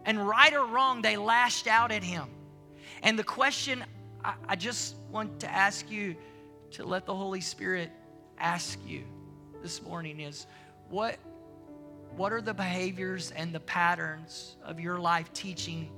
And 0.06 0.28
right 0.28 0.54
or 0.54 0.68
wrong, 0.68 1.02
they 1.02 1.18
lashed 1.18 1.66
out 1.66 1.92
at 1.92 2.04
him. 2.04 2.28
And 3.02 3.18
the 3.18 3.24
question 3.24 3.84
I, 4.24 4.34
I 4.50 4.56
just 4.56 4.96
want 5.12 5.40
to 5.42 5.52
ask 5.52 5.90
you 5.90 6.16
to 6.72 6.86
let 6.86 7.06
the 7.06 7.16
Holy 7.16 7.42
Spirit 7.42 7.92
ask 8.40 8.80
you 8.86 9.04
this 9.62 9.82
morning 9.82 10.20
is 10.20 10.48
what 10.90 11.18
what 12.16 12.32
are 12.32 12.42
the 12.42 12.54
behaviors 12.54 13.32
and 13.32 13.54
the 13.54 13.60
patterns 13.60 14.56
of 14.64 14.80
your 14.80 15.00
life 15.00 15.34
teaching 15.34 15.90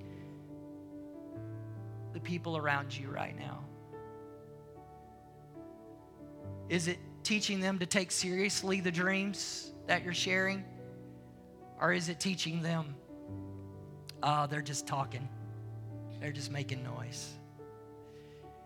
the 2.14 2.20
people 2.22 2.56
around 2.56 2.98
you 2.98 3.10
right 3.10 3.38
now? 3.38 3.66
Is 6.70 6.88
it 6.88 7.00
teaching 7.24 7.60
them 7.60 7.80
to 7.80 7.86
take 7.86 8.12
seriously 8.12 8.80
the 8.80 8.92
dreams 8.92 9.74
that 9.88 10.06
you're 10.06 10.14
sharing? 10.14 10.64
Or 11.82 11.92
is 11.92 12.08
it 12.08 12.22
teaching 12.22 12.62
them, 12.62 12.96
oh, 14.24 14.48
they're 14.48 14.62
just 14.62 14.88
talking, 14.88 15.28
they're 16.22 16.32
just 16.32 16.50
making 16.50 16.82
noise? 16.82 17.34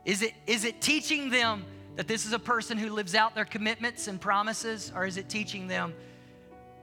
Is 0.05 0.21
it, 0.21 0.33
is 0.47 0.63
it 0.63 0.81
teaching 0.81 1.29
them 1.29 1.65
that 1.95 2.07
this 2.07 2.25
is 2.25 2.33
a 2.33 2.39
person 2.39 2.77
who 2.77 2.89
lives 2.89 3.15
out 3.15 3.35
their 3.35 3.45
commitments 3.45 4.07
and 4.07 4.19
promises, 4.19 4.91
or 4.95 5.05
is 5.05 5.17
it 5.17 5.29
teaching 5.29 5.67
them 5.67 5.93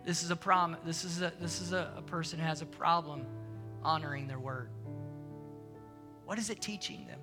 this 0.04 0.22
is 0.22 0.30
a 0.30 0.36
prom 0.36 0.76
this 0.84 1.04
is 1.04 1.20
a 1.20 1.32
this 1.40 1.60
is 1.60 1.72
a, 1.72 1.92
a 1.96 2.02
person 2.02 2.38
who 2.38 2.44
has 2.44 2.62
a 2.62 2.66
problem 2.66 3.26
honoring 3.82 4.26
their 4.28 4.38
word? 4.38 4.70
What 6.24 6.38
is 6.38 6.50
it 6.50 6.60
teaching 6.60 7.06
them? 7.06 7.20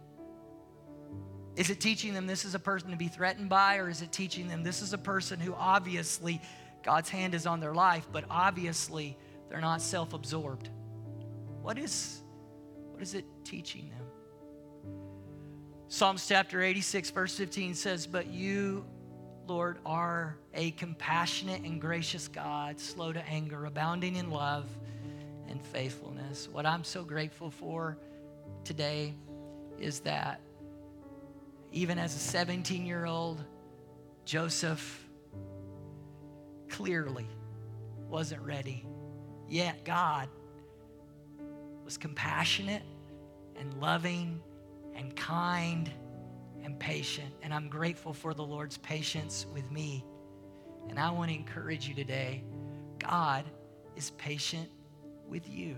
Is 1.55 1.69
it 1.69 1.79
teaching 1.79 2.13
them 2.13 2.25
this 2.25 2.45
is 2.45 2.55
a 2.55 2.59
person 2.59 2.89
to 2.89 2.97
be 2.97 3.07
threatened 3.07 3.47
by, 3.47 3.77
or 3.77 3.89
is 3.89 4.01
it 4.01 4.11
teaching 4.11 4.47
them 4.47 4.63
this 4.63 4.81
is 4.81 4.93
a 4.93 4.97
person 4.97 5.39
who 5.39 5.53
obviously 5.53 6.41
God's 6.81 7.09
hand 7.09 7.35
is 7.35 7.45
on 7.45 7.59
their 7.59 7.73
life, 7.73 8.07
but 8.11 8.25
obviously 8.29 9.17
they're 9.49 9.61
not 9.61 9.81
self 9.81 10.13
absorbed? 10.13 10.69
What 11.61 11.77
is, 11.77 12.21
what 12.89 13.01
is 13.01 13.13
it 13.13 13.25
teaching 13.45 13.89
them? 13.89 14.02
Psalms 15.93 16.27
chapter 16.27 16.63
86, 16.63 17.11
verse 17.11 17.35
15 17.35 17.75
says, 17.75 18.07
But 18.07 18.25
you, 18.25 18.83
Lord, 19.45 19.77
are 19.85 20.37
a 20.55 20.71
compassionate 20.71 21.61
and 21.61 21.79
gracious 21.79 22.27
God, 22.27 22.79
slow 22.79 23.13
to 23.13 23.23
anger, 23.29 23.67
abounding 23.67 24.15
in 24.15 24.31
love 24.31 24.65
and 25.47 25.63
faithfulness. 25.67 26.49
What 26.51 26.65
I'm 26.65 26.83
so 26.83 27.03
grateful 27.03 27.51
for 27.51 27.99
today 28.63 29.13
is 29.79 29.99
that 29.99 30.41
even 31.71 31.99
as 31.99 32.15
a 32.15 32.19
17 32.19 32.87
year 32.87 33.05
old, 33.05 33.43
Joseph 34.25 35.07
clearly 36.69 37.27
wasn't 38.09 38.41
ready. 38.41 38.83
Yet 39.47 39.85
God 39.85 40.27
was 41.85 41.99
compassionate 41.99 42.81
and 43.59 43.71
loving 43.75 44.41
and 44.95 45.15
kind 45.15 45.91
and 46.63 46.79
patient. 46.79 47.33
And 47.41 47.53
I'm 47.53 47.69
grateful 47.69 48.13
for 48.13 48.33
the 48.33 48.43
Lord's 48.43 48.77
patience 48.77 49.45
with 49.53 49.69
me. 49.71 50.05
And 50.89 50.99
I 50.99 51.11
want 51.11 51.29
to 51.31 51.35
encourage 51.35 51.87
you 51.87 51.95
today 51.95 52.43
God 52.99 53.45
is 53.95 54.11
patient 54.11 54.69
with 55.27 55.49
you. 55.49 55.75